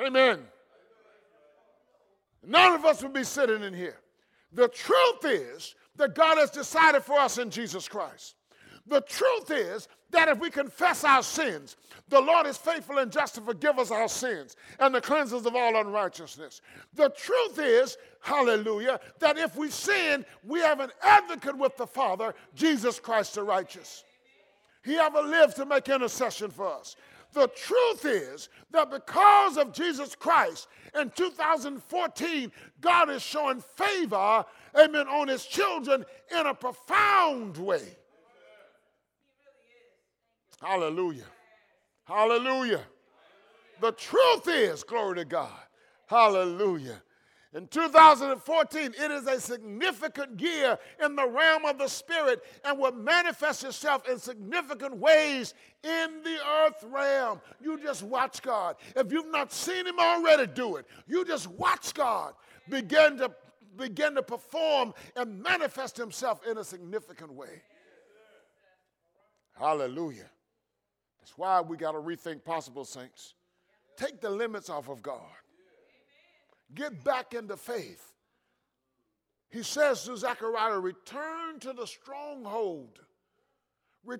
Amen. 0.00 0.40
None 2.46 2.74
of 2.74 2.84
us 2.84 3.02
would 3.02 3.12
be 3.12 3.24
sitting 3.24 3.62
in 3.62 3.74
here. 3.74 3.98
The 4.52 4.68
truth 4.68 5.24
is 5.24 5.74
that 5.96 6.14
God 6.14 6.38
has 6.38 6.50
decided 6.50 7.02
for 7.02 7.18
us 7.18 7.38
in 7.38 7.50
Jesus 7.50 7.88
Christ. 7.88 8.36
The 8.88 9.02
truth 9.02 9.50
is 9.50 9.86
that 10.10 10.28
if 10.28 10.38
we 10.38 10.50
confess 10.50 11.04
our 11.04 11.22
sins, 11.22 11.76
the 12.08 12.20
Lord 12.20 12.46
is 12.46 12.56
faithful 12.56 12.98
and 12.98 13.12
just 13.12 13.34
to 13.34 13.42
forgive 13.42 13.78
us 13.78 13.90
our 13.90 14.08
sins 14.08 14.56
and 14.80 14.94
to 14.94 15.00
cleanse 15.00 15.32
us 15.32 15.44
of 15.44 15.54
all 15.54 15.76
unrighteousness. 15.76 16.62
The 16.94 17.10
truth 17.10 17.58
is, 17.58 17.98
hallelujah, 18.20 18.98
that 19.18 19.36
if 19.36 19.56
we 19.56 19.68
sin, 19.70 20.24
we 20.42 20.60
have 20.60 20.80
an 20.80 20.90
advocate 21.02 21.56
with 21.56 21.76
the 21.76 21.86
Father, 21.86 22.34
Jesus 22.54 22.98
Christ 22.98 23.34
the 23.34 23.42
righteous. 23.42 24.04
He 24.84 24.96
ever 24.96 25.20
lived 25.20 25.56
to 25.56 25.66
make 25.66 25.88
intercession 25.88 26.50
for 26.50 26.66
us. 26.66 26.96
The 27.34 27.48
truth 27.48 28.06
is 28.06 28.48
that 28.70 28.90
because 28.90 29.58
of 29.58 29.74
Jesus 29.74 30.14
Christ 30.14 30.66
in 30.98 31.10
2014, 31.10 32.50
God 32.80 33.10
is 33.10 33.20
showing 33.20 33.62
favor, 33.76 34.46
amen, 34.74 35.06
on 35.08 35.28
his 35.28 35.44
children 35.44 36.06
in 36.30 36.46
a 36.46 36.54
profound 36.54 37.58
way. 37.58 37.98
Hallelujah. 40.62 41.26
Hallelujah. 42.04 42.82
The 43.80 43.92
truth 43.92 44.48
is, 44.48 44.82
glory 44.82 45.16
to 45.16 45.24
God. 45.24 45.52
Hallelujah. 46.06 47.02
In 47.54 47.66
2014, 47.68 48.94
it 48.98 49.10
is 49.10 49.26
a 49.26 49.40
significant 49.40 50.38
year 50.38 50.78
in 51.02 51.16
the 51.16 51.26
realm 51.26 51.64
of 51.64 51.78
the 51.78 51.88
Spirit 51.88 52.42
and 52.64 52.78
will 52.78 52.92
manifest 52.92 53.64
itself 53.64 54.06
in 54.08 54.18
significant 54.18 54.96
ways 54.96 55.54
in 55.82 56.22
the 56.22 56.36
earth 56.64 56.84
realm. 56.88 57.40
You 57.60 57.80
just 57.80 58.02
watch 58.02 58.42
God. 58.42 58.76
If 58.94 59.10
you've 59.12 59.30
not 59.30 59.50
seen 59.50 59.86
Him 59.86 59.98
already, 59.98 60.46
do 60.46 60.76
it. 60.76 60.86
You 61.06 61.24
just 61.24 61.46
watch 61.46 61.94
God 61.94 62.34
begin 62.68 63.16
to 63.18 63.30
begin 63.76 64.14
to 64.16 64.22
perform 64.22 64.92
and 65.16 65.42
manifest 65.42 65.96
Himself 65.96 66.40
in 66.46 66.58
a 66.58 66.64
significant 66.64 67.32
way. 67.32 67.62
Hallelujah. 69.58 70.30
Why 71.36 71.60
we 71.60 71.76
got 71.76 71.92
to 71.92 71.98
rethink 71.98 72.44
possible, 72.44 72.84
saints. 72.84 73.34
Take 73.96 74.20
the 74.20 74.30
limits 74.30 74.70
off 74.70 74.88
of 74.88 75.02
God. 75.02 75.20
Get 76.74 77.02
back 77.02 77.34
into 77.34 77.56
faith. 77.56 78.12
He 79.50 79.62
says 79.62 80.04
to 80.04 80.16
Zechariah, 80.16 80.78
return 80.78 81.58
to 81.60 81.72
the 81.72 81.86
stronghold. 81.86 83.00
Re- 84.04 84.18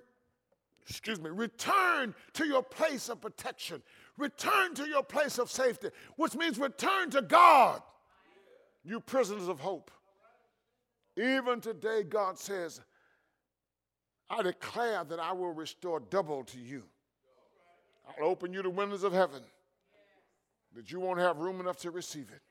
excuse 0.87 1.21
me, 1.21 1.29
return 1.29 2.15
to 2.33 2.45
your 2.45 2.63
place 2.63 3.09
of 3.09 3.21
protection. 3.21 3.81
Return 4.17 4.73
to 4.75 4.87
your 4.87 5.03
place 5.03 5.37
of 5.37 5.49
safety, 5.51 5.89
which 6.17 6.35
means 6.35 6.57
return 6.57 7.09
to 7.11 7.21
God, 7.21 7.81
you 8.83 8.99
prisoners 8.99 9.47
of 9.47 9.59
hope. 9.59 9.91
Even 11.15 11.61
today, 11.61 12.03
God 12.03 12.37
says, 12.37 12.81
I 14.29 14.41
declare 14.41 15.03
that 15.03 15.19
I 15.19 15.31
will 15.33 15.53
restore 15.53 15.99
double 15.99 16.43
to 16.45 16.59
you. 16.59 16.83
I'll 18.09 18.27
open 18.27 18.53
you 18.53 18.61
the 18.61 18.69
windows 18.69 19.03
of 19.03 19.13
heaven 19.13 19.41
that 20.75 20.91
you 20.91 20.99
won't 20.99 21.19
have 21.19 21.37
room 21.37 21.59
enough 21.59 21.77
to 21.77 21.91
receive 21.91 22.29
it. 22.33 22.41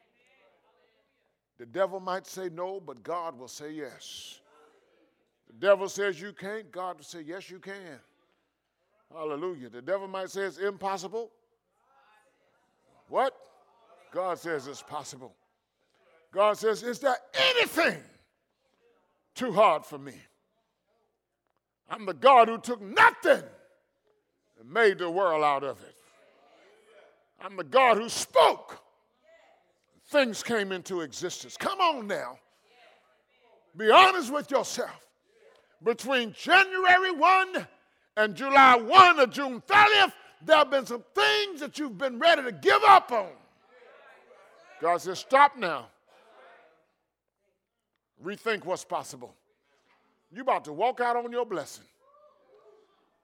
The 1.58 1.66
devil 1.66 1.98
might 1.98 2.26
say 2.26 2.48
no, 2.48 2.80
but 2.80 3.02
God 3.02 3.38
will 3.38 3.48
say 3.48 3.72
yes. 3.72 4.40
The 5.48 5.54
devil 5.54 5.88
says 5.88 6.20
you 6.20 6.32
can't, 6.32 6.70
God 6.70 6.98
will 6.98 7.04
say, 7.04 7.22
yes, 7.22 7.50
you 7.50 7.58
can. 7.58 7.98
Hallelujah. 9.12 9.70
The 9.70 9.82
devil 9.82 10.06
might 10.06 10.30
say 10.30 10.42
it's 10.42 10.58
impossible. 10.58 11.30
What? 13.08 13.34
God 14.12 14.38
says 14.38 14.66
it's 14.66 14.82
possible. 14.82 15.34
God 16.30 16.58
says, 16.58 16.82
Is 16.82 16.98
there 16.98 17.16
anything 17.34 18.02
too 19.34 19.52
hard 19.52 19.84
for 19.84 19.98
me? 19.98 20.14
I'm 21.88 22.04
the 22.04 22.14
God 22.14 22.48
who 22.48 22.58
took 22.58 22.82
nothing 22.82 23.42
and 24.58 24.70
made 24.70 24.98
the 24.98 25.10
world 25.10 25.42
out 25.42 25.64
of 25.64 25.80
it. 25.82 25.94
I'm 27.40 27.56
the 27.56 27.64
God 27.64 27.96
who 27.98 28.08
spoke. 28.08 28.80
Things 30.06 30.42
came 30.42 30.72
into 30.72 31.02
existence. 31.02 31.56
Come 31.56 31.80
on 31.80 32.06
now. 32.06 32.38
Be 33.76 33.90
honest 33.90 34.32
with 34.32 34.50
yourself. 34.50 35.06
Between 35.82 36.32
January 36.32 37.12
1 37.12 37.66
and 38.16 38.34
July 38.34 38.76
1 38.76 39.20
or 39.20 39.26
June 39.26 39.62
30th, 39.68 40.12
there 40.44 40.56
have 40.56 40.70
been 40.70 40.86
some 40.86 41.04
things 41.14 41.60
that 41.60 41.78
you've 41.78 41.98
been 41.98 42.18
ready 42.18 42.42
to 42.42 42.52
give 42.52 42.82
up 42.88 43.12
on. 43.12 43.28
God 44.80 45.00
says, 45.00 45.18
Stop 45.18 45.56
now. 45.56 45.86
Rethink 48.24 48.64
what's 48.64 48.84
possible. 48.84 49.34
You're 50.32 50.42
about 50.42 50.64
to 50.64 50.72
walk 50.72 51.00
out 51.00 51.16
on 51.16 51.30
your 51.30 51.46
blessing. 51.46 51.84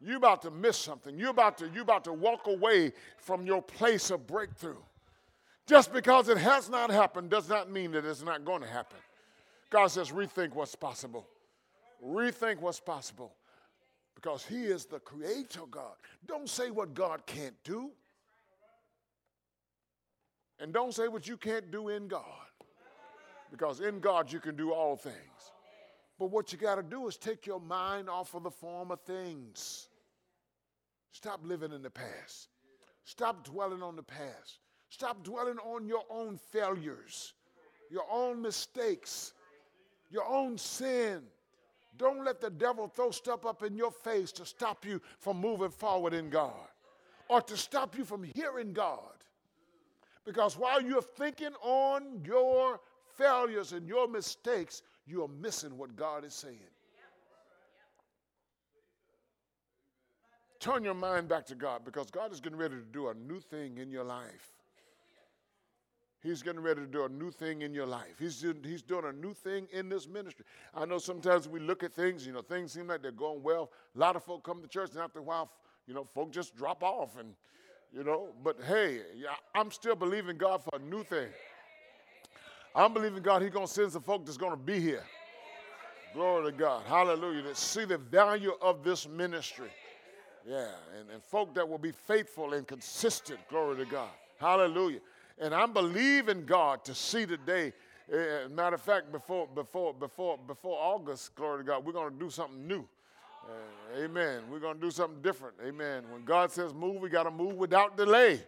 You're 0.05 0.19
about 0.19 0.43
to 0.43 0.51
miss 0.51 0.77
something. 0.77 1.19
You're 1.19 1.31
about 1.31 1.59
to, 1.59 1.71
you're 1.73 1.83
about 1.83 2.05
to 2.05 2.13
walk 2.13 2.47
away 2.47 2.93
from 3.17 3.47
your 3.47 3.63
place 3.63 4.11
of 4.11 4.27
breakthrough. 4.27 4.77
Just 5.67 5.93
because 5.93 6.29
it 6.29 6.37
has 6.37 6.69
not 6.69 6.91
happened 6.91 7.31
does 7.31 7.49
not 7.49 7.71
mean 7.71 7.93
that 7.93 8.05
it's 8.05 8.23
not 8.23 8.45
going 8.45 8.61
to 8.61 8.69
happen. 8.69 8.99
God 9.71 9.87
says, 9.87 10.11
rethink 10.11 10.55
what's 10.55 10.75
possible. 10.75 11.27
Rethink 12.05 12.61
what's 12.61 12.81
possible. 12.81 13.35
Because 14.15 14.45
He 14.45 14.65
is 14.65 14.85
the 14.85 14.99
creator 14.99 15.63
God. 15.71 15.95
Don't 16.27 16.51
say 16.51 16.71
what 16.71 16.93
God 16.93 17.25
can't 17.25 17.57
do. 17.65 17.91
And 20.61 20.73
don't 20.73 20.93
say 20.93 21.09
what 21.09 21.27
you 21.27 21.39
can't 21.39 21.71
do 21.71 21.89
in 21.89 22.09
God. 22.09 22.23
Because 23.51 23.81
in 23.81 24.01
God 24.01 24.31
you 24.31 24.39
can 24.39 24.55
do 24.55 24.73
all 24.73 24.97
things. 24.97 25.15
But 26.19 26.31
what 26.31 26.53
you 26.53 26.59
got 26.59 26.77
to 26.77 26.83
do 26.83 27.09
is 27.09 27.17
take 27.17 27.47
your 27.47 27.61
mind 27.61 28.11
off 28.11 28.35
of 28.35 28.43
the 28.43 28.51
former 28.51 28.97
things. 28.97 29.89
Stop 31.15 31.41
living 31.45 31.73
in 31.73 31.81
the 31.81 31.91
past. 31.91 32.49
Stop 33.05 33.45
dwelling 33.45 33.83
on 33.83 33.95
the 33.95 34.03
past. 34.03 34.59
Stop 34.89 35.23
dwelling 35.23 35.59
on 35.59 35.87
your 35.87 36.03
own 36.11 36.37
failures, 36.37 37.35
your 37.89 38.05
own 38.11 38.43
mistakes, 38.43 39.33
your 40.11 40.27
own 40.27 40.59
sin. 40.59 41.23
Don't 41.97 42.25
let 42.25 42.41
the 42.41 42.51
devil 42.51 42.89
throw 42.89 43.13
stuff 43.13 43.47
up 43.47 43.63
in 43.63 43.77
your 43.77 43.93
face 43.93 44.33
to 44.33 44.45
stop 44.45 44.85
you 44.85 45.01
from 45.21 45.41
moving 45.41 45.71
forward 45.71 46.15
in 46.15 46.31
God 46.31 46.69
or 47.29 47.41
to 47.43 47.57
stop 47.57 47.97
you 47.97 48.05
from 48.05 48.25
hearing 48.25 48.73
God. 48.73 48.99
Because 50.27 50.59
while 50.59 50.83
you're 50.83 51.01
thinking 51.01 51.55
on 51.63 52.23
your 52.25 52.81
failures 53.17 53.73
and 53.73 53.87
your 53.87 54.09
mistakes, 54.09 54.83
you 55.07 55.23
are 55.23 55.29
missing 55.29 55.79
what 55.79 55.95
God 55.95 56.25
is 56.25 56.35
saying. 56.35 56.74
Turn 60.65 60.83
your 60.83 60.95
mind 60.95 61.29
back 61.29 61.45
to 61.49 61.55
God 61.55 61.83
because 61.85 62.11
God 62.11 62.33
is 62.33 62.41
getting 62.41 62.57
ready 62.57 62.77
to 62.77 62.87
do 62.91 63.09
a 63.09 63.15
new 63.15 63.39
thing 63.39 63.77
in 63.77 63.91
your 63.91 64.03
life. 64.03 64.55
He's 66.23 66.43
getting 66.43 66.63
ready 66.63 66.81
to 66.81 66.87
do 66.87 67.05
a 67.05 67.09
new 67.11 67.31
thing 67.31 67.61
in 67.61 67.75
your 67.75 67.85
life. 67.85 68.15
He's 68.19 68.43
he's 68.65 68.81
doing 68.81 69.05
a 69.05 69.13
new 69.13 69.35
thing 69.35 69.69
in 69.73 69.91
this 69.91 70.09
ministry. 70.09 70.47
I 70.75 70.87
know 70.87 70.97
sometimes 70.97 71.47
we 71.47 71.61
look 71.61 71.83
at 71.83 71.93
things, 71.93 72.27
you 72.27 72.33
know, 72.33 72.41
things 72.41 72.73
seem 72.73 72.87
like 72.87 73.03
they're 73.03 73.13
going 73.13 73.43
well. 73.43 73.73
A 73.95 73.99
lot 73.99 74.17
of 74.17 74.25
folk 74.25 74.43
come 74.43 74.63
to 74.63 74.67
church, 74.67 74.93
and 74.93 75.01
after 75.01 75.19
a 75.19 75.23
while, 75.23 75.51
you 75.87 75.93
know, 75.93 76.03
folk 76.03 76.33
just 76.33 76.57
drop 76.57 76.83
off. 76.83 77.19
And, 77.19 77.35
you 77.93 78.03
know, 78.03 78.29
but 78.43 78.57
hey, 78.67 79.01
I'm 79.55 79.71
still 79.71 79.97
believing 79.97 80.39
God 80.39 80.65
for 80.65 80.77
a 80.77 80.79
new 80.79 81.05
thing. 81.05 81.29
I'm 82.75 82.95
believing 82.95 83.23
God, 83.23 83.43
He's 83.43 83.51
going 83.51 83.67
to 83.67 83.73
send 83.73 83.93
some 83.93 84.01
folk 84.01 84.25
that's 84.25 84.39
going 84.39 84.53
to 84.53 84.57
be 84.57 84.81
here. 84.81 85.05
Glory 86.15 86.51
to 86.51 86.57
God. 86.57 86.85
Hallelujah. 86.87 87.43
To 87.43 87.55
see 87.55 87.85
the 87.85 87.99
value 87.99 88.53
of 88.63 88.83
this 88.83 89.07
ministry. 89.07 89.69
Yeah, 90.47 90.69
and, 90.99 91.11
and 91.11 91.23
folk 91.23 91.55
that 91.55 91.67
will 91.69 91.79
be 91.79 91.93
faithful 91.93 92.53
and 92.53 92.67
consistent. 92.67 93.41
Glory 93.49 93.77
to 93.79 93.87
God. 93.87 94.11
Hallelujah. 94.39 95.01
And 95.39 95.55
I'm 95.55 95.73
believing 95.73 96.45
God 96.45 96.85
to 96.85 96.95
see 96.95 97.25
today. 97.25 97.73
Uh, 98.13 98.49
matter 98.51 98.75
of 98.75 98.83
fact, 98.83 99.11
before 99.11 99.47
before 99.47 99.95
before 99.95 100.39
before 100.47 100.79
August, 100.79 101.35
glory 101.35 101.61
to 101.61 101.65
God, 101.65 101.87
we're 101.87 101.93
going 101.93 102.13
to 102.13 102.19
do 102.19 102.29
something 102.29 102.67
new. 102.67 102.87
Uh, 103.47 104.03
amen. 104.03 104.43
We're 104.51 104.61
going 104.61 104.77
to 104.77 104.81
do 104.81 104.91
something 104.91 105.23
different. 105.23 105.55
Amen. 105.67 106.05
When 106.11 106.25
God 106.25 106.53
says 106.53 106.75
move, 106.75 107.01
we 107.01 107.09
got 107.09 107.25
to 107.25 107.31
move 107.31 107.55
without 107.55 107.97
delay. 107.97 108.43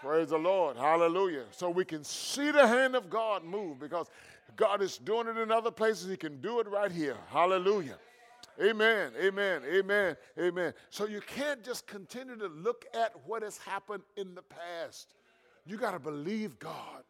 Praise 0.00 0.30
the 0.30 0.38
Lord. 0.38 0.76
Hallelujah. 0.76 1.44
So 1.50 1.70
we 1.70 1.84
can 1.84 2.02
see 2.02 2.50
the 2.50 2.66
hand 2.66 2.96
of 2.96 3.10
God 3.10 3.44
move 3.44 3.78
because 3.78 4.08
God 4.56 4.82
is 4.82 4.98
doing 4.98 5.28
it 5.28 5.36
in 5.36 5.52
other 5.52 5.70
places. 5.70 6.08
He 6.08 6.16
can 6.16 6.40
do 6.40 6.58
it 6.60 6.68
right 6.68 6.90
here. 6.90 7.16
Hallelujah. 7.28 7.98
Amen, 8.60 9.12
amen, 9.18 9.62
amen, 9.64 10.16
amen. 10.38 10.74
So 10.90 11.06
you 11.06 11.20
can't 11.20 11.64
just 11.64 11.86
continue 11.86 12.36
to 12.36 12.48
look 12.48 12.84
at 12.92 13.12
what 13.24 13.42
has 13.42 13.56
happened 13.58 14.02
in 14.16 14.34
the 14.34 14.42
past. 14.42 15.14
You 15.66 15.78
got 15.78 15.92
to 15.92 15.98
believe 15.98 16.58
God. 16.58 17.04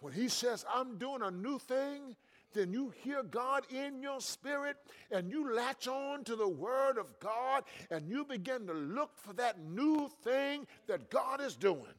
When 0.00 0.12
He 0.12 0.28
says, 0.28 0.64
I'm 0.72 0.98
doing 0.98 1.22
a 1.22 1.30
new 1.30 1.58
thing, 1.58 2.16
then 2.52 2.72
you 2.72 2.92
hear 3.02 3.22
God 3.22 3.64
in 3.70 4.02
your 4.02 4.20
spirit 4.20 4.76
and 5.10 5.30
you 5.30 5.54
latch 5.54 5.88
on 5.88 6.24
to 6.24 6.36
the 6.36 6.48
Word 6.48 6.98
of 6.98 7.18
God 7.20 7.64
and 7.90 8.06
you 8.06 8.24
begin 8.24 8.66
to 8.66 8.74
look 8.74 9.12
for 9.16 9.32
that 9.34 9.58
new 9.60 10.10
thing 10.22 10.66
that 10.88 11.08
God 11.08 11.40
is 11.40 11.56
doing. 11.56 11.94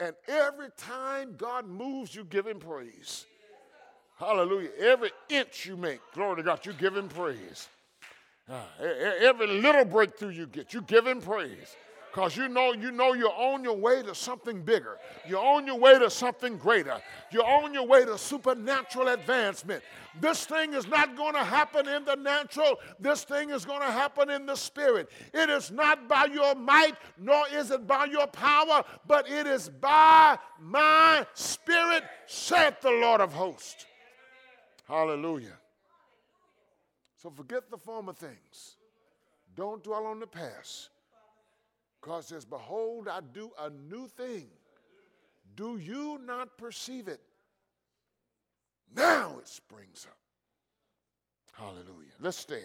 And 0.00 0.14
every 0.28 0.68
time 0.78 1.34
God 1.36 1.66
moves, 1.66 2.14
you 2.14 2.24
give 2.24 2.46
Him 2.46 2.60
praise. 2.60 3.26
Hallelujah. 4.18 4.70
Every 4.78 5.10
inch 5.28 5.66
you 5.66 5.76
make, 5.76 6.00
glory 6.14 6.36
to 6.36 6.42
God, 6.42 6.64
you 6.64 6.72
give 6.72 6.96
him 6.96 7.08
praise. 7.08 7.68
Uh, 8.48 8.62
every 9.20 9.46
little 9.46 9.84
breakthrough 9.84 10.30
you 10.30 10.46
get, 10.46 10.72
you 10.72 10.82
give 10.82 11.06
him 11.06 11.20
praise. 11.20 11.76
Because 12.16 12.34
you 12.34 12.48
know, 12.48 12.72
you 12.72 12.92
know 12.92 13.12
you're 13.12 13.28
on 13.28 13.62
your 13.62 13.76
way 13.76 14.02
to 14.02 14.14
something 14.14 14.62
bigger. 14.62 14.96
You're 15.28 15.44
on 15.44 15.66
your 15.66 15.78
way 15.78 15.98
to 15.98 16.08
something 16.08 16.56
greater. 16.56 16.98
You're 17.30 17.44
on 17.44 17.74
your 17.74 17.86
way 17.86 18.06
to 18.06 18.16
supernatural 18.16 19.08
advancement. 19.08 19.82
This 20.18 20.46
thing 20.46 20.72
is 20.72 20.86
not 20.86 21.14
going 21.14 21.34
to 21.34 21.44
happen 21.44 21.86
in 21.86 22.06
the 22.06 22.14
natural. 22.14 22.78
This 22.98 23.24
thing 23.24 23.50
is 23.50 23.66
going 23.66 23.82
to 23.82 23.92
happen 23.92 24.30
in 24.30 24.46
the 24.46 24.56
spirit. 24.56 25.10
It 25.34 25.50
is 25.50 25.70
not 25.70 26.08
by 26.08 26.24
your 26.32 26.54
might, 26.54 26.94
nor 27.18 27.44
is 27.52 27.70
it 27.70 27.86
by 27.86 28.06
your 28.06 28.28
power, 28.28 28.82
but 29.06 29.28
it 29.28 29.46
is 29.46 29.68
by 29.68 30.38
my 30.58 31.26
spirit, 31.34 32.02
saith 32.24 32.80
the 32.80 32.92
Lord 32.92 33.20
of 33.20 33.34
hosts. 33.34 33.84
Hallelujah. 34.88 35.58
So 37.26 37.30
forget 37.30 37.72
the 37.72 37.76
former 37.76 38.12
things. 38.12 38.76
Don't 39.56 39.82
dwell 39.82 40.06
on 40.06 40.20
the 40.20 40.28
past. 40.28 40.90
God 42.00 42.22
says, 42.22 42.44
Behold, 42.44 43.08
I 43.08 43.18
do 43.34 43.50
a 43.58 43.68
new 43.68 44.06
thing. 44.06 44.46
Do 45.56 45.76
you 45.76 46.20
not 46.24 46.56
perceive 46.56 47.08
it? 47.08 47.18
Now 48.94 49.38
it 49.40 49.48
springs 49.48 50.06
up. 50.08 50.16
Hallelujah. 51.52 52.14
Let's 52.20 52.36
stand. 52.36 52.62